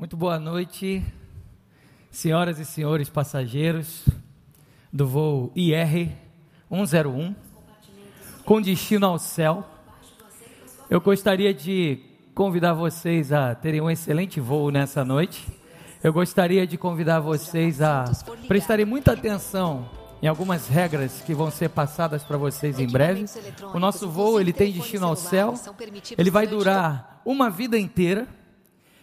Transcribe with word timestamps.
Muito 0.00 0.16
boa 0.16 0.38
noite, 0.38 1.04
senhoras 2.10 2.58
e 2.58 2.64
senhores 2.64 3.10
passageiros 3.10 4.08
do 4.90 5.06
voo 5.06 5.52
IR 5.54 6.08
101, 6.70 7.34
com 8.42 8.62
destino 8.62 9.04
ao 9.04 9.18
céu. 9.18 9.62
Eu 10.88 11.02
gostaria 11.02 11.52
de 11.52 12.00
convidar 12.34 12.72
vocês 12.72 13.30
a 13.30 13.54
terem 13.54 13.82
um 13.82 13.90
excelente 13.90 14.40
voo 14.40 14.70
nessa 14.70 15.04
noite. 15.04 15.46
Eu 16.02 16.14
gostaria 16.14 16.66
de 16.66 16.78
convidar 16.78 17.20
vocês 17.20 17.82
a 17.82 18.06
prestarem 18.48 18.86
muita 18.86 19.12
atenção 19.12 19.86
em 20.22 20.26
algumas 20.26 20.66
regras 20.66 21.20
que 21.20 21.34
vão 21.34 21.50
ser 21.50 21.68
passadas 21.68 22.22
para 22.22 22.38
vocês 22.38 22.80
em 22.80 22.86
breve. 22.86 23.26
O 23.74 23.78
nosso 23.78 24.08
voo 24.08 24.40
ele 24.40 24.54
tem 24.54 24.72
destino 24.72 25.06
ao 25.06 25.14
céu. 25.14 25.52
Ele 26.16 26.30
vai 26.30 26.46
durar 26.46 27.20
uma 27.22 27.50
vida 27.50 27.78
inteira. 27.78 28.39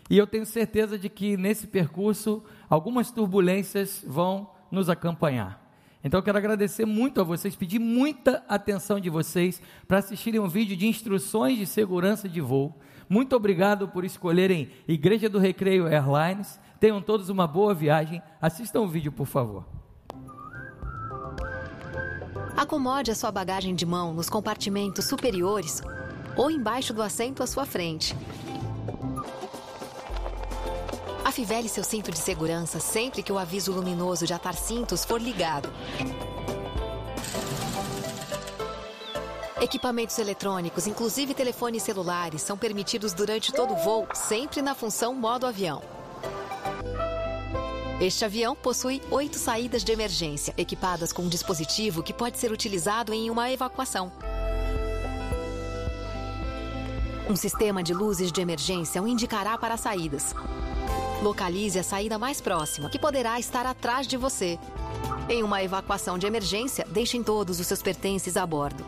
E 0.10 0.18
eu 0.18 0.26
tenho 0.26 0.46
certeza 0.46 0.98
de 0.98 1.10
que 1.10 1.36
nesse 1.36 1.68
percurso 1.68 2.44
algumas 2.70 3.12
turbulências 3.12 4.04
vão 4.08 4.50
nos 4.72 4.90
acompanhar. 4.90 5.66
Então 6.04 6.20
eu 6.20 6.24
quero 6.24 6.38
agradecer 6.38 6.86
muito 6.86 7.20
a 7.20 7.24
vocês, 7.24 7.56
pedir 7.56 7.80
muita 7.80 8.44
atenção 8.48 9.00
de 9.00 9.10
vocês 9.10 9.62
para 9.88 9.98
assistirem 9.98 10.40
um 10.40 10.48
vídeo 10.48 10.78
de 10.78 10.88
instruções 10.88 11.58
de 11.58 11.66
segurança 11.66 12.30
de 12.30 12.40
voo. 12.40 12.74
Muito 13.10 13.36
obrigado 13.36 13.88
por 13.88 14.06
escolherem 14.06 14.70
Igreja 14.88 15.28
do 15.28 15.40
Recreio 15.40 15.88
Airlines. 15.88 16.60
Tenham 16.80 17.02
todos 17.02 17.30
uma 17.30 17.48
boa 17.48 17.74
viagem. 17.74 18.22
Assistam 18.42 18.82
o 18.82 18.88
vídeo, 18.88 19.12
por 19.12 19.26
favor. 19.26 19.66
Acomode 22.56 23.12
a 23.12 23.16
sua 23.16 23.32
bagagem 23.32 23.76
de 23.76 23.86
mão 23.86 24.14
nos 24.14 24.30
compartimentos 24.30 25.06
superiores 25.06 25.82
ou 26.36 26.50
embaixo 26.50 26.94
do 26.94 27.02
assento 27.02 27.44
à 27.44 27.48
sua 27.48 27.66
frente. 27.66 28.16
Afivele 31.28 31.68
seu 31.68 31.84
cinto 31.84 32.10
de 32.10 32.20
segurança 32.20 32.80
sempre 32.80 33.22
que 33.22 33.34
o 33.34 33.38
aviso 33.38 33.74
luminoso 33.74 34.26
de 34.26 34.34
atar 34.34 34.56
cintos 34.56 35.04
for 35.04 35.22
ligado. 35.22 35.70
Equipamentos 39.60 40.18
eletrônicos, 40.20 40.88
inclusive 40.88 41.34
telefones 41.34 41.84
celulares, 41.84 42.42
são 42.42 42.58
permitidos 42.58 43.12
durante 43.12 43.52
todo 43.52 43.74
o 43.74 43.76
voo, 43.76 44.08
sempre 44.14 44.62
na 44.62 44.74
função 44.74 45.14
modo 45.14 45.46
avião. 45.46 45.82
Este 48.00 48.24
avião 48.24 48.56
possui 48.56 49.02
oito 49.12 49.38
saídas 49.38 49.84
de 49.84 49.92
emergência, 49.92 50.54
equipadas 50.58 51.12
com 51.12 51.24
um 51.24 51.28
dispositivo 51.28 52.02
que 52.02 52.14
pode 52.14 52.38
ser 52.38 52.54
utilizado 52.54 53.14
em 53.14 53.30
uma 53.30 53.52
evacuação. 53.52 54.14
Um 57.30 57.36
sistema 57.36 57.84
de 57.84 57.94
luzes 57.94 58.32
de 58.32 58.40
emergência 58.40 59.02
o 59.02 59.08
indicará 59.10 59.58
para 59.58 59.74
as 59.74 59.82
saídas. 59.82 60.34
Localize 61.22 61.80
a 61.80 61.84
saída 61.84 62.20
mais 62.20 62.40
próxima, 62.40 62.90
que 62.90 63.00
poderá 63.00 63.40
estar 63.40 63.66
atrás 63.66 64.06
de 64.06 64.18
você. 64.18 64.60
Em 65.28 65.44
uma 65.44 65.64
evacuação 65.64 66.18
de 66.18 66.28
emergência, 66.28 66.86
deixem 66.90 67.24
todos 67.24 67.60
os 67.60 67.68
seus 67.68 67.82
pertences 67.82 68.38
a 68.38 68.46
bordo. 68.46 68.86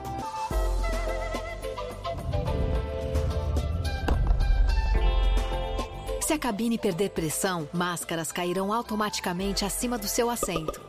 Se 6.21 6.33
a 6.33 6.37
cabine 6.37 6.77
perder 6.77 7.09
pressão, 7.09 7.67
máscaras 7.73 8.31
cairão 8.31 8.71
automaticamente 8.71 9.65
acima 9.65 9.97
do 9.97 10.07
seu 10.07 10.29
assento. 10.29 10.79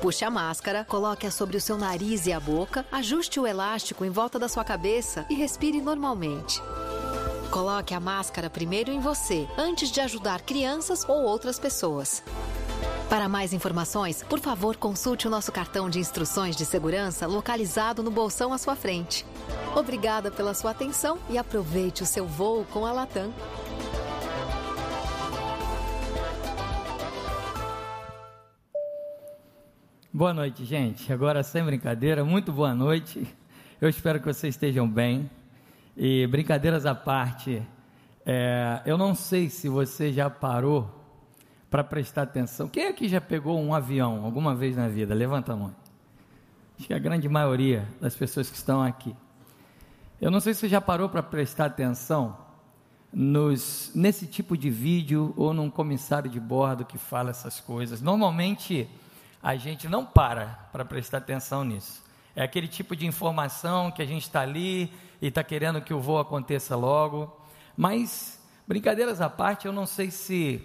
Puxe 0.00 0.24
a 0.24 0.30
máscara, 0.30 0.86
coloque-a 0.86 1.30
sobre 1.30 1.58
o 1.58 1.60
seu 1.60 1.76
nariz 1.76 2.26
e 2.26 2.32
a 2.32 2.40
boca, 2.40 2.86
ajuste 2.90 3.38
o 3.38 3.46
elástico 3.46 4.04
em 4.04 4.10
volta 4.10 4.38
da 4.38 4.48
sua 4.48 4.64
cabeça 4.64 5.26
e 5.28 5.34
respire 5.34 5.82
normalmente. 5.82 6.62
Coloque 7.50 7.94
a 7.94 8.00
máscara 8.00 8.50
primeiro 8.50 8.90
em 8.90 9.00
você, 9.00 9.48
antes 9.56 9.90
de 9.90 10.00
ajudar 10.00 10.42
crianças 10.42 11.08
ou 11.08 11.22
outras 11.22 11.58
pessoas. 11.58 12.22
Para 13.08 13.28
mais 13.28 13.52
informações, 13.52 14.22
por 14.24 14.40
favor, 14.40 14.76
consulte 14.76 15.28
o 15.28 15.30
nosso 15.30 15.52
cartão 15.52 15.88
de 15.88 16.00
instruções 16.00 16.56
de 16.56 16.64
segurança 16.64 17.26
localizado 17.26 18.02
no 18.02 18.10
bolsão 18.10 18.52
à 18.52 18.58
sua 18.58 18.74
frente. 18.74 19.24
Obrigada 19.76 20.30
pela 20.30 20.54
sua 20.54 20.72
atenção 20.72 21.18
e 21.30 21.38
aproveite 21.38 22.02
o 22.02 22.06
seu 22.06 22.26
voo 22.26 22.66
com 22.72 22.84
a 22.84 22.92
Latam. 22.92 23.32
Boa 30.12 30.34
noite, 30.34 30.64
gente. 30.64 31.12
Agora, 31.12 31.42
sem 31.42 31.62
brincadeira, 31.62 32.24
muito 32.24 32.50
boa 32.52 32.74
noite. 32.74 33.26
Eu 33.80 33.88
espero 33.88 34.18
que 34.18 34.24
vocês 34.24 34.54
estejam 34.54 34.88
bem. 34.88 35.30
E 35.96 36.26
brincadeiras 36.26 36.84
à 36.84 36.94
parte, 36.94 37.62
é, 38.24 38.82
eu 38.84 38.98
não 38.98 39.14
sei 39.14 39.48
se 39.48 39.66
você 39.68 40.12
já 40.12 40.28
parou 40.28 40.90
para 41.70 41.82
prestar 41.82 42.22
atenção. 42.22 42.68
Quem 42.68 42.86
aqui 42.86 43.08
já 43.08 43.20
pegou 43.20 43.58
um 43.58 43.74
avião 43.74 44.24
alguma 44.24 44.54
vez 44.54 44.76
na 44.76 44.88
vida? 44.88 45.14
Levanta 45.14 45.54
a 45.54 45.56
mão. 45.56 45.74
Acho 46.78 46.88
que 46.88 46.94
a 46.94 46.98
grande 46.98 47.28
maioria 47.28 47.88
das 48.00 48.14
pessoas 48.14 48.50
que 48.50 48.56
estão 48.56 48.82
aqui. 48.82 49.16
Eu 50.20 50.30
não 50.30 50.40
sei 50.40 50.52
se 50.52 50.60
você 50.60 50.68
já 50.68 50.80
parou 50.80 51.08
para 51.08 51.22
prestar 51.22 51.66
atenção 51.66 52.36
nos, 53.10 53.90
nesse 53.94 54.26
tipo 54.26 54.56
de 54.56 54.68
vídeo 54.68 55.32
ou 55.36 55.54
num 55.54 55.70
comissário 55.70 56.30
de 56.30 56.38
bordo 56.38 56.84
que 56.84 56.98
fala 56.98 57.30
essas 57.30 57.58
coisas. 57.58 58.02
Normalmente 58.02 58.86
a 59.42 59.56
gente 59.56 59.88
não 59.88 60.04
para 60.04 60.68
para 60.70 60.84
prestar 60.84 61.18
atenção 61.18 61.64
nisso. 61.64 62.05
É 62.36 62.42
aquele 62.42 62.68
tipo 62.68 62.94
de 62.94 63.06
informação 63.06 63.90
que 63.90 64.02
a 64.02 64.06
gente 64.06 64.24
está 64.24 64.42
ali 64.42 64.92
e 65.22 65.28
está 65.28 65.42
querendo 65.42 65.80
que 65.80 65.94
o 65.94 66.00
voo 66.00 66.18
aconteça 66.18 66.76
logo. 66.76 67.34
Mas, 67.74 68.38
brincadeiras 68.68 69.22
à 69.22 69.30
parte, 69.30 69.66
eu 69.66 69.72
não 69.72 69.86
sei 69.86 70.10
se 70.10 70.62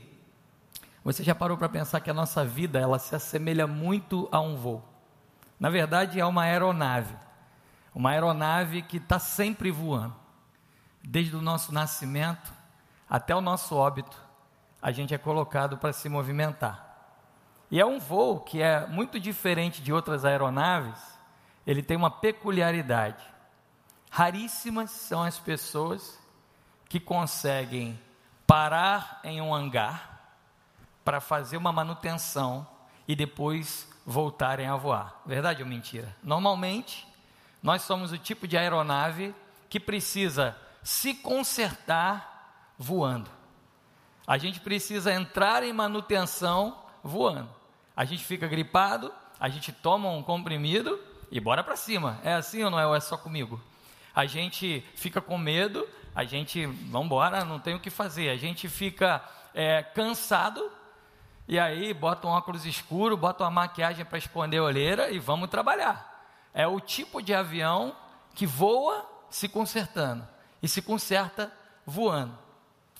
você 1.02 1.24
já 1.24 1.34
parou 1.34 1.58
para 1.58 1.70
pensar 1.70 2.02
que 2.02 2.10
a 2.10 2.14
nossa 2.14 2.44
vida 2.44 2.78
ela 2.78 3.00
se 3.00 3.16
assemelha 3.16 3.66
muito 3.66 4.28
a 4.34 4.42
um 4.42 4.58
voo. 4.58 4.84
Na 5.58 5.70
verdade, 5.70 6.20
é 6.20 6.26
uma 6.26 6.44
aeronave. 6.44 7.16
Uma 7.96 8.12
aeronave 8.12 8.82
que 8.82 8.98
está 8.98 9.18
sempre 9.18 9.72
voando. 9.72 10.16
Desde 11.02 11.36
o 11.36 11.42
nosso 11.42 11.74
nascimento 11.74 12.52
até 13.10 13.34
o 13.34 13.42
nosso 13.42 13.76
óbito, 13.76 14.22
a 14.82 14.92
gente 14.92 15.14
é 15.14 15.18
colocado 15.18 15.78
para 15.78 15.94
se 15.94 16.10
movimentar. 16.10 16.92
E 17.72 17.80
é 17.80 17.86
um 17.86 17.98
voo 17.98 18.42
que 18.42 18.62
é 18.62 18.86
muito 18.88 19.20
diferente 19.20 19.82
de 19.82 19.94
outras 19.94 20.26
aeronaves, 20.26 21.11
ele 21.66 21.84
tem 21.84 21.98
uma 21.98 22.10
peculiaridade. 22.10 23.24
Raríssimas 24.10 24.92
são 24.92 25.24
as 25.24 25.40
pessoas 25.40 26.20
que 26.90 27.00
conseguem 27.00 28.00
parar 28.46 29.22
em 29.24 29.42
um 29.42 29.54
hangar 29.54 30.36
para 31.06 31.22
fazer 31.22 31.58
uma 31.58 31.72
manutenção 31.72 32.68
e 33.08 33.16
depois 33.16 33.88
voltarem 34.06 34.68
a 34.68 34.76
voar. 34.76 35.22
Verdade 35.26 35.64
ou 35.64 35.70
mentira? 35.70 36.16
Normalmente, 36.22 37.08
nós 37.62 37.84
somos 37.84 38.12
o 38.12 38.18
tipo 38.18 38.48
de 38.48 38.58
aeronave 38.58 39.34
que 39.70 39.80
precisa 39.80 40.58
se 40.84 41.14
consertar 41.14 42.74
voando. 42.78 43.30
A 44.28 44.38
gente 44.38 44.60
precisa 44.60 45.14
entrar 45.14 45.64
em 45.64 45.72
manutenção 45.72 46.84
voando. 47.04 47.50
A 47.96 48.04
gente 48.04 48.24
fica 48.24 48.48
gripado, 48.48 49.14
a 49.40 49.48
gente 49.48 49.72
toma 49.72 50.10
um 50.10 50.24
comprimido 50.24 51.00
e 51.32 51.40
bora 51.40 51.64
para 51.64 51.76
cima. 51.76 52.20
É 52.24 52.34
assim 52.34 52.64
ou 52.64 52.70
não 52.70 52.80
é? 52.80 52.86
Ou 52.86 52.96
é 52.96 53.00
só 53.00 53.18
comigo? 53.18 53.60
A 54.14 54.26
gente 54.26 54.86
fica 54.96 55.22
com 55.22 55.38
medo, 55.38 55.88
a 56.14 56.26
gente, 56.26 56.66
vamos 56.66 57.06
embora, 57.06 57.46
não 57.46 57.60
tem 57.60 57.74
o 57.74 57.80
que 57.80 57.90
fazer. 57.90 58.30
A 58.30 58.38
gente 58.38 58.68
fica 58.68 59.24
é, 59.54 59.82
cansado 59.82 60.70
e 61.48 61.58
aí 61.58 61.94
bota 61.94 62.28
um 62.28 62.32
óculos 62.32 62.66
escuro, 62.66 63.16
bota 63.16 63.44
uma 63.44 63.52
maquiagem 63.52 64.06
para 64.06 64.18
esconder 64.18 64.58
a 64.58 64.64
olheira 64.64 65.10
e 65.10 65.18
vamos 65.18 65.50
trabalhar. 65.50 66.10
É 66.54 66.68
o 66.68 66.80
tipo 66.80 67.22
de 67.22 67.34
avião 67.34 67.96
que 68.36 68.46
voa 68.46 69.10
se 69.30 69.48
consertando 69.48 70.28
e 70.62 70.68
se 70.68 70.82
conserta 70.82 71.52
voando. 71.86 72.38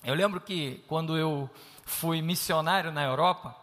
Eu 0.04 0.16
lembro 0.16 0.40
que 0.40 0.84
quando 0.88 1.18
eu 1.18 1.50
fui 1.86 2.22
missionário 2.22 2.92
na 2.92 3.04
Europa, 3.04 3.56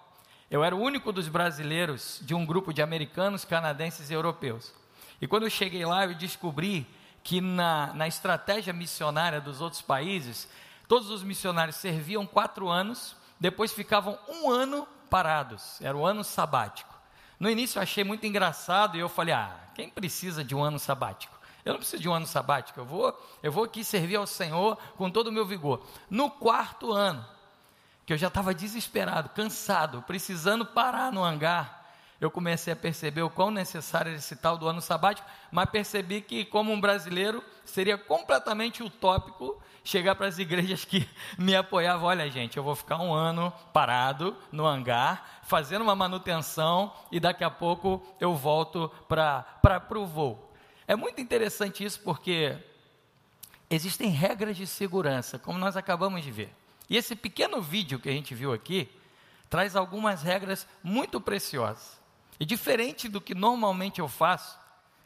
eu 0.50 0.64
era 0.64 0.74
o 0.74 0.80
único 0.80 1.12
dos 1.12 1.28
brasileiros 1.28 2.20
de 2.22 2.34
um 2.34 2.46
grupo 2.46 2.72
de 2.72 2.80
americanos, 2.80 3.44
canadenses 3.44 4.10
e 4.10 4.14
europeus. 4.14 4.72
E 5.20 5.26
quando 5.26 5.42
eu 5.42 5.50
cheguei 5.50 5.84
lá, 5.84 6.06
eu 6.06 6.14
descobri 6.14 6.86
que 7.22 7.40
na, 7.40 7.92
na 7.92 8.08
estratégia 8.08 8.72
missionária 8.72 9.40
dos 9.40 9.60
outros 9.60 9.82
países, 9.82 10.48
todos 10.86 11.10
os 11.10 11.22
missionários 11.22 11.76
serviam 11.76 12.26
quatro 12.26 12.68
anos, 12.68 13.16
depois 13.38 13.72
ficavam 13.72 14.18
um 14.28 14.50
ano 14.50 14.88
parados. 15.10 15.80
Era 15.82 15.96
o 15.96 16.06
ano 16.06 16.24
sabático. 16.24 16.94
No 17.38 17.50
início 17.50 17.78
eu 17.78 17.82
achei 17.82 18.02
muito 18.02 18.26
engraçado 18.26 18.96
e 18.96 19.00
eu 19.00 19.08
falei: 19.08 19.34
ah, 19.34 19.54
quem 19.74 19.90
precisa 19.90 20.42
de 20.42 20.54
um 20.54 20.62
ano 20.62 20.78
sabático? 20.78 21.38
Eu 21.64 21.74
não 21.74 21.80
preciso 21.80 22.02
de 22.02 22.08
um 22.08 22.14
ano 22.14 22.26
sabático, 22.26 22.80
eu 22.80 22.84
vou, 22.86 23.28
eu 23.42 23.52
vou 23.52 23.64
aqui 23.64 23.84
servir 23.84 24.16
ao 24.16 24.26
Senhor 24.26 24.78
com 24.96 25.10
todo 25.10 25.26
o 25.26 25.32
meu 25.32 25.44
vigor. 25.44 25.84
No 26.08 26.30
quarto 26.30 26.92
ano, 26.92 27.24
que 28.08 28.14
eu 28.14 28.16
já 28.16 28.28
estava 28.28 28.55
desesperado, 28.55 29.28
cansado, 29.28 30.00
precisando 30.00 30.64
parar 30.64 31.12
no 31.12 31.22
hangar, 31.22 31.84
eu 32.19 32.31
comecei 32.31 32.72
a 32.72 32.76
perceber 32.76 33.20
o 33.20 33.28
quão 33.28 33.50
necessário 33.50 34.08
era 34.08 34.16
esse 34.16 34.34
tal 34.34 34.56
do 34.56 34.66
ano 34.66 34.81
sabático, 34.81 35.28
mas 35.52 35.69
percebi 35.69 36.22
que, 36.22 36.46
como 36.46 36.72
um 36.72 36.81
brasileiro, 36.81 37.44
seria 37.66 37.99
completamente 37.99 38.82
utópico 38.82 39.62
chegar 39.84 40.14
para 40.14 40.26
as 40.26 40.38
igrejas 40.38 40.87
que 40.87 41.06
me 41.37 41.55
apoiavam: 41.55 42.08
olha, 42.08 42.31
gente, 42.31 42.56
eu 42.56 42.62
vou 42.62 42.75
ficar 42.75 42.96
um 42.96 43.12
ano 43.12 43.52
parado 43.75 44.34
no 44.50 44.66
hangar, 44.66 45.43
fazendo 45.43 45.82
uma 45.82 45.94
manutenção 45.94 46.90
e 47.12 47.20
daqui 47.20 47.44
a 47.44 47.50
pouco 47.50 48.02
eu 48.19 48.34
volto 48.34 48.90
para 49.06 49.84
o 49.94 50.06
voo. 50.06 50.50
É 50.87 50.96
muito 50.96 51.20
interessante 51.20 51.84
isso 51.84 52.00
porque 52.00 52.56
existem 53.69 54.08
regras 54.08 54.56
de 54.56 54.66
segurança, 54.66 55.38
como 55.38 55.58
nós 55.58 55.76
acabamos 55.76 56.25
de 56.25 56.31
ver. 56.31 56.54
E 56.88 56.96
esse 56.96 57.14
pequeno 57.14 57.61
vídeo 57.61 57.99
que 57.99 58.08
a 58.08 58.12
gente 58.12 58.35
viu 58.35 58.52
aqui 58.52 58.88
traz 59.50 59.76
algumas 59.76 60.23
regras 60.23 60.67
muito 60.82 61.20
preciosas. 61.20 62.00
E 62.40 62.44
diferente 62.44 63.08
do 63.08 63.20
que 63.20 63.35
normalmente 63.35 64.00
eu 64.00 64.08
faço, 64.08 64.58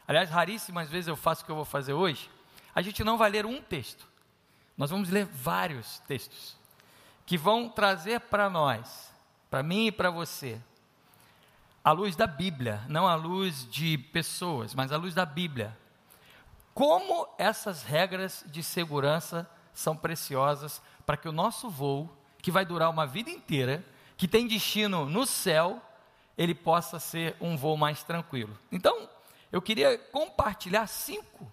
aliás, 0.07 0.29
raríssimas 0.29 0.89
vezes 0.89 1.07
eu 1.07 1.15
faço 1.15 1.41
o 1.41 1.45
que 1.45 1.51
eu 1.51 1.55
vou 1.55 1.65
fazer 1.65 1.93
hoje, 1.93 2.29
a 2.75 2.81
gente 2.81 3.03
não 3.03 3.17
vai 3.17 3.29
ler 3.29 3.45
um 3.45 3.61
texto. 3.61 4.07
Nós 4.77 4.89
vamos 4.89 5.09
ler 5.09 5.25
vários 5.25 5.99
textos 5.99 6.57
que 7.25 7.37
vão 7.37 7.69
trazer 7.69 8.19
para 8.19 8.49
nós, 8.49 9.13
para 9.49 9.63
mim 9.63 9.87
e 9.87 9.91
para 9.91 10.09
você, 10.09 10.59
a 11.83 11.91
luz 11.91 12.15
da 12.15 12.25
Bíblia, 12.25 12.81
não 12.87 13.07
a 13.07 13.15
luz 13.15 13.69
de 13.69 13.97
pessoas, 13.97 14.73
mas 14.73 14.91
a 14.91 14.97
luz 14.97 15.13
da 15.13 15.25
Bíblia. 15.25 15.77
Como 16.73 17.27
essas 17.37 17.83
regras 17.83 18.43
de 18.47 18.63
segurança 18.63 19.49
são 19.73 19.95
preciosas 19.95 20.81
para 21.05 21.17
que 21.17 21.27
o 21.27 21.31
nosso 21.31 21.69
voo, 21.69 22.09
que 22.41 22.51
vai 22.51 22.65
durar 22.65 22.89
uma 22.89 23.05
vida 23.05 23.29
inteira, 23.29 23.85
que 24.17 24.27
tem 24.27 24.47
destino 24.47 25.05
no 25.05 25.25
céu, 25.25 25.81
ele 26.37 26.55
possa 26.55 26.99
ser 26.99 27.35
um 27.39 27.55
voo 27.55 27.77
mais 27.77 28.03
tranquilo. 28.03 28.57
Então, 28.71 29.09
eu 29.51 29.61
queria 29.61 29.97
compartilhar 29.97 30.87
cinco 30.87 31.51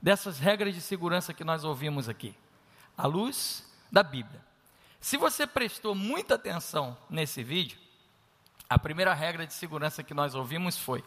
dessas 0.00 0.38
regras 0.38 0.74
de 0.74 0.80
segurança 0.80 1.34
que 1.34 1.44
nós 1.44 1.64
ouvimos 1.64 2.08
aqui, 2.08 2.34
à 2.96 3.06
luz 3.06 3.64
da 3.90 4.02
Bíblia. 4.02 4.44
Se 5.00 5.16
você 5.16 5.46
prestou 5.46 5.94
muita 5.94 6.34
atenção 6.34 6.96
nesse 7.08 7.42
vídeo, 7.42 7.78
a 8.68 8.78
primeira 8.78 9.14
regra 9.14 9.46
de 9.46 9.54
segurança 9.54 10.02
que 10.02 10.12
nós 10.12 10.34
ouvimos 10.34 10.76
foi: 10.76 11.04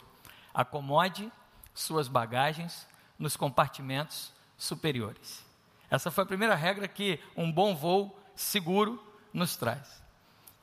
acomode 0.53 1.31
suas 1.73 2.07
bagagens 2.07 2.87
nos 3.19 3.35
compartimentos 3.35 4.31
superiores. 4.57 5.45
Essa 5.91 6.09
foi 6.09 6.23
a 6.23 6.27
primeira 6.27 6.55
regra 6.55 6.87
que 6.87 7.19
um 7.35 7.51
bom 7.51 7.75
voo 7.75 8.17
seguro 8.33 9.03
nos 9.33 9.57
traz. 9.57 10.01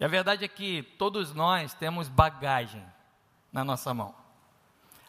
E 0.00 0.04
a 0.04 0.08
verdade 0.08 0.42
é 0.42 0.48
que 0.48 0.82
todos 0.98 1.34
nós 1.34 1.75
temos 1.75 2.08
bagagem 2.08 2.84
na 3.52 3.62
nossa 3.62 3.92
mão. 3.92 4.14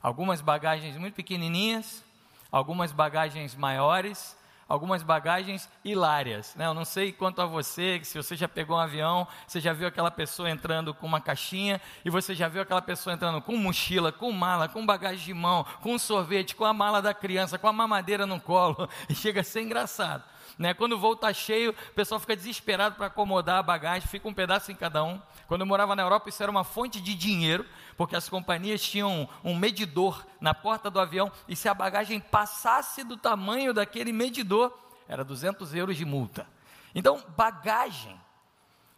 Algumas 0.03 0.41
bagagens 0.41 0.97
muito 0.97 1.15
pequenininhas, 1.15 2.03
algumas 2.51 2.91
bagagens 2.91 3.55
maiores, 3.55 4.37
algumas 4.69 5.01
bagagens 5.01 5.67
hilárias. 5.83 6.53
Né? 6.55 6.67
Eu 6.67 6.73
não 6.75 6.85
sei 6.85 7.11
quanto 7.11 7.41
a 7.41 7.45
você, 7.45 7.99
se 8.03 8.15
você 8.15 8.35
já 8.35 8.47
pegou 8.47 8.77
um 8.77 8.79
avião, 8.79 9.27
você 9.47 9.59
já 9.59 9.73
viu 9.73 9.87
aquela 9.87 10.11
pessoa 10.11 10.49
entrando 10.49 10.93
com 10.93 11.07
uma 11.07 11.19
caixinha, 11.19 11.81
e 12.05 12.09
você 12.09 12.35
já 12.35 12.47
viu 12.47 12.61
aquela 12.61 12.81
pessoa 12.81 13.15
entrando 13.15 13.41
com 13.41 13.57
mochila, 13.57 14.11
com 14.11 14.31
mala, 14.31 14.69
com 14.69 14.85
bagagem 14.85 15.25
de 15.25 15.33
mão, 15.33 15.65
com 15.81 15.97
sorvete, 15.97 16.55
com 16.55 16.63
a 16.63 16.73
mala 16.73 17.01
da 17.01 17.13
criança, 17.13 17.57
com 17.57 17.67
a 17.67 17.73
mamadeira 17.73 18.27
no 18.27 18.39
colo, 18.39 18.87
e 19.09 19.15
chega 19.15 19.41
a 19.41 19.43
ser 19.43 19.61
engraçado. 19.61 20.23
Né? 20.57 20.73
Quando 20.73 20.93
o 20.93 20.99
voo 20.99 21.13
está 21.13 21.33
cheio, 21.33 21.71
o 21.71 21.93
pessoal 21.93 22.19
fica 22.19 22.35
desesperado 22.35 22.95
para 22.95 23.07
acomodar 23.07 23.57
a 23.57 23.63
bagagem, 23.63 24.07
fica 24.07 24.27
um 24.27 24.33
pedaço 24.33 24.71
em 24.71 24.75
cada 24.75 25.03
um. 25.03 25.21
Quando 25.47 25.61
eu 25.61 25.67
morava 25.67 25.95
na 25.95 26.03
Europa, 26.03 26.29
isso 26.29 26.41
era 26.41 26.51
uma 26.51 26.63
fonte 26.63 27.01
de 27.01 27.15
dinheiro, 27.15 27.65
porque 27.97 28.15
as 28.15 28.29
companhias 28.29 28.81
tinham 28.81 29.27
um 29.43 29.55
medidor 29.55 30.25
na 30.39 30.53
porta 30.53 30.89
do 30.89 30.99
avião, 30.99 31.31
e 31.47 31.55
se 31.55 31.67
a 31.67 31.73
bagagem 31.73 32.19
passasse 32.19 33.03
do 33.03 33.17
tamanho 33.17 33.73
daquele 33.73 34.11
medidor, 34.11 34.77
era 35.07 35.23
200 35.23 35.73
euros 35.73 35.97
de 35.97 36.05
multa. 36.05 36.47
Então, 36.93 37.23
bagagem 37.35 38.19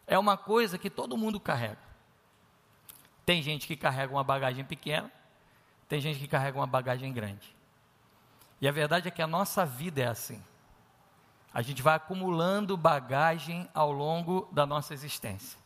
é 0.07 0.17
uma 0.17 0.37
coisa 0.37 0.77
que 0.77 0.89
todo 0.89 1.17
mundo 1.17 1.39
carrega. 1.39 1.79
Tem 3.25 3.41
gente 3.41 3.67
que 3.67 3.75
carrega 3.75 4.11
uma 4.13 4.23
bagagem 4.23 4.65
pequena, 4.65 5.11
tem 5.87 6.01
gente 6.01 6.19
que 6.19 6.27
carrega 6.27 6.57
uma 6.57 6.67
bagagem 6.67 7.11
grande. 7.13 7.55
E 8.59 8.67
a 8.67 8.71
verdade 8.71 9.07
é 9.07 9.11
que 9.11 9.21
a 9.21 9.27
nossa 9.27 9.65
vida 9.65 10.01
é 10.01 10.07
assim. 10.07 10.43
A 11.53 11.61
gente 11.61 11.81
vai 11.81 11.95
acumulando 11.95 12.77
bagagem 12.77 13.69
ao 13.73 13.91
longo 13.91 14.47
da 14.51 14.65
nossa 14.65 14.93
existência. 14.93 15.59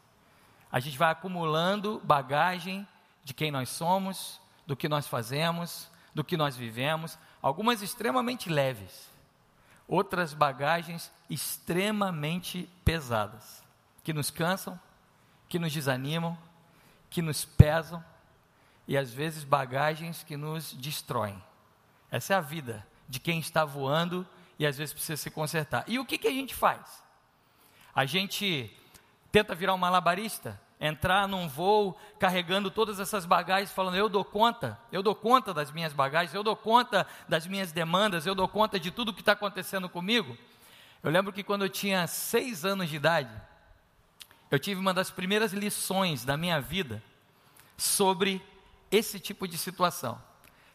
A 0.72 0.80
gente 0.80 0.98
vai 0.98 1.12
acumulando 1.12 2.02
bagagem 2.04 2.88
de 3.24 3.34
quem 3.34 3.52
nós 3.52 3.70
somos, 3.70 4.42
do 4.66 4.76
que 4.76 4.90
nós 4.90 5.08
fazemos, 5.08 5.90
do 6.14 6.24
que 6.24 6.38
nós 6.38 6.56
vivemos, 6.56 7.20
algumas 7.42 7.82
extremamente 7.82 8.50
leves, 8.50 9.10
outras 9.88 10.34
bagagens 10.34 11.12
extremamente 11.30 12.70
pesadas, 12.84 13.64
que 14.04 14.14
nos 14.14 14.30
cansam, 14.32 14.80
que 15.48 15.60
nos 15.60 15.72
desanimam, 15.72 16.38
que 17.10 17.22
nos 17.22 17.46
pesam 17.46 18.04
e 18.88 18.98
às 18.98 19.12
vezes 19.12 19.44
bagagens 19.44 20.24
que 20.24 20.38
nos 20.38 20.74
destroem. 20.74 21.42
Essa 22.12 22.34
é 22.34 22.38
a 22.38 22.42
vida 22.42 22.86
de 23.08 23.20
quem 23.20 23.40
está 23.40 23.66
voando 23.66 24.26
e 24.58 24.66
às 24.66 24.78
vezes 24.78 24.94
precisa 24.94 25.18
se 25.18 25.30
consertar. 25.30 25.84
E 25.88 26.00
o 26.00 26.06
que, 26.06 26.18
que 26.18 26.28
a 26.28 26.32
gente 26.32 26.54
faz? 26.54 27.04
A 27.94 28.06
gente 28.06 28.72
tenta 29.32 29.54
virar 29.54 29.74
um 29.74 29.78
malabarista, 29.78 30.60
entrar 30.80 31.28
num 31.28 31.48
voo 31.48 31.98
carregando 32.20 32.70
todas 32.72 33.00
essas 33.00 33.26
bagagens, 33.26 33.72
falando: 33.72 33.96
eu 33.96 34.10
dou 34.10 34.24
conta, 34.24 34.80
eu 34.92 35.04
dou 35.04 35.16
conta 35.16 35.54
das 35.54 35.72
minhas 35.72 35.94
bagagens, 35.94 36.34
eu 36.34 36.44
dou 36.44 36.56
conta 36.56 37.08
das 37.28 37.48
minhas 37.48 37.72
demandas, 37.72 38.26
eu 38.26 38.36
dou 38.36 38.48
conta 38.48 38.80
de 38.80 38.92
tudo 38.92 39.14
que 39.14 39.22
está 39.22 39.34
acontecendo 39.34 39.90
comigo. 39.90 40.38
Eu 41.04 41.12
lembro 41.12 41.32
que 41.32 41.44
quando 41.44 41.64
eu 41.64 41.70
tinha 41.70 42.08
seis 42.08 42.66
anos 42.66 42.90
de 42.90 42.96
idade, 42.96 43.32
eu 44.50 44.58
tive 44.58 44.80
uma 44.80 44.94
das 44.94 45.12
primeiras 45.12 45.54
lições 45.54 46.26
da 46.26 46.38
minha 46.38 46.60
vida 46.60 47.04
sobre 47.78 48.42
esse 48.92 49.20
tipo 49.20 49.48
de 49.48 49.58
situação. 49.58 50.22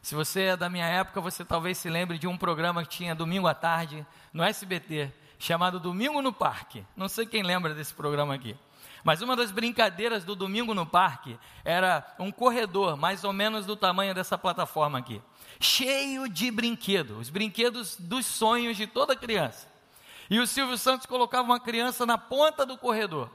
Se 0.03 0.15
você 0.15 0.43
é 0.43 0.57
da 0.57 0.71
minha 0.71 0.87
época, 0.87 1.21
você 1.21 1.45
talvez 1.45 1.77
se 1.79 1.91
lembre 1.91 2.19
de 2.19 2.27
um 2.27 2.37
programa 2.37 2.83
que 2.83 2.89
tinha 2.89 3.15
domingo 3.15 3.47
à 3.47 3.55
tarde 3.55 4.07
no 4.33 4.43
SBT, 4.43 5.13
chamado 5.39 5.79
Domingo 5.79 6.23
no 6.23 6.33
Parque. 6.33 6.85
Não 6.97 7.09
sei 7.09 7.27
quem 7.27 7.43
lembra 7.43 7.75
desse 7.75 7.93
programa 7.93 8.35
aqui. 8.35 8.57
Mas 9.05 9.23
uma 9.23 9.37
das 9.37 9.51
brincadeiras 9.51 10.25
do 10.25 10.35
Domingo 10.35 10.75
no 10.75 10.87
Parque 10.87 11.39
era 11.65 12.07
um 12.19 12.31
corredor, 12.31 12.97
mais 12.97 13.25
ou 13.25 13.33
menos 13.33 13.67
do 13.67 13.77
tamanho 13.77 14.15
dessa 14.15 14.37
plataforma 14.37 14.99
aqui, 14.99 15.21
cheio 15.59 16.29
de 16.29 16.51
brinquedos, 16.51 17.19
os 17.19 17.31
brinquedos 17.31 17.97
dos 17.97 18.27
sonhos 18.27 18.77
de 18.77 18.87
toda 18.87 19.17
criança. 19.17 19.69
E 20.29 20.39
o 20.39 20.47
Silvio 20.47 20.79
Santos 20.79 21.07
colocava 21.07 21.45
uma 21.45 21.61
criança 21.61 22.07
na 22.07 22.17
ponta 22.17 22.65
do 22.65 22.79
corredor. 22.79 23.31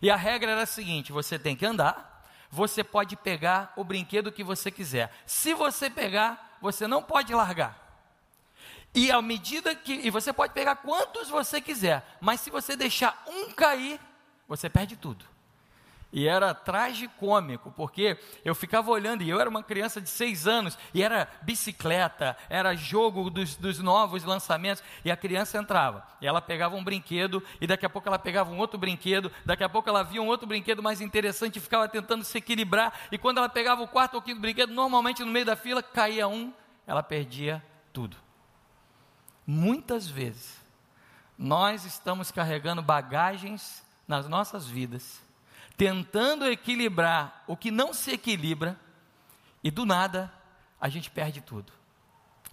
E 0.00 0.10
a 0.10 0.16
regra 0.16 0.52
era 0.52 0.62
a 0.62 0.66
seguinte: 0.66 1.10
você 1.10 1.38
tem 1.38 1.56
que 1.56 1.66
andar, 1.66 2.07
você 2.50 2.82
pode 2.82 3.16
pegar 3.16 3.72
o 3.76 3.84
brinquedo 3.84 4.32
que 4.32 4.42
você 4.42 4.70
quiser. 4.70 5.12
Se 5.26 5.54
você 5.54 5.90
pegar, 5.90 6.56
você 6.60 6.86
não 6.86 7.02
pode 7.02 7.32
largar. 7.34 7.86
E 8.94 9.10
à 9.12 9.20
medida 9.20 9.74
que. 9.74 9.92
E 9.92 10.10
você 10.10 10.32
pode 10.32 10.52
pegar 10.52 10.76
quantos 10.76 11.28
você 11.28 11.60
quiser. 11.60 12.04
Mas 12.20 12.40
se 12.40 12.50
você 12.50 12.74
deixar 12.74 13.22
um 13.26 13.52
cair, 13.52 14.00
você 14.46 14.68
perde 14.68 14.96
tudo. 14.96 15.24
E 16.10 16.26
era 16.26 16.54
tragicômico, 16.54 17.70
porque 17.70 18.18
eu 18.42 18.54
ficava 18.54 18.90
olhando, 18.90 19.22
e 19.22 19.28
eu 19.28 19.38
era 19.38 19.50
uma 19.50 19.62
criança 19.62 20.00
de 20.00 20.08
seis 20.08 20.46
anos, 20.46 20.78
e 20.94 21.02
era 21.02 21.28
bicicleta, 21.42 22.34
era 22.48 22.74
jogo 22.74 23.28
dos, 23.28 23.56
dos, 23.56 23.78
novos 23.78 24.24
lançamentos, 24.24 24.82
e 25.04 25.10
a 25.10 25.16
criança 25.16 25.58
entrava, 25.58 26.02
e 26.18 26.26
ela 26.26 26.40
pegava 26.40 26.76
um 26.76 26.82
brinquedo, 26.82 27.42
e 27.60 27.66
daqui 27.66 27.84
a 27.84 27.90
pouco 27.90 28.08
ela 28.08 28.18
pegava 28.18 28.50
um 28.50 28.56
outro 28.56 28.78
brinquedo, 28.78 29.30
daqui 29.44 29.62
a 29.62 29.68
pouco 29.68 29.90
ela 29.90 30.02
via 30.02 30.22
um 30.22 30.26
outro 30.26 30.46
brinquedo 30.46 30.82
mais 30.82 31.02
interessante 31.02 31.56
e 31.56 31.60
ficava 31.60 31.86
tentando 31.86 32.24
se 32.24 32.38
equilibrar, 32.38 32.94
e 33.12 33.18
quando 33.18 33.36
ela 33.36 33.48
pegava 33.48 33.82
o 33.82 33.88
quarto 33.88 34.14
ou 34.14 34.22
quinto 34.22 34.40
brinquedo, 34.40 34.72
normalmente 34.72 35.22
no 35.22 35.30
meio 35.30 35.44
da 35.44 35.56
fila 35.56 35.82
caía 35.82 36.26
um, 36.26 36.50
ela 36.86 37.02
perdia 37.02 37.62
tudo. 37.92 38.16
Muitas 39.46 40.08
vezes, 40.08 40.56
nós 41.36 41.84
estamos 41.84 42.30
carregando 42.30 42.80
bagagens 42.80 43.84
nas 44.06 44.26
nossas 44.26 44.66
vidas, 44.66 45.27
tentando 45.78 46.44
equilibrar 46.44 47.44
o 47.46 47.56
que 47.56 47.70
não 47.70 47.94
se 47.94 48.10
equilibra, 48.10 48.78
e 49.62 49.70
do 49.70 49.86
nada 49.86 50.30
a 50.80 50.88
gente 50.88 51.08
perde 51.08 51.40
tudo. 51.40 51.72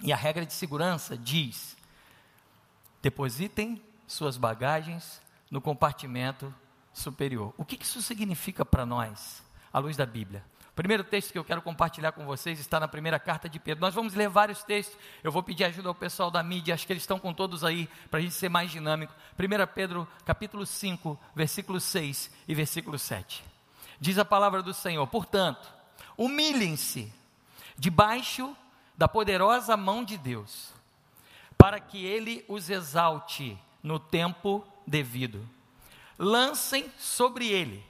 E 0.01 0.13
a 0.13 0.15
regra 0.15 0.45
de 0.45 0.53
segurança 0.53 1.17
diz: 1.17 1.75
depositem 3.01 3.81
suas 4.07 4.37
bagagens 4.37 5.21
no 5.49 5.59
compartimento 5.59 6.53
superior. 6.93 7.53
O 7.57 7.65
que 7.65 7.81
isso 7.81 8.01
significa 8.01 8.63
para 8.63 8.85
nós, 8.85 9.43
à 9.73 9.79
luz 9.79 9.97
da 9.97 10.05
Bíblia? 10.05 10.45
Primeiro 10.75 11.05
texto 11.05 11.31
que 11.31 11.39
eu 11.39 11.43
quero 11.43 11.61
compartilhar 11.61 12.11
com 12.11 12.25
vocês 12.25 12.59
está 12.59 12.81
na 12.81 12.87
primeira 12.87 13.17
carta 13.17 13.47
de 13.47 13.57
Pedro. 13.59 13.79
Nós 13.81 13.93
vamos 13.93 14.13
ler 14.13 14.27
vários 14.27 14.61
textos. 14.61 14.97
Eu 15.23 15.31
vou 15.31 15.41
pedir 15.41 15.63
ajuda 15.63 15.87
ao 15.87 15.95
pessoal 15.95 16.29
da 16.29 16.43
mídia, 16.43 16.73
acho 16.73 16.85
que 16.85 16.91
eles 16.91 17.03
estão 17.03 17.17
com 17.17 17.33
todos 17.33 17.63
aí, 17.63 17.89
para 18.11 18.19
a 18.19 18.21
gente 18.21 18.35
ser 18.35 18.49
mais 18.49 18.69
dinâmico. 18.69 19.13
1 19.39 19.73
Pedro, 19.73 20.05
capítulo 20.25 20.65
5, 20.65 21.17
versículo 21.33 21.79
6 21.79 22.29
e 22.45 22.53
versículo 22.53 22.99
7. 22.99 23.41
Diz 24.01 24.17
a 24.17 24.25
palavra 24.25 24.61
do 24.61 24.73
Senhor: 24.73 25.07
Portanto, 25.07 25.65
humilhem-se 26.17 27.09
debaixo 27.77 28.53
da 28.97 29.07
poderosa 29.07 29.77
mão 29.77 30.03
de 30.03 30.17
Deus, 30.17 30.73
para 31.57 31.79
que 31.79 32.05
ele 32.05 32.43
os 32.49 32.69
exalte 32.69 33.57
no 33.81 33.97
tempo 33.97 34.67
devido. 34.85 35.47
Lancem 36.19 36.91
sobre 36.97 37.47
ele 37.47 37.81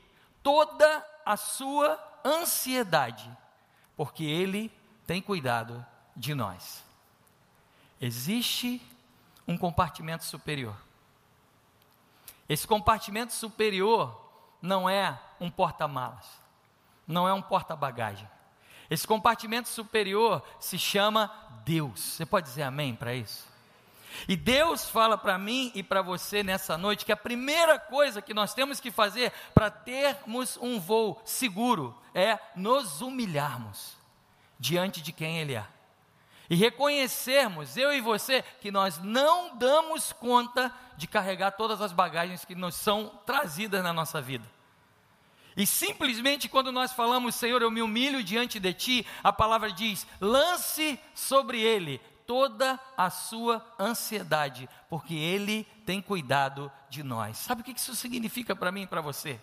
toda 0.43 1.03
a 1.25 1.35
sua 1.35 1.95
ansiedade, 2.25 3.29
porque 3.96 4.24
ele 4.24 4.72
tem 5.05 5.22
cuidado 5.22 5.86
de 6.15 6.34
nós. 6.34 6.84
Existe 8.01 8.82
um 9.48 9.58
compartimento 9.58 10.25
superior. 10.25 10.75
Esse 12.50 12.67
compartimento 12.67 13.34
superior 13.34 14.22
não 14.62 14.89
é 14.89 15.20
um 15.39 15.50
porta-malas, 15.50 16.25
não 17.08 17.27
é 17.27 17.34
um 17.34 17.41
porta-bagagem. 17.41 18.27
Esse 18.89 19.08
compartimento 19.08 19.70
superior 19.70 20.44
se 20.60 20.77
chama 20.77 21.32
Deus. 21.63 22.00
Você 22.00 22.25
pode 22.25 22.48
dizer 22.48 22.63
amém 22.63 22.96
para 22.96 23.13
isso? 23.13 23.54
E 24.27 24.36
Deus 24.36 24.89
fala 24.89 25.17
para 25.17 25.38
mim 25.38 25.72
e 25.75 25.84
para 25.84 26.01
você 26.01 26.43
nessa 26.43 26.77
noite 26.77 27.05
que 27.05 27.12
a 27.12 27.17
primeira 27.17 27.77
coisa 27.77 28.22
que 28.22 28.34
nós 28.34 28.53
temos 28.53 28.79
que 28.79 28.91
fazer 28.91 29.31
para 29.53 29.69
termos 29.69 30.57
um 30.62 30.79
voo 30.79 31.22
seguro 31.25 31.95
é 32.13 32.39
nos 32.55 33.01
humilharmos 33.01 33.98
diante 34.60 35.01
de 35.01 35.12
quem 35.12 35.39
Ele 35.39 35.55
é. 35.55 35.65
E 36.50 36.55
reconhecermos, 36.55 37.75
eu 37.75 37.91
e 37.91 38.01
você, 38.01 38.43
que 38.62 38.69
nós 38.69 39.00
não 39.00 39.57
damos 39.57 40.13
conta 40.13 40.72
de 40.95 41.07
carregar 41.07 41.51
todas 41.51 41.81
as 41.81 41.91
bagagens 41.91 42.45
que 42.45 42.53
nos 42.53 42.75
são 42.75 43.19
trazidas 43.25 43.84
na 43.84 43.91
nossa 43.91 44.22
vida. 44.22 44.45
E 45.57 45.65
simplesmente 45.65 46.50
quando 46.50 46.72
nós 46.72 46.91
falamos, 46.91 47.36
Senhor, 47.36 47.62
eu 47.62 47.72
me 47.72 47.81
humilho 47.81 48.24
diante 48.24 48.60
de 48.60 48.74
Ti, 48.74 49.07
a 49.24 49.31
palavra 49.31 49.72
diz: 49.72 50.05
lance 50.19 51.00
sobre 51.13 51.62
Ele 51.62 52.00
toda 52.27 52.79
a 52.98 53.10
sua 53.10 53.65
ansiedade, 53.79 54.70
porque 54.89 55.13
Ele 55.13 55.63
tem 55.86 56.01
cuidado 56.01 56.72
de 56.89 57.03
nós. 57.03 57.38
Sabe 57.38 57.62
o 57.62 57.63
que 57.63 57.72
isso 57.72 57.96
significa 57.96 58.55
para 58.55 58.72
mim 58.72 58.84
e 58.84 58.88
para 58.88 59.01
você? 59.01 59.39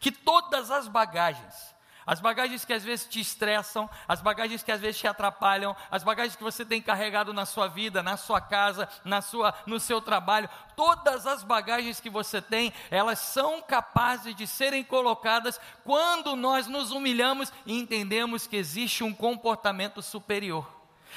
Que 0.00 0.12
todas 0.12 0.70
as 0.70 0.88
bagagens, 0.88 1.74
as 2.06 2.20
bagagens 2.20 2.64
que 2.64 2.72
às 2.72 2.84
vezes 2.84 3.06
te 3.06 3.20
estressam, 3.20 3.88
as 4.06 4.20
bagagens 4.20 4.62
que 4.62 4.70
às 4.70 4.80
vezes 4.80 5.00
te 5.00 5.06
atrapalham, 5.06 5.74
as 5.90 6.02
bagagens 6.02 6.36
que 6.36 6.42
você 6.42 6.64
tem 6.64 6.82
carregado 6.82 7.32
na 7.32 7.46
sua 7.46 7.66
vida, 7.66 8.02
na 8.02 8.16
sua 8.16 8.40
casa, 8.40 8.88
na 9.04 9.22
sua, 9.22 9.54
no 9.66 9.80
seu 9.80 10.00
trabalho, 10.00 10.48
todas 10.76 11.26
as 11.26 11.42
bagagens 11.42 12.00
que 12.00 12.10
você 12.10 12.42
tem, 12.42 12.72
elas 12.90 13.18
são 13.18 13.62
capazes 13.62 14.34
de 14.34 14.46
serem 14.46 14.84
colocadas 14.84 15.58
quando 15.82 16.36
nós 16.36 16.66
nos 16.66 16.90
humilhamos 16.90 17.52
e 17.64 17.78
entendemos 17.78 18.46
que 18.46 18.56
existe 18.56 19.02
um 19.02 19.14
comportamento 19.14 20.02
superior. 20.02 20.73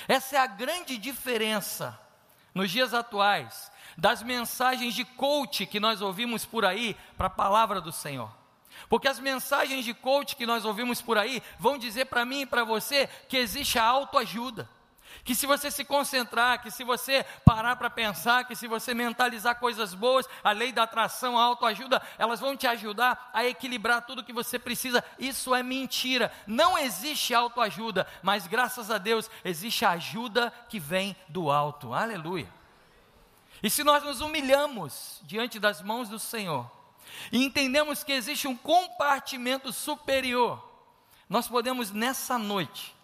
Essa 0.08 0.36
é 0.36 0.39
a 0.39 0.48
grande 0.48 0.98
diferença 0.98 1.98
nos 2.54 2.72
dias 2.72 2.94
atuais 2.94 3.72
das 3.98 4.22
mensagens 4.22 4.94
de 4.94 5.04
coach 5.04 5.66
que 5.66 5.80
nós 5.80 6.01
ouvimos 6.01 6.46
por 6.46 6.66
aí 6.66 6.96
para 7.18 7.27
a 7.27 7.32
palavra 7.32 7.82
do 7.82 7.92
Senhor. 7.92 8.30
Porque 8.89 9.08
as 9.08 9.20
mensagens 9.20 9.84
de 9.84 9.94
coach 9.94 10.36
que 10.36 10.46
nós 10.46 10.66
ouvimos 10.66 11.01
por 11.01 11.18
aí 11.18 11.42
vão 11.58 11.77
dizer 11.77 12.06
para 12.06 12.25
mim 12.25 12.42
e 12.42 12.46
para 12.46 12.63
você 12.63 13.08
que 13.27 13.38
existe 13.38 13.80
a 13.80 13.84
autoajuda. 13.84 14.70
Que 15.24 15.36
se 15.36 15.46
você 15.46 15.70
se 15.70 15.84
concentrar, 15.84 16.62
que 16.62 16.72
se 16.72 16.84
você 16.84 17.26
parar 17.46 17.76
para 17.76 17.90
pensar, 17.90 18.46
que 18.46 18.56
se 18.56 18.68
você 18.68 18.94
mentalizar 18.94 19.60
coisas 19.60 19.94
boas, 19.94 20.28
a 20.44 20.52
lei 20.52 20.72
da 20.72 20.84
atração, 20.84 21.38
a 21.38 21.44
autoajuda, 21.44 22.02
elas 22.18 22.40
vão 22.40 22.56
te 22.56 22.68
ajudar 22.68 23.30
a 23.34 23.46
equilibrar 23.46 24.06
tudo 24.06 24.24
que 24.24 24.34
você 24.34 24.58
precisa. 24.58 25.04
Isso 25.20 25.54
é 25.54 25.62
mentira. 25.62 26.32
Não 26.46 26.78
existe 26.78 27.34
autoajuda, 27.34 28.08
mas 28.22 28.48
graças 28.48 28.90
a 28.90 28.98
Deus 28.98 29.30
existe 29.44 29.86
a 29.86 29.92
ajuda 29.92 30.52
que 30.70 30.80
vem 30.80 31.16
do 31.28 31.52
alto. 31.52 31.94
Aleluia. 31.94 32.52
E 33.62 33.70
se 33.70 33.84
nós 33.84 34.04
nos 34.04 34.22
humilhamos 34.22 35.22
diante 35.24 35.60
das 35.60 35.82
mãos 35.82 36.10
do 36.10 36.20
Senhor, 36.20 36.70
e 37.32 37.44
entendemos 37.44 38.04
que 38.04 38.12
existe 38.12 38.48
um 38.48 38.56
compartimento 38.56 39.74
superior, 39.74 40.64
nós 41.30 41.48
podemos 41.48 41.92
nessa 41.92 42.38
noite 42.38 42.97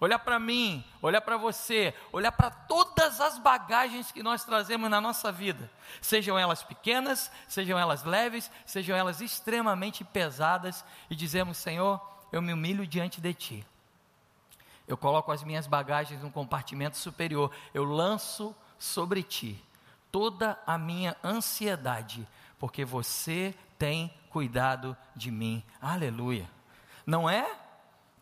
olhar 0.00 0.18
para 0.18 0.38
mim, 0.38 0.84
olhar 1.00 1.20
para 1.20 1.36
você, 1.36 1.94
olhar 2.12 2.32
para 2.32 2.50
todas 2.50 3.20
as 3.20 3.38
bagagens 3.38 4.12
que 4.12 4.22
nós 4.22 4.44
trazemos 4.44 4.90
na 4.90 5.00
nossa 5.00 5.30
vida, 5.30 5.70
sejam 6.00 6.38
elas 6.38 6.62
pequenas, 6.62 7.30
sejam 7.48 7.78
elas 7.78 8.04
leves, 8.04 8.50
sejam 8.66 8.96
elas 8.96 9.20
extremamente 9.20 10.04
pesadas, 10.04 10.84
e 11.08 11.16
dizemos: 11.16 11.56
Senhor, 11.56 12.00
eu 12.32 12.42
me 12.42 12.52
humilho 12.52 12.86
diante 12.86 13.20
de 13.20 13.32
Ti. 13.34 13.66
Eu 14.86 14.96
coloco 14.96 15.32
as 15.32 15.42
minhas 15.42 15.66
bagagens 15.66 16.20
num 16.22 16.30
compartimento 16.30 16.98
superior, 16.98 17.50
eu 17.72 17.84
lanço 17.84 18.54
sobre 18.78 19.22
Ti 19.22 19.62
toda 20.14 20.56
a 20.64 20.78
minha 20.78 21.16
ansiedade, 21.24 22.24
porque 22.56 22.84
você 22.84 23.52
tem 23.76 24.14
cuidado 24.30 24.96
de 25.16 25.28
mim. 25.28 25.60
Aleluia. 25.82 26.48
Não 27.04 27.28
é 27.28 27.44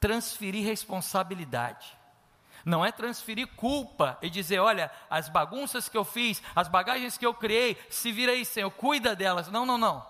transferir 0.02 0.66
responsabilidade. 0.66 1.96
Não 2.64 2.84
é 2.84 2.90
transferir 2.90 3.46
culpa 3.54 4.18
e 4.20 4.28
dizer, 4.28 4.58
olha, 4.58 4.90
as 5.08 5.28
bagunças 5.28 5.88
que 5.88 5.96
eu 5.96 6.04
fiz, 6.04 6.42
as 6.56 6.66
bagagens 6.66 7.16
que 7.16 7.24
eu 7.24 7.32
criei, 7.32 7.80
se 7.88 8.10
vira 8.10 8.32
aí, 8.32 8.44
Senhor, 8.44 8.70
cuida 8.72 9.14
delas. 9.14 9.48
Não, 9.48 9.64
não, 9.64 9.78
não. 9.78 10.04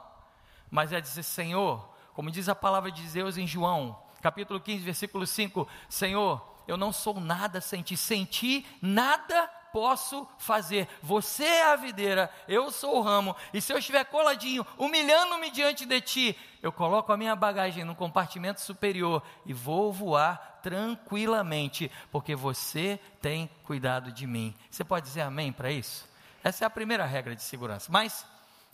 Mas 0.71 0.93
é 0.93 1.01
dizer, 1.01 1.23
Senhor, 1.23 1.95
como 2.15 2.31
diz 2.31 2.49
a 2.49 2.55
palavra 2.55 2.91
de 2.91 3.03
Deus 3.03 3.37
em 3.37 3.47
João, 3.47 4.03
capítulo 4.23 4.59
15, 4.59 4.83
versículo 4.83 5.27
5, 5.27 5.69
Senhor, 5.91 6.43
eu 6.67 6.79
não 6.79 6.91
sou 6.91 7.21
nada 7.21 7.61
sem 7.61 7.83
ti, 7.83 7.95
sem 7.95 8.25
ti 8.25 8.67
nada 8.81 9.51
posso 9.73 10.29
fazer. 10.39 10.87
Você 11.03 11.45
é 11.45 11.73
a 11.73 11.77
videira, 11.77 12.31
eu 12.47 12.71
sou 12.71 12.99
o 12.99 13.01
ramo, 13.01 13.35
e 13.53 13.61
se 13.61 13.73
eu 13.73 13.79
estiver 13.79 14.05
coladinho, 14.05 14.67
humilhando-me 14.77 15.51
diante 15.51 15.87
de 15.87 16.01
ti, 16.01 16.39
eu 16.63 16.71
coloco 16.71 17.13
a 17.13 17.17
minha 17.17 17.35
bagagem 17.35 17.85
no 17.85 17.95
compartimento 17.95 18.61
superior 18.61 19.23
e 19.47 19.53
vou 19.53 19.93
voar 19.93 20.61
tranquilamente, 20.63 21.91
porque 22.11 22.37
você 22.37 23.01
tem 23.21 23.51
cuidado 23.65 24.13
de 24.13 24.27
mim. 24.27 24.55
Você 24.71 24.85
pode 24.85 25.07
dizer 25.07 25.23
amém 25.23 25.53
para 25.53 25.73
isso? 25.73 26.09
Essa 26.45 26.65
é 26.65 26.67
a 26.67 26.71
primeira 26.71 27.05
regra 27.05 27.35
de 27.35 27.43
segurança. 27.43 27.91
Mas 27.91 28.25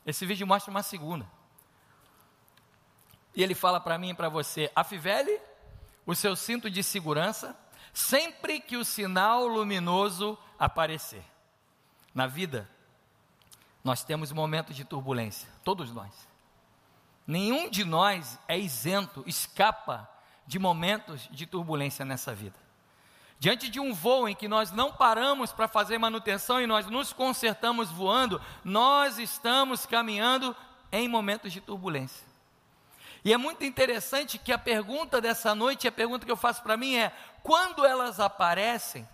esse 0.04 0.26
vídeo 0.26 0.46
mostra 0.46 0.70
uma 0.70 0.82
segunda. 0.82 1.26
E 3.34 3.42
ele 3.42 3.54
fala 3.54 3.80
para 3.80 3.98
mim 3.98 4.10
e 4.10 4.14
para 4.14 4.28
você: 4.28 4.70
afivele 4.74 5.38
o 6.04 6.14
seu 6.14 6.34
cinto 6.34 6.70
de 6.70 6.82
segurança 6.82 7.56
sempre 7.92 8.60
que 8.60 8.76
o 8.76 8.84
sinal 8.84 9.46
luminoso 9.46 10.38
aparecer. 10.58 11.24
Na 12.14 12.26
vida, 12.26 12.68
nós 13.84 14.02
temos 14.02 14.32
momentos 14.32 14.74
de 14.74 14.84
turbulência, 14.84 15.48
todos 15.62 15.92
nós. 15.92 16.28
Nenhum 17.26 17.68
de 17.70 17.84
nós 17.84 18.38
é 18.48 18.58
isento, 18.58 19.22
escapa 19.26 20.08
de 20.46 20.58
momentos 20.58 21.28
de 21.30 21.46
turbulência 21.46 22.04
nessa 22.04 22.34
vida. 22.34 22.56
Diante 23.38 23.68
de 23.68 23.78
um 23.78 23.94
voo 23.94 24.28
em 24.28 24.34
que 24.34 24.48
nós 24.48 24.72
não 24.72 24.92
paramos 24.92 25.52
para 25.52 25.68
fazer 25.68 25.96
manutenção 25.98 26.60
e 26.60 26.66
nós 26.66 26.86
nos 26.86 27.12
consertamos 27.12 27.90
voando, 27.90 28.40
nós 28.64 29.18
estamos 29.18 29.86
caminhando 29.86 30.56
em 30.90 31.06
momentos 31.06 31.52
de 31.52 31.60
turbulência. 31.60 32.26
E 33.24 33.32
é 33.32 33.36
muito 33.36 33.64
interessante 33.64 34.38
que 34.38 34.52
a 34.52 34.58
pergunta 34.58 35.20
dessa 35.20 35.54
noite, 35.54 35.86
a 35.86 35.92
pergunta 35.92 36.24
que 36.24 36.32
eu 36.32 36.36
faço 36.36 36.62
para 36.62 36.76
mim 36.76 36.96
é: 36.96 37.12
quando 37.42 37.84
elas 37.84 38.18
aparecem, 38.18 39.06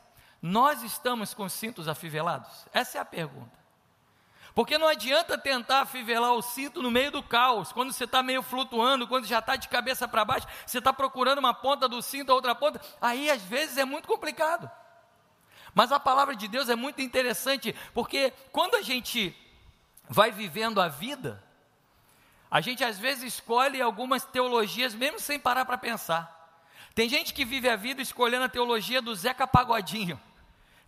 nós 0.46 0.82
estamos 0.82 1.32
com 1.32 1.48
cintos 1.48 1.88
afivelados? 1.88 2.66
Essa 2.70 2.98
é 2.98 3.00
a 3.00 3.04
pergunta. 3.04 3.58
Porque 4.54 4.76
não 4.76 4.86
adianta 4.86 5.38
tentar 5.38 5.80
afivelar 5.80 6.34
o 6.34 6.42
cinto 6.42 6.82
no 6.82 6.90
meio 6.90 7.10
do 7.10 7.22
caos, 7.22 7.72
quando 7.72 7.94
você 7.94 8.04
está 8.04 8.22
meio 8.22 8.42
flutuando, 8.42 9.08
quando 9.08 9.24
já 9.24 9.38
está 9.38 9.56
de 9.56 9.70
cabeça 9.70 10.06
para 10.06 10.22
baixo, 10.22 10.46
você 10.66 10.80
está 10.80 10.92
procurando 10.92 11.38
uma 11.38 11.54
ponta 11.54 11.88
do 11.88 12.02
cinto, 12.02 12.30
a 12.30 12.34
outra 12.34 12.54
ponta, 12.54 12.78
aí 13.00 13.30
às 13.30 13.40
vezes 13.40 13.78
é 13.78 13.86
muito 13.86 14.06
complicado. 14.06 14.70
Mas 15.72 15.90
a 15.90 15.98
palavra 15.98 16.36
de 16.36 16.46
Deus 16.46 16.68
é 16.68 16.76
muito 16.76 17.00
interessante, 17.00 17.74
porque 17.94 18.30
quando 18.52 18.74
a 18.74 18.82
gente 18.82 19.34
vai 20.10 20.30
vivendo 20.30 20.78
a 20.78 20.88
vida, 20.88 21.42
a 22.50 22.60
gente 22.60 22.84
às 22.84 22.98
vezes 22.98 23.32
escolhe 23.32 23.80
algumas 23.80 24.26
teologias, 24.26 24.94
mesmo 24.94 25.18
sem 25.18 25.40
parar 25.40 25.64
para 25.64 25.78
pensar. 25.78 26.60
Tem 26.94 27.08
gente 27.08 27.32
que 27.32 27.46
vive 27.46 27.70
a 27.70 27.76
vida 27.76 28.02
escolhendo 28.02 28.44
a 28.44 28.48
teologia 28.50 29.00
do 29.00 29.14
Zeca 29.14 29.46
Pagodinho 29.46 30.20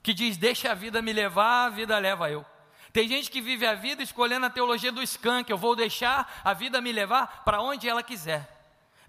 que 0.07 0.15
diz: 0.15 0.37
Deixa 0.37 0.71
a 0.71 0.75
vida 0.75 1.03
me 1.03 1.13
levar, 1.13 1.67
a 1.67 1.69
vida 1.69 1.99
leva 1.99 2.31
eu. 2.31 2.47
Tem 2.93 3.09
gente 3.09 3.29
que 3.29 3.41
vive 3.41 3.67
a 3.67 3.75
vida 3.75 4.05
escolhendo 4.05 4.47
a 4.47 4.51
teologia 4.51 4.93
do 4.93 5.03
skunk, 5.03 5.51
eu 5.51 5.59
vou 5.59 5.75
deixar 5.75 6.43
a 6.45 6.55
vida 6.55 6.81
me 6.81 6.93
levar 6.93 7.43
para 7.43 7.61
onde 7.61 7.89
ela 7.89 8.05
quiser. 8.05 8.49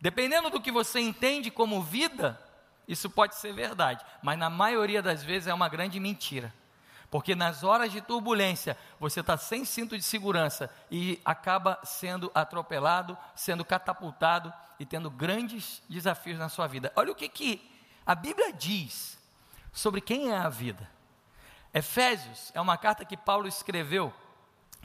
Dependendo 0.01 0.49
do 0.49 0.59
que 0.59 0.71
você 0.71 0.99
entende 0.99 1.51
como 1.51 1.83
vida, 1.83 2.41
isso 2.87 3.11
pode 3.11 3.35
ser 3.35 3.53
verdade, 3.53 4.03
mas 4.23 4.39
na 4.39 4.49
maioria 4.49 4.99
das 4.99 5.23
vezes 5.23 5.47
é 5.47 5.53
uma 5.53 5.69
grande 5.69 5.99
mentira. 5.99 6.51
Porque 7.11 7.35
nas 7.35 7.63
horas 7.63 7.91
de 7.91 8.01
turbulência, 8.01 8.75
você 8.99 9.19
está 9.19 9.37
sem 9.37 9.65
cinto 9.65 9.95
de 9.95 10.03
segurança 10.03 10.67
e 10.89 11.21
acaba 11.23 11.79
sendo 11.83 12.31
atropelado, 12.33 13.15
sendo 13.35 13.63
catapultado 13.63 14.51
e 14.79 14.85
tendo 14.85 15.11
grandes 15.11 15.79
desafios 15.87 16.39
na 16.39 16.49
sua 16.49 16.65
vida. 16.65 16.91
Olha 16.95 17.11
o 17.11 17.15
que, 17.15 17.29
que 17.29 17.71
a 18.03 18.15
Bíblia 18.15 18.51
diz 18.51 19.17
sobre 19.77 20.01
quem 20.01 20.31
é 20.31 20.35
a 20.35 20.49
vida. 20.49 20.89
Efésios 21.71 22.51
é 22.55 22.59
uma 22.59 22.77
carta 22.77 23.05
que 23.05 23.15
Paulo 23.15 23.47
escreveu 23.47 24.11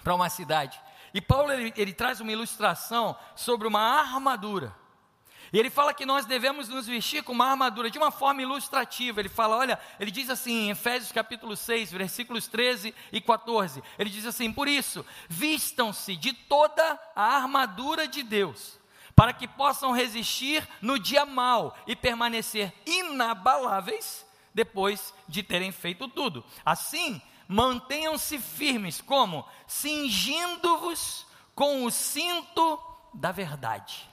para 0.04 0.14
uma 0.14 0.28
cidade. 0.28 0.78
E 1.14 1.20
Paulo 1.20 1.50
ele, 1.50 1.72
ele 1.78 1.94
traz 1.94 2.20
uma 2.20 2.30
ilustração 2.30 3.16
sobre 3.34 3.66
uma 3.66 3.80
armadura. 3.80 4.76
E 5.50 5.58
ele 5.58 5.70
fala 5.70 5.94
que 5.94 6.04
nós 6.04 6.26
devemos 6.26 6.68
nos 6.68 6.87
vestir 6.87 7.22
com 7.22 7.32
uma 7.32 7.46
armadura 7.46 7.90
de 7.90 7.96
uma 7.96 8.11
forma 8.11 8.42
ilustrativa. 8.42 9.20
Ele 9.20 9.30
fala, 9.30 9.56
olha, 9.56 9.80
ele 9.99 10.11
diz 10.11 10.28
assim 10.28 10.66
em 10.66 10.70
Efésios 10.70 11.11
capítulo 11.11 11.56
6, 11.56 11.90
versículos 11.90 12.46
13 12.46 12.94
e 13.11 13.20
14. 13.20 13.82
Ele 13.99 14.11
diz 14.11 14.26
assim: 14.26 14.52
Por 14.52 14.68
isso, 14.68 15.06
vistam-se 15.26 16.16
de 16.16 16.34
toda 16.34 17.00
a 17.16 17.37
armadura 17.37 18.06
de 18.06 18.22
Deus, 18.22 18.78
para 19.16 19.32
que 19.32 19.49
possam 19.49 19.92
resistir 19.92 20.68
no 20.82 20.99
dia 20.99 21.25
mau 21.25 21.75
e 21.87 21.96
permanecer 21.96 22.75
inabaláveis 22.84 24.30
depois 24.54 25.14
de 25.28 25.42
terem 25.42 25.73
feito 25.73 26.09
tudo. 26.09 26.44
Assim, 26.64 27.21
mantenham-se 27.49 28.38
firmes, 28.38 29.00
como? 29.00 29.47
Cingindo-vos 29.66 31.26
com 31.54 31.85
o 31.85 31.90
cinto 31.90 32.80
da 33.14 33.30
verdade 33.30 34.12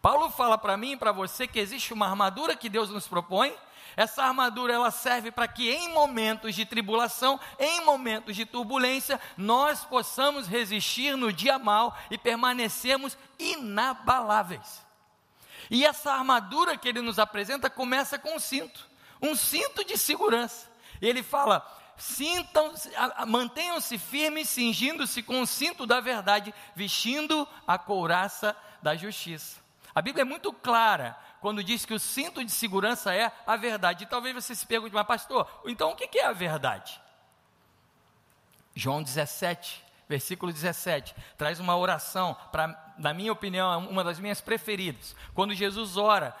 Paulo 0.00 0.30
fala 0.30 0.56
para 0.56 0.76
mim 0.76 0.92
e 0.92 0.96
para 0.96 1.12
você 1.12 1.46
que 1.46 1.58
existe 1.58 1.92
uma 1.92 2.08
armadura 2.08 2.56
que 2.56 2.68
Deus 2.68 2.90
nos 2.90 3.08
propõe. 3.08 3.54
Essa 3.96 4.22
armadura 4.22 4.72
ela 4.72 4.92
serve 4.92 5.32
para 5.32 5.48
que 5.48 5.70
em 5.70 5.92
momentos 5.92 6.54
de 6.54 6.64
tribulação, 6.64 7.38
em 7.58 7.84
momentos 7.84 8.36
de 8.36 8.46
turbulência, 8.46 9.20
nós 9.36 9.84
possamos 9.84 10.46
resistir 10.46 11.16
no 11.16 11.32
dia 11.32 11.58
mal 11.58 11.96
e 12.10 12.16
permanecermos 12.16 13.18
inabaláveis. 13.38 14.86
E 15.68 15.84
essa 15.84 16.12
armadura 16.12 16.76
que 16.76 16.88
ele 16.88 17.02
nos 17.02 17.18
apresenta 17.18 17.68
começa 17.68 18.18
com 18.18 18.36
um 18.36 18.38
cinto, 18.38 18.87
um 19.20 19.34
cinto 19.34 19.84
de 19.84 19.96
segurança. 19.96 20.70
E 21.00 21.06
ele 21.06 21.22
fala: 21.22 21.66
mantenham-se 23.26 23.98
firmes, 23.98 24.48
cingindo-se 24.48 25.22
com 25.22 25.40
o 25.40 25.46
cinto 25.46 25.86
da 25.86 26.00
verdade, 26.00 26.54
vestindo 26.74 27.46
a 27.66 27.78
couraça 27.78 28.56
da 28.82 28.94
justiça. 28.96 29.60
A 29.94 30.00
Bíblia 30.00 30.22
é 30.22 30.24
muito 30.24 30.52
clara 30.52 31.16
quando 31.40 31.62
diz 31.62 31.84
que 31.84 31.94
o 31.94 31.98
cinto 31.98 32.44
de 32.44 32.50
segurança 32.50 33.14
é 33.14 33.32
a 33.46 33.56
verdade. 33.56 34.04
E 34.04 34.06
talvez 34.06 34.34
você 34.34 34.54
se 34.54 34.66
pergunte, 34.66 34.94
mas 34.94 35.06
pastor, 35.06 35.48
então 35.66 35.90
o 35.90 35.96
que 35.96 36.18
é 36.18 36.26
a 36.26 36.32
verdade? 36.32 37.00
João 38.74 39.02
17, 39.02 39.84
versículo 40.08 40.52
17, 40.52 41.14
traz 41.36 41.60
uma 41.60 41.76
oração, 41.76 42.36
para, 42.50 42.94
na 42.98 43.12
minha 43.12 43.32
opinião, 43.32 43.72
é 43.72 43.76
uma 43.76 44.02
das 44.02 44.18
minhas 44.18 44.40
preferidas. 44.40 45.14
Quando 45.34 45.54
Jesus 45.54 45.96
ora, 45.96 46.34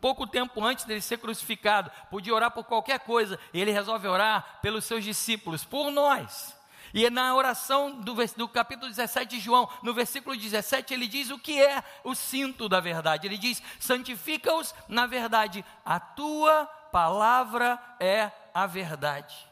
pouco 0.00 0.26
tempo 0.26 0.62
antes 0.62 0.84
dele 0.84 1.00
ser 1.00 1.18
crucificado, 1.18 1.90
podia 2.10 2.34
orar 2.34 2.50
por 2.50 2.64
qualquer 2.64 3.00
coisa, 3.00 3.38
e 3.54 3.60
ele 3.60 3.70
resolve 3.70 4.06
orar 4.06 4.58
pelos 4.60 4.84
seus 4.84 5.02
discípulos, 5.02 5.64
por 5.64 5.90
nós. 5.90 6.54
E 6.92 7.08
na 7.08 7.34
oração 7.34 8.00
do, 8.00 8.14
do, 8.14 8.48
capítulo 8.48 8.88
17 8.88 9.36
de 9.36 9.40
João, 9.40 9.68
no 9.82 9.94
versículo 9.94 10.36
17, 10.36 10.92
ele 10.92 11.06
diz 11.06 11.30
o 11.30 11.38
que 11.38 11.60
é 11.62 11.82
o 12.02 12.14
cinto 12.14 12.68
da 12.68 12.80
verdade. 12.80 13.28
Ele 13.28 13.38
diz: 13.38 13.62
santifica-os 13.78 14.74
na 14.88 15.06
verdade, 15.06 15.64
a 15.84 16.00
tua 16.00 16.66
palavra 16.90 17.78
é 18.00 18.32
a 18.52 18.66
verdade. 18.66 19.49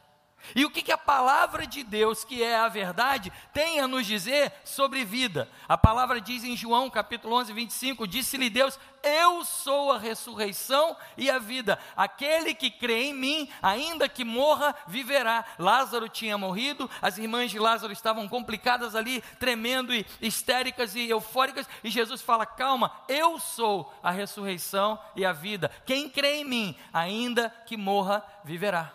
E 0.55 0.65
o 0.65 0.71
que, 0.71 0.83
que 0.83 0.93
a 0.93 0.99
palavra 0.99 1.67
de 1.67 1.83
Deus, 1.83 2.25
que 2.25 2.43
é 2.43 2.57
a 2.57 2.69
verdade, 2.69 3.31
tem 3.53 3.81
a 3.81 3.89
nos 3.89 4.07
dizer 4.07 4.53
sobre 4.65 5.05
vida? 5.05 5.49
A 5.69 5.77
palavra 5.77 6.21
diz 6.21 6.43
em 6.43 6.57
João 6.57 6.89
capítulo 6.89 7.37
11, 7.37 7.53
25: 7.53 8.07
Disse-lhe 8.07 8.49
Deus: 8.49 8.79
Eu 9.03 9.45
sou 9.45 9.93
a 9.93 9.99
ressurreição 9.99 10.97
e 11.19 11.31
a 11.31 11.39
vida. 11.39 11.79
Aquele 11.95 12.55
que 12.55 12.71
crê 12.71 13.09
em 13.09 13.15
mim, 13.15 13.49
ainda 13.61 14.09
que 14.09 14.25
morra, 14.25 14.75
viverá. 14.87 15.45
Lázaro 15.59 16.09
tinha 16.09 16.39
morrido, 16.39 16.89
as 17.03 17.19
irmãs 17.19 17.51
de 17.51 17.59
Lázaro 17.59 17.93
estavam 17.93 18.27
complicadas 18.27 18.97
ali, 18.97 19.21
tremendo 19.39 19.95
e 19.95 20.07
histéricas 20.21 20.95
e 20.95 21.11
eufóricas, 21.11 21.69
e 21.85 21.91
Jesus 21.91 22.23
fala: 22.23 22.47
Calma, 22.47 22.91
eu 23.07 23.39
sou 23.39 23.93
a 24.03 24.11
ressurreição 24.11 24.99
e 25.15 25.27
a 25.27 25.33
vida. 25.33 25.71
Quem 25.85 26.09
crê 26.09 26.37
em 26.37 26.45
mim, 26.45 26.77
ainda 26.91 27.51
que 27.67 27.77
morra, 27.77 28.25
viverá. 28.45 28.95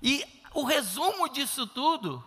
E 0.00 0.41
o 0.54 0.64
resumo 0.64 1.28
disso 1.28 1.66
tudo 1.66 2.22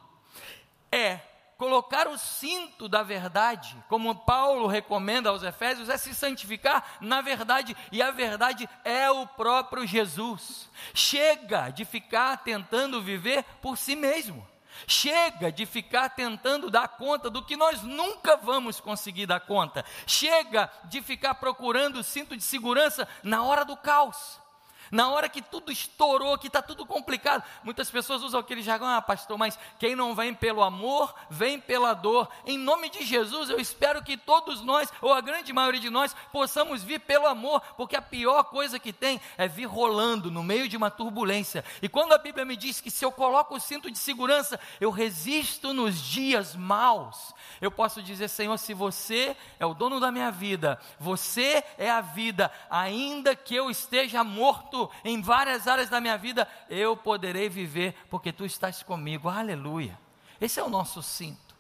é 0.92 1.20
colocar 1.58 2.08
o 2.08 2.18
cinto 2.18 2.88
da 2.88 3.02
verdade, 3.02 3.76
como 3.88 4.14
Paulo 4.14 4.68
recomenda 4.68 5.30
aos 5.30 5.44
Efésios, 5.44 5.90
é 5.90 5.98
se 5.98 6.14
santificar 6.14 6.98
na 7.00 7.22
verdade, 7.22 7.76
e 7.92 8.02
a 8.02 8.12
verdade 8.12 8.70
é 8.84 9.10
o 9.10 9.26
próprio 9.26 9.88
Jesus. 9.88 10.70
Chega 10.94 11.70
de 11.70 11.86
ficar 11.86 12.44
tentando 12.44 13.02
viver 13.02 13.44
por 13.62 13.78
si 13.78 13.96
mesmo. 13.96 14.46
Chega 14.88 15.52
de 15.52 15.66
ficar 15.66 16.10
tentando 16.10 16.70
dar 16.70 16.90
conta 16.90 17.30
do 17.30 17.42
que 17.42 17.56
nós 17.56 17.82
nunca 17.82 18.36
vamos 18.36 18.82
conseguir 18.82 19.26
dar 19.26 19.40
conta. 19.40 19.86
Chega 20.06 20.70
de 20.86 21.02
ficar 21.02 21.36
procurando 21.36 22.00
o 22.00 22.04
cinto 22.04 22.36
de 22.36 22.44
segurança 22.44 23.08
na 23.24 23.42
hora 23.44 23.64
do 23.64 23.78
caos. 23.78 24.42
Na 24.92 25.10
hora 25.10 25.28
que 25.28 25.42
tudo 25.42 25.72
estourou, 25.72 26.38
que 26.38 26.48
está 26.48 26.62
tudo 26.62 26.86
complicado, 26.86 27.44
muitas 27.64 27.90
pessoas 27.90 28.22
usam 28.22 28.40
aquele 28.40 28.62
jargão, 28.62 28.88
ah, 28.88 29.02
pastor, 29.02 29.38
mas 29.38 29.58
quem 29.80 29.96
não 29.96 30.14
vem 30.14 30.34
pelo 30.34 30.62
amor, 30.62 31.14
vem 31.30 31.60
pela 31.60 31.94
dor. 31.94 32.30
Em 32.46 32.58
nome 32.58 32.90
de 32.90 33.04
Jesus, 33.04 33.50
eu 33.50 33.60
espero 33.60 34.04
que 34.04 34.18
todos 34.18 34.62
nós, 34.62 34.92
ou 35.02 35.14
a 35.14 35.22
grande 35.22 35.52
maioria 35.52 35.80
de 35.82 35.90
nós, 35.90 36.16
possamos 36.32 36.84
vir 36.84 37.00
pelo 37.00 37.28
amor, 37.28 37.62
porque 37.76 37.96
a 37.96 38.02
pior 38.02 38.44
coisa 38.46 38.80
que 38.80 38.94
tem 38.94 39.20
é 39.38 39.48
vir 39.48 39.66
rolando 39.66 40.30
no 40.30 40.44
meio 40.44 40.68
de 40.70 40.78
uma 40.78 40.92
turbulência. 40.92 41.64
E 41.82 41.90
quando 41.90 42.14
a 42.14 42.18
Bíblia 42.18 42.46
me 42.46 42.56
diz 42.56 42.80
que 42.80 42.92
se 42.92 43.04
eu 43.04 43.12
coloco 43.12 43.56
o 43.56 43.60
cinto 43.60 43.90
de 43.90 43.98
segurança, 43.98 44.60
eu 44.80 44.92
resisto 44.92 45.74
nos 45.74 46.02
dias 46.02 46.56
maus, 46.56 47.34
eu 47.62 47.72
posso 47.72 48.02
dizer, 48.02 48.28
Senhor, 48.28 48.58
se 48.58 48.74
você 48.74 49.36
é 49.60 49.66
o 49.66 49.74
dono 49.74 50.00
da 50.00 50.12
minha 50.12 50.32
vida, 50.32 50.80
você 51.00 51.64
é 51.78 51.90
a 51.90 52.02
vida, 52.02 52.52
ainda 52.70 53.36
que 53.36 53.56
eu 53.56 53.70
esteja 53.70 54.24
morto 54.24 54.75
em 55.04 55.22
várias 55.22 55.68
áreas 55.68 55.90
da 55.90 56.02
minha 56.02 56.18
vida, 56.18 56.48
eu 56.70 56.96
poderei 56.96 57.50
viver, 57.50 57.96
porque 58.10 58.32
tu 58.32 58.46
estás 58.46 58.84
comigo. 58.84 59.30
Aleluia. 59.30 59.98
Esse 60.40 60.60
é 60.60 60.64
o 60.64 60.70
nosso 60.70 61.02
cinto. 61.02 61.56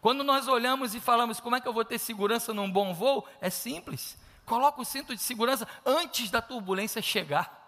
Quando 0.00 0.22
nós 0.22 0.46
olhamos 0.46 0.94
e 0.94 1.00
falamos, 1.00 1.40
como 1.40 1.56
é 1.56 1.60
que 1.60 1.66
eu 1.66 1.72
vou 1.72 1.84
ter 1.84 1.98
segurança 1.98 2.54
num 2.54 2.70
bom 2.70 2.94
voo? 2.94 3.26
É 3.40 3.50
simples. 3.50 4.16
Coloca 4.44 4.80
o 4.80 4.84
cinto 4.84 5.14
de 5.14 5.20
segurança 5.20 5.66
antes 5.84 6.30
da 6.30 6.40
turbulência 6.40 7.02
chegar. 7.02 7.64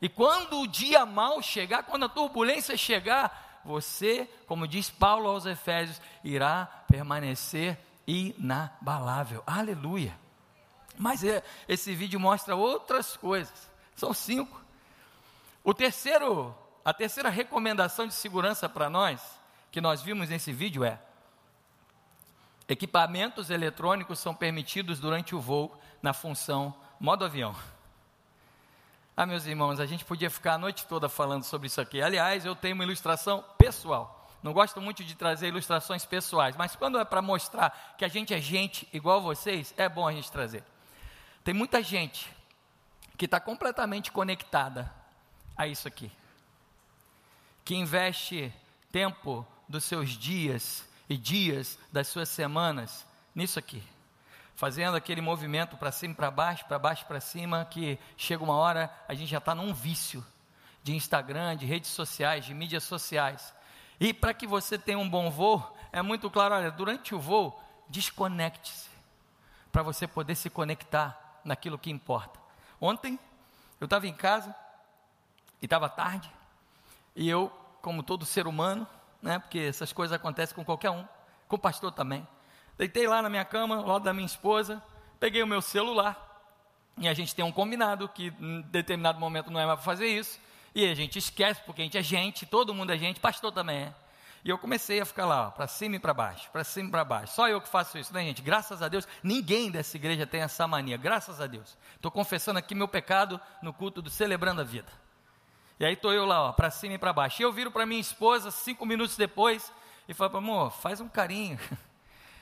E 0.00 0.08
quando 0.08 0.60
o 0.60 0.66
dia 0.66 1.06
mal 1.06 1.40
chegar, 1.40 1.84
quando 1.84 2.04
a 2.04 2.08
turbulência 2.08 2.76
chegar, 2.76 3.60
você, 3.64 4.28
como 4.46 4.68
diz 4.68 4.90
Paulo 4.90 5.28
aos 5.28 5.46
Efésios, 5.46 6.00
irá 6.22 6.66
permanecer 6.88 7.78
inabalável. 8.06 9.42
Aleluia. 9.46 10.18
Mas 10.98 11.24
é, 11.24 11.42
esse 11.66 11.94
vídeo 11.94 12.20
mostra 12.20 12.54
outras 12.54 13.16
coisas. 13.16 13.71
São 13.96 14.12
cinco. 14.12 14.60
O 15.64 15.72
terceiro, 15.72 16.54
a 16.84 16.92
terceira 16.92 17.28
recomendação 17.28 18.06
de 18.06 18.14
segurança 18.14 18.68
para 18.68 18.90
nós, 18.90 19.20
que 19.70 19.80
nós 19.80 20.02
vimos 20.02 20.28
nesse 20.28 20.52
vídeo 20.52 20.84
é: 20.84 20.98
equipamentos 22.68 23.50
eletrônicos 23.50 24.18
são 24.18 24.34
permitidos 24.34 24.98
durante 24.98 25.34
o 25.34 25.40
voo 25.40 25.78
na 26.02 26.12
função 26.12 26.74
modo 26.98 27.24
avião. 27.24 27.54
Ah, 29.16 29.26
meus 29.26 29.44
irmãos, 29.46 29.78
a 29.78 29.86
gente 29.86 30.04
podia 30.04 30.30
ficar 30.30 30.54
a 30.54 30.58
noite 30.58 30.86
toda 30.86 31.08
falando 31.08 31.44
sobre 31.44 31.66
isso 31.66 31.80
aqui. 31.80 32.00
Aliás, 32.00 32.46
eu 32.46 32.56
tenho 32.56 32.74
uma 32.74 32.84
ilustração 32.84 33.44
pessoal. 33.58 34.26
Não 34.42 34.52
gosto 34.52 34.80
muito 34.80 35.04
de 35.04 35.14
trazer 35.14 35.48
ilustrações 35.48 36.04
pessoais, 36.04 36.56
mas 36.56 36.74
quando 36.74 36.98
é 36.98 37.04
para 37.04 37.22
mostrar 37.22 37.94
que 37.96 38.04
a 38.04 38.08
gente 38.08 38.34
é 38.34 38.40
gente 38.40 38.88
igual 38.92 39.20
vocês, 39.20 39.72
é 39.76 39.88
bom 39.88 40.08
a 40.08 40.12
gente 40.12 40.32
trazer. 40.32 40.64
Tem 41.44 41.54
muita 41.54 41.82
gente 41.82 42.28
que 43.22 43.26
está 43.26 43.38
completamente 43.38 44.10
conectada 44.10 44.92
a 45.56 45.68
isso 45.68 45.86
aqui, 45.86 46.10
que 47.64 47.72
investe 47.72 48.52
tempo 48.90 49.46
dos 49.68 49.84
seus 49.84 50.10
dias 50.10 50.84
e 51.08 51.16
dias 51.16 51.78
das 51.92 52.08
suas 52.08 52.28
semanas 52.28 53.06
nisso 53.32 53.60
aqui 53.60 53.80
fazendo 54.56 54.96
aquele 54.96 55.20
movimento 55.20 55.76
para 55.76 55.92
cima 55.92 56.16
para 56.16 56.32
baixo, 56.32 56.64
para 56.64 56.80
baixo 56.80 57.06
para 57.06 57.20
cima, 57.20 57.64
que 57.64 57.96
chega 58.16 58.42
uma 58.42 58.56
hora 58.56 58.92
a 59.06 59.14
gente 59.14 59.30
já 59.30 59.38
está 59.38 59.54
num 59.54 59.72
vício 59.72 60.26
de 60.82 60.92
Instagram, 60.92 61.56
de 61.56 61.64
redes 61.64 61.90
sociais, 61.90 62.44
de 62.44 62.52
mídias 62.52 62.82
sociais. 62.82 63.54
E 64.00 64.12
para 64.12 64.34
que 64.34 64.48
você 64.48 64.76
tenha 64.76 64.98
um 64.98 65.08
bom 65.08 65.30
voo, 65.30 65.64
é 65.92 66.02
muito 66.02 66.28
claro, 66.28 66.56
olha, 66.56 66.72
durante 66.72 67.14
o 67.14 67.20
voo, 67.20 67.56
desconecte-se, 67.88 68.90
para 69.70 69.84
você 69.84 70.08
poder 70.08 70.34
se 70.34 70.50
conectar 70.50 71.40
naquilo 71.44 71.78
que 71.78 71.88
importa. 71.88 72.41
Ontem, 72.84 73.16
eu 73.80 73.84
estava 73.84 74.08
em 74.08 74.12
casa, 74.12 74.52
e 75.60 75.66
estava 75.66 75.88
tarde, 75.88 76.28
e 77.14 77.30
eu 77.30 77.48
como 77.80 78.02
todo 78.02 78.26
ser 78.26 78.48
humano, 78.48 78.84
né? 79.22 79.38
Porque 79.38 79.60
essas 79.60 79.92
coisas 79.92 80.12
acontecem 80.12 80.52
com 80.52 80.64
qualquer 80.64 80.90
um, 80.90 81.06
com 81.46 81.54
o 81.54 81.58
pastor 81.60 81.92
também. 81.92 82.26
Deitei 82.76 83.06
lá 83.06 83.22
na 83.22 83.28
minha 83.28 83.44
cama, 83.44 83.76
ao 83.76 83.86
lado 83.86 84.02
da 84.02 84.12
minha 84.12 84.26
esposa, 84.26 84.82
peguei 85.20 85.40
o 85.44 85.46
meu 85.46 85.62
celular, 85.62 86.18
e 86.98 87.06
a 87.06 87.14
gente 87.14 87.36
tem 87.36 87.44
um 87.44 87.52
combinado 87.52 88.08
que 88.08 88.34
em 88.40 88.62
determinado 88.62 89.20
momento 89.20 89.48
não 89.48 89.60
é 89.60 89.64
mais 89.64 89.78
para 89.78 89.84
fazer 89.84 90.08
isso, 90.08 90.40
e 90.74 90.84
a 90.84 90.94
gente 90.96 91.20
esquece, 91.20 91.60
porque 91.64 91.82
a 91.82 91.84
gente 91.84 91.96
é 91.96 92.02
gente, 92.02 92.44
todo 92.46 92.74
mundo 92.74 92.90
é 92.90 92.98
gente, 92.98 93.20
pastor 93.20 93.52
também 93.52 93.82
é. 93.82 93.94
E 94.44 94.50
eu 94.50 94.58
comecei 94.58 95.00
a 95.00 95.06
ficar 95.06 95.24
lá, 95.24 95.50
para 95.52 95.68
cima 95.68 95.96
e 95.96 95.98
para 96.00 96.12
baixo, 96.12 96.50
para 96.50 96.64
cima 96.64 96.88
e 96.88 96.90
para 96.90 97.04
baixo. 97.04 97.34
Só 97.34 97.48
eu 97.48 97.60
que 97.60 97.68
faço 97.68 97.96
isso, 97.96 98.12
né, 98.12 98.24
gente? 98.24 98.42
Graças 98.42 98.82
a 98.82 98.88
Deus, 98.88 99.06
ninguém 99.22 99.70
dessa 99.70 99.96
igreja 99.96 100.26
tem 100.26 100.40
essa 100.40 100.66
mania, 100.66 100.96
graças 100.96 101.40
a 101.40 101.46
Deus. 101.46 101.78
Estou 101.94 102.10
confessando 102.10 102.58
aqui 102.58 102.74
meu 102.74 102.88
pecado 102.88 103.40
no 103.62 103.72
culto 103.72 104.02
do 104.02 104.10
Celebrando 104.10 104.60
a 104.60 104.64
Vida. 104.64 104.90
E 105.78 105.84
aí 105.84 105.94
estou 105.94 106.12
eu 106.12 106.24
lá, 106.24 106.52
para 106.52 106.70
cima 106.70 106.94
e 106.94 106.98
para 106.98 107.12
baixo. 107.12 107.40
E 107.40 107.44
eu 107.44 107.52
viro 107.52 107.70
para 107.70 107.86
minha 107.86 108.00
esposa, 108.00 108.50
cinco 108.50 108.84
minutos 108.84 109.16
depois, 109.16 109.72
e 110.08 110.14
falo, 110.14 110.36
amor, 110.36 110.70
faz 110.72 111.00
um 111.00 111.08
carinho. 111.08 111.58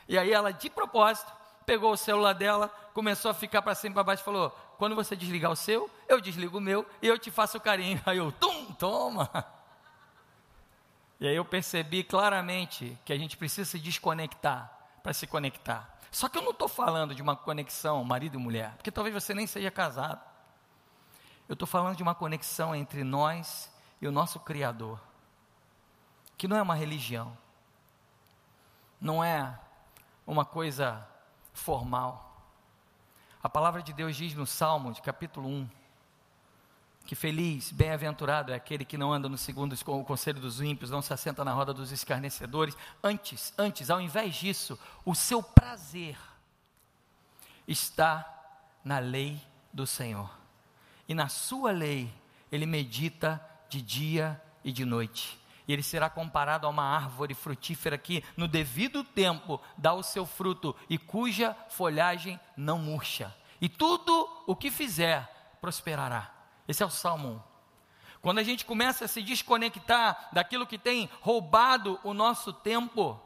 E 0.09 0.19
aí 0.19 0.33
ela, 0.33 0.53
de 0.53 0.69
propósito, 0.69 1.31
pegou 1.65 1.93
o 1.93 1.97
celular 1.97 2.33
dela, 2.33 2.67
começou 2.93 3.31
a 3.31 3.35
ficar 3.35 3.63
para 3.63 3.77
cima 3.77 3.93
e 3.93 3.95
para 3.95 4.03
baixo 4.03 4.23
e 4.23 4.25
falou: 4.25 4.51
quando 4.77 4.97
você 4.97 5.15
desligar 5.15 5.53
o 5.53 5.55
seu, 5.55 5.89
eu 6.09 6.21
desligo 6.21 6.59
o 6.59 6.61
meu 6.61 6.85
e 7.01 7.07
eu 7.07 7.17
te 7.17 7.31
faço 7.31 7.59
o 7.59 7.61
carinho. 7.61 8.01
Aí 8.05 8.19
eu, 8.19 8.33
tum, 8.33 8.73
toma. 8.73 9.31
E 11.21 11.29
aí 11.29 11.37
eu 11.37 11.45
percebi 11.45 12.03
claramente 12.03 12.99
que 13.05 13.13
a 13.13 13.19
gente 13.19 13.37
precisa 13.37 13.69
se 13.69 13.79
desconectar 13.79 14.73
para 15.03 15.13
se 15.13 15.27
conectar. 15.27 15.99
Só 16.11 16.29
que 16.29 16.39
eu 16.39 16.43
não 16.43 16.51
estou 16.51 16.69
falando 16.69 17.15
de 17.15 17.23
uma 17.23 17.37
conexão 17.37 18.03
marido 18.03 18.37
e 18.37 18.39
mulher, 18.39 18.75
porque 18.77 18.91
talvez 18.91 19.15
você 19.15 19.35
nem 19.35 19.47
seja 19.47 19.71
casado. 19.71 20.21
Eu 21.49 21.55
estou 21.55 21.69
falando 21.69 21.97
de 21.97 22.03
uma 22.03 22.15
conexão 22.15 22.75
entre 22.75 23.05
nós 23.05 23.71
e 24.01 24.09
o 24.09 24.13
nosso 24.13 24.41
Criador, 24.41 25.01
que 26.39 26.49
não 26.49 26.57
é 26.57 26.63
uma 26.63 26.75
religião, 26.75 27.37
não 29.01 29.23
é 29.23 29.59
uma 30.27 30.45
coisa 30.45 31.07
formal. 31.53 32.47
A 33.43 33.49
palavra 33.49 33.83
de 33.83 33.93
Deus 33.93 34.17
diz 34.17 34.35
no 34.35 34.47
Salmo, 34.47 34.93
de 34.93 35.03
capítulo 35.03 35.49
1, 35.49 35.69
que 37.11 37.17
feliz, 37.17 37.73
bem-aventurado 37.73 38.53
é 38.53 38.55
aquele 38.55 38.85
que 38.85 38.97
não 38.97 39.13
anda 39.13 39.29
no 39.29 39.37
segundo 39.37 39.73
o 39.73 40.05
conselho 40.05 40.39
dos 40.39 40.61
ímpios, 40.61 40.93
não 40.93 41.03
se 41.03 41.13
assenta 41.13 41.45
na 41.45 41.53
roda 41.53 41.75
dos 41.75 41.91
escarnecedores. 41.91 42.77
Antes, 43.03 43.53
antes, 43.59 43.91
ao 43.91 44.01
invés 44.01 44.37
disso, 44.37 44.79
o 45.05 45.13
seu 45.13 45.43
prazer 45.43 46.17
está 47.67 48.25
na 48.85 49.01
lei 49.01 49.41
do 49.73 49.89
Senhor. 49.89 50.31
E 51.09 51.13
na 51.13 51.29
sua 51.29 51.73
lei 51.73 52.15
ele 52.53 52.65
medita 52.65 53.45
de 53.69 53.83
dia 53.83 54.41
e 54.63 54.71
de 54.71 54.85
noite 54.85 55.37
e 55.67 55.73
ele 55.73 55.83
será 55.83 56.09
comparado 56.09 56.65
a 56.65 56.71
uma 56.71 56.85
árvore 56.85 57.35
frutífera 57.35 57.99
que, 57.99 58.23
no 58.37 58.47
devido 58.47 59.03
tempo, 59.03 59.61
dá 59.77 59.93
o 59.93 60.03
seu 60.05 60.25
fruto 60.25 60.77
e 60.89 60.97
cuja 60.97 61.57
folhagem 61.71 62.39
não 62.57 62.79
murcha. 62.79 63.35
E 63.61 63.69
tudo 63.69 64.29
o 64.47 64.55
que 64.55 64.71
fizer 64.71 65.29
prosperará. 65.61 66.40
Esse 66.71 66.85
é 66.85 66.87
o 66.87 66.91
Salmo 66.91 67.31
1. 67.31 67.41
Quando 68.23 68.39
a 68.39 68.45
gente 68.45 68.65
começa 68.65 69.05
a 69.05 69.09
se 69.09 69.21
desconectar 69.23 70.29
daquilo 70.33 70.65
que 70.65 70.79
tem 70.79 71.11
roubado 71.21 71.99
o 72.05 72.15
nosso 72.15 72.53
tempo, 72.53 73.21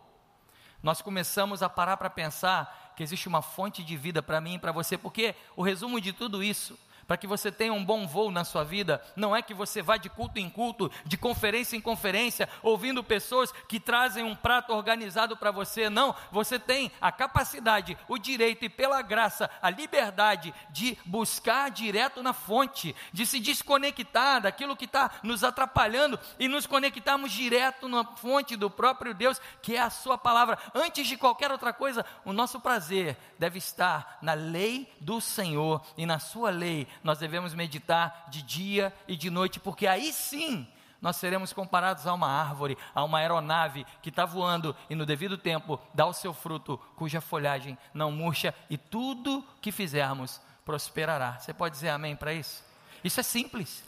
nós 0.82 1.02
começamos 1.02 1.62
a 1.62 1.68
parar 1.68 1.98
para 1.98 2.08
pensar 2.08 2.94
que 2.96 3.02
existe 3.02 3.28
uma 3.28 3.42
fonte 3.42 3.84
de 3.84 3.98
vida 3.98 4.22
para 4.22 4.40
mim 4.40 4.54
e 4.54 4.58
para 4.58 4.72
você, 4.72 4.96
porque 4.96 5.34
o 5.56 5.62
resumo 5.62 6.00
de 6.00 6.10
tudo 6.10 6.42
isso 6.42 6.78
para 7.06 7.16
que 7.16 7.26
você 7.26 7.50
tenha 7.50 7.72
um 7.72 7.84
bom 7.84 8.06
voo 8.06 8.30
na 8.30 8.44
sua 8.44 8.64
vida, 8.64 9.02
não 9.16 9.34
é 9.34 9.42
que 9.42 9.54
você 9.54 9.82
vá 9.82 9.96
de 9.96 10.08
culto 10.08 10.38
em 10.38 10.48
culto, 10.48 10.90
de 11.04 11.16
conferência 11.16 11.76
em 11.76 11.80
conferência, 11.80 12.48
ouvindo 12.62 13.04
pessoas 13.04 13.52
que 13.68 13.80
trazem 13.80 14.24
um 14.24 14.34
prato 14.34 14.72
organizado 14.72 15.36
para 15.36 15.50
você, 15.50 15.88
não, 15.90 16.14
você 16.30 16.58
tem 16.58 16.90
a 17.00 17.12
capacidade, 17.12 17.96
o 18.08 18.18
direito 18.18 18.64
e 18.64 18.68
pela 18.68 19.02
graça, 19.02 19.50
a 19.60 19.70
liberdade 19.70 20.54
de 20.70 20.96
buscar 21.04 21.70
direto 21.70 22.22
na 22.22 22.32
fonte, 22.32 22.94
de 23.12 23.26
se 23.26 23.38
desconectar 23.40 24.40
daquilo 24.40 24.76
que 24.76 24.84
está 24.84 25.10
nos 25.22 25.44
atrapalhando 25.44 26.18
e 26.38 26.48
nos 26.48 26.66
conectarmos 26.66 27.32
direto 27.32 27.88
na 27.88 28.04
fonte 28.04 28.56
do 28.56 28.70
próprio 28.70 29.14
Deus, 29.14 29.40
que 29.62 29.76
é 29.76 29.80
a 29.80 29.90
Sua 29.90 30.16
palavra. 30.16 30.58
Antes 30.74 31.06
de 31.06 31.16
qualquer 31.16 31.50
outra 31.50 31.72
coisa, 31.72 32.04
o 32.24 32.32
nosso 32.32 32.60
prazer 32.60 33.16
deve 33.38 33.58
estar 33.58 34.18
na 34.22 34.34
lei 34.34 34.92
do 35.00 35.20
Senhor 35.20 35.82
e 35.96 36.06
na 36.06 36.18
Sua 36.18 36.50
lei 36.50 36.88
nós 37.02 37.18
devemos 37.18 37.54
meditar 37.54 38.26
de 38.28 38.42
dia 38.42 38.94
e 39.08 39.16
de 39.16 39.30
noite, 39.30 39.58
porque 39.58 39.86
aí 39.86 40.12
sim 40.12 40.66
nós 41.04 41.16
seremos 41.16 41.52
comparados 41.52 42.06
a 42.06 42.14
uma 42.14 42.28
árvore, 42.28 42.78
a 42.94 43.04
uma 43.04 43.18
aeronave 43.18 43.84
que 44.00 44.08
está 44.08 44.24
voando 44.24 44.74
e 44.88 44.94
no 44.94 45.04
devido 45.04 45.36
tempo 45.36 45.78
dá 45.92 46.06
o 46.06 46.14
seu 46.14 46.32
fruto, 46.32 46.78
cuja 46.96 47.20
folhagem 47.20 47.76
não 47.92 48.10
murcha 48.10 48.54
e 48.70 48.78
tudo 48.78 49.44
que 49.60 49.70
fizermos 49.70 50.40
prosperará. 50.64 51.38
Você 51.38 51.52
pode 51.52 51.74
dizer 51.74 51.90
amém 51.90 52.16
para 52.16 52.32
isso? 52.32 52.64
Isso 53.04 53.20
é 53.20 53.22
simples. 53.22 53.84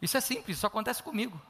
Isso 0.00 0.16
é 0.16 0.20
simples, 0.22 0.56
isso 0.56 0.66
acontece 0.66 1.02
comigo. 1.02 1.40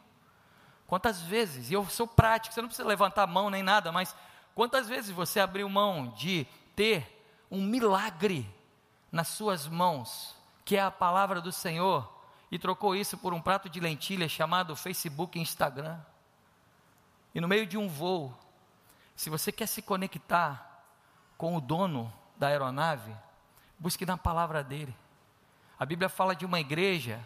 Quantas 0.86 1.22
vezes, 1.22 1.70
e 1.70 1.74
eu 1.74 1.86
sou 1.86 2.06
prático, 2.06 2.52
você 2.54 2.60
não 2.60 2.68
precisa 2.68 2.86
levantar 2.86 3.22
a 3.22 3.26
mão 3.26 3.50
nem 3.50 3.62
nada, 3.62 3.92
mas 3.92 4.14
quantas 4.54 4.88
vezes 4.88 5.10
você 5.10 5.40
abriu 5.40 5.68
mão 5.68 6.08
de 6.16 6.46
ter 6.74 7.24
um 7.50 7.62
milagre 7.62 8.52
nas 9.12 9.28
suas 9.28 9.66
mãos 9.68 10.34
que 10.64 10.77
é 10.77 10.81
a 10.83 10.90
palavra 10.90 11.40
do 11.40 11.53
Senhor, 11.53 12.11
e 12.50 12.59
trocou 12.59 12.94
isso 12.94 13.18
por 13.18 13.35
um 13.35 13.40
prato 13.40 13.68
de 13.68 13.81
lentilha 13.81 14.29
chamado 14.29 14.77
Facebook 14.77 15.38
e 15.38 15.42
Instagram. 15.42 15.98
E 17.35 17.40
no 17.40 17.48
meio 17.48 17.66
de 17.66 17.77
um 17.77 17.88
voo, 17.88 18.33
se 19.16 19.29
você 19.29 19.50
quer 19.50 19.66
se 19.66 19.83
conectar 19.83 20.83
com 21.37 21.57
o 21.57 21.61
dono 21.61 22.12
da 22.37 22.48
aeronave, 22.48 23.14
busque 23.79 24.07
na 24.07 24.16
palavra 24.16 24.62
dele. 24.62 24.94
A 25.79 25.85
Bíblia 25.85 26.09
fala 26.09 26.35
de 26.35 26.46
uma 26.46 26.61
igreja, 26.61 27.20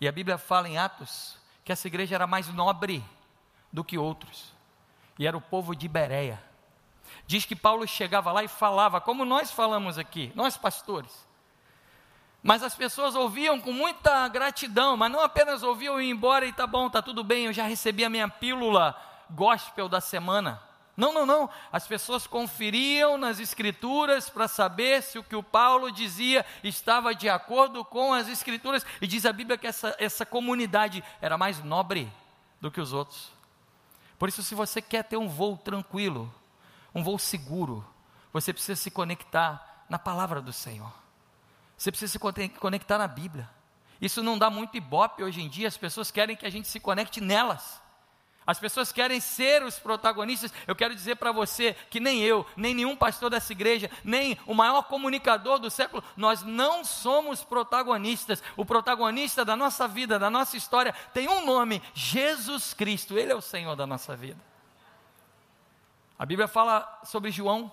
e 0.00 0.08
a 0.08 0.12
Bíblia 0.12 0.38
fala 0.38 0.68
em 0.68 0.78
Atos, 0.78 1.36
que 1.64 1.72
essa 1.72 1.86
igreja 1.86 2.14
era 2.14 2.26
mais 2.26 2.48
nobre 2.48 3.04
do 3.72 3.84
que 3.84 3.98
outros, 3.98 4.52
e 5.18 5.26
era 5.26 5.36
o 5.36 5.40
povo 5.40 5.76
de 5.76 5.86
Bereia. 5.88 6.42
Diz 7.26 7.44
que 7.44 7.54
Paulo 7.54 7.86
chegava 7.86 8.32
lá 8.32 8.42
e 8.42 8.48
falava, 8.48 9.00
como 9.00 9.24
nós 9.24 9.50
falamos 9.50 9.98
aqui, 9.98 10.32
nós 10.34 10.56
pastores. 10.56 11.26
Mas 12.44 12.62
as 12.62 12.74
pessoas 12.74 13.14
ouviam 13.14 13.58
com 13.58 13.72
muita 13.72 14.28
gratidão, 14.28 14.98
mas 14.98 15.10
não 15.10 15.20
apenas 15.20 15.62
ouviam 15.62 15.98
e 15.98 16.10
embora 16.10 16.44
e 16.44 16.52
tá 16.52 16.66
bom, 16.66 16.90
tá 16.90 17.00
tudo 17.00 17.24
bem, 17.24 17.46
eu 17.46 17.54
já 17.54 17.64
recebi 17.64 18.04
a 18.04 18.10
minha 18.10 18.28
pílula 18.28 18.94
gospel 19.30 19.88
da 19.88 19.98
semana. 19.98 20.60
Não, 20.94 21.10
não, 21.10 21.24
não. 21.24 21.48
As 21.72 21.86
pessoas 21.86 22.26
conferiam 22.26 23.16
nas 23.16 23.40
escrituras 23.40 24.28
para 24.28 24.46
saber 24.46 25.02
se 25.02 25.18
o 25.18 25.24
que 25.24 25.34
o 25.34 25.42
Paulo 25.42 25.90
dizia 25.90 26.44
estava 26.62 27.14
de 27.14 27.30
acordo 27.30 27.82
com 27.82 28.12
as 28.12 28.28
escrituras. 28.28 28.84
E 29.00 29.06
diz 29.06 29.24
a 29.24 29.32
Bíblia 29.32 29.56
que 29.56 29.66
essa, 29.66 29.96
essa 29.98 30.26
comunidade 30.26 31.02
era 31.22 31.38
mais 31.38 31.64
nobre 31.64 32.12
do 32.60 32.70
que 32.70 32.80
os 32.80 32.92
outros. 32.92 33.32
Por 34.18 34.28
isso, 34.28 34.42
se 34.42 34.54
você 34.54 34.82
quer 34.82 35.02
ter 35.04 35.16
um 35.16 35.28
voo 35.28 35.56
tranquilo, 35.56 36.32
um 36.94 37.02
voo 37.02 37.18
seguro, 37.18 37.82
você 38.34 38.52
precisa 38.52 38.76
se 38.76 38.90
conectar 38.90 39.86
na 39.88 39.98
palavra 39.98 40.42
do 40.42 40.52
Senhor. 40.52 41.03
Você 41.84 41.92
precisa 41.92 42.12
se 42.12 42.48
conectar 42.58 42.96
na 42.96 43.06
Bíblia. 43.06 43.46
Isso 44.00 44.22
não 44.22 44.38
dá 44.38 44.48
muito 44.48 44.74
ibope 44.74 45.22
hoje 45.22 45.42
em 45.42 45.50
dia, 45.50 45.68
as 45.68 45.76
pessoas 45.76 46.10
querem 46.10 46.34
que 46.34 46.46
a 46.46 46.50
gente 46.50 46.66
se 46.66 46.80
conecte 46.80 47.20
nelas. 47.20 47.78
As 48.46 48.58
pessoas 48.58 48.90
querem 48.90 49.20
ser 49.20 49.62
os 49.62 49.78
protagonistas. 49.78 50.50
Eu 50.66 50.74
quero 50.74 50.94
dizer 50.94 51.16
para 51.16 51.30
você 51.30 51.76
que 51.90 52.00
nem 52.00 52.22
eu, 52.22 52.46
nem 52.56 52.72
nenhum 52.72 52.96
pastor 52.96 53.28
dessa 53.28 53.52
igreja, 53.52 53.90
nem 54.02 54.38
o 54.46 54.54
maior 54.54 54.84
comunicador 54.84 55.58
do 55.58 55.70
século, 55.70 56.02
nós 56.16 56.42
não 56.42 56.84
somos 56.84 57.44
protagonistas. 57.44 58.42
O 58.56 58.64
protagonista 58.64 59.44
da 59.44 59.54
nossa 59.54 59.86
vida, 59.86 60.18
da 60.18 60.30
nossa 60.30 60.56
história, 60.56 60.94
tem 61.12 61.28
um 61.28 61.44
nome: 61.44 61.82
Jesus 61.92 62.72
Cristo. 62.72 63.18
Ele 63.18 63.32
é 63.32 63.36
o 63.36 63.42
Senhor 63.42 63.76
da 63.76 63.86
nossa 63.86 64.16
vida. 64.16 64.40
A 66.18 66.24
Bíblia 66.24 66.48
fala 66.48 67.02
sobre 67.04 67.30
João 67.30 67.70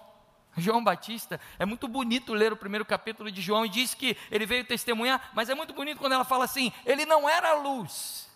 João 0.57 0.83
Batista, 0.83 1.39
é 1.57 1.65
muito 1.65 1.87
bonito 1.87 2.33
ler 2.33 2.51
o 2.51 2.57
primeiro 2.57 2.85
capítulo 2.85 3.31
de 3.31 3.41
João 3.41 3.65
e 3.65 3.69
diz 3.69 3.93
que 3.93 4.17
ele 4.29 4.45
veio 4.45 4.65
testemunhar, 4.65 5.31
mas 5.33 5.49
é 5.49 5.55
muito 5.55 5.73
bonito 5.73 5.99
quando 5.99 6.13
ela 6.13 6.25
fala 6.25 6.45
assim: 6.45 6.71
ele 6.85 7.05
não 7.05 7.29
era 7.29 7.53
luz, 7.53 8.29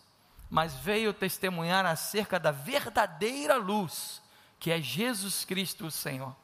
mas 0.49 0.75
veio 0.75 1.13
testemunhar 1.13 1.86
acerca 1.86 2.39
da 2.39 2.51
verdadeira 2.51 3.58
luz, 3.58 4.21
que 4.60 4.71
é 4.71 4.82
Jesus 4.82 5.43
Cristo, 5.43 5.88
o 5.88 5.91
Senhor. 5.91 6.36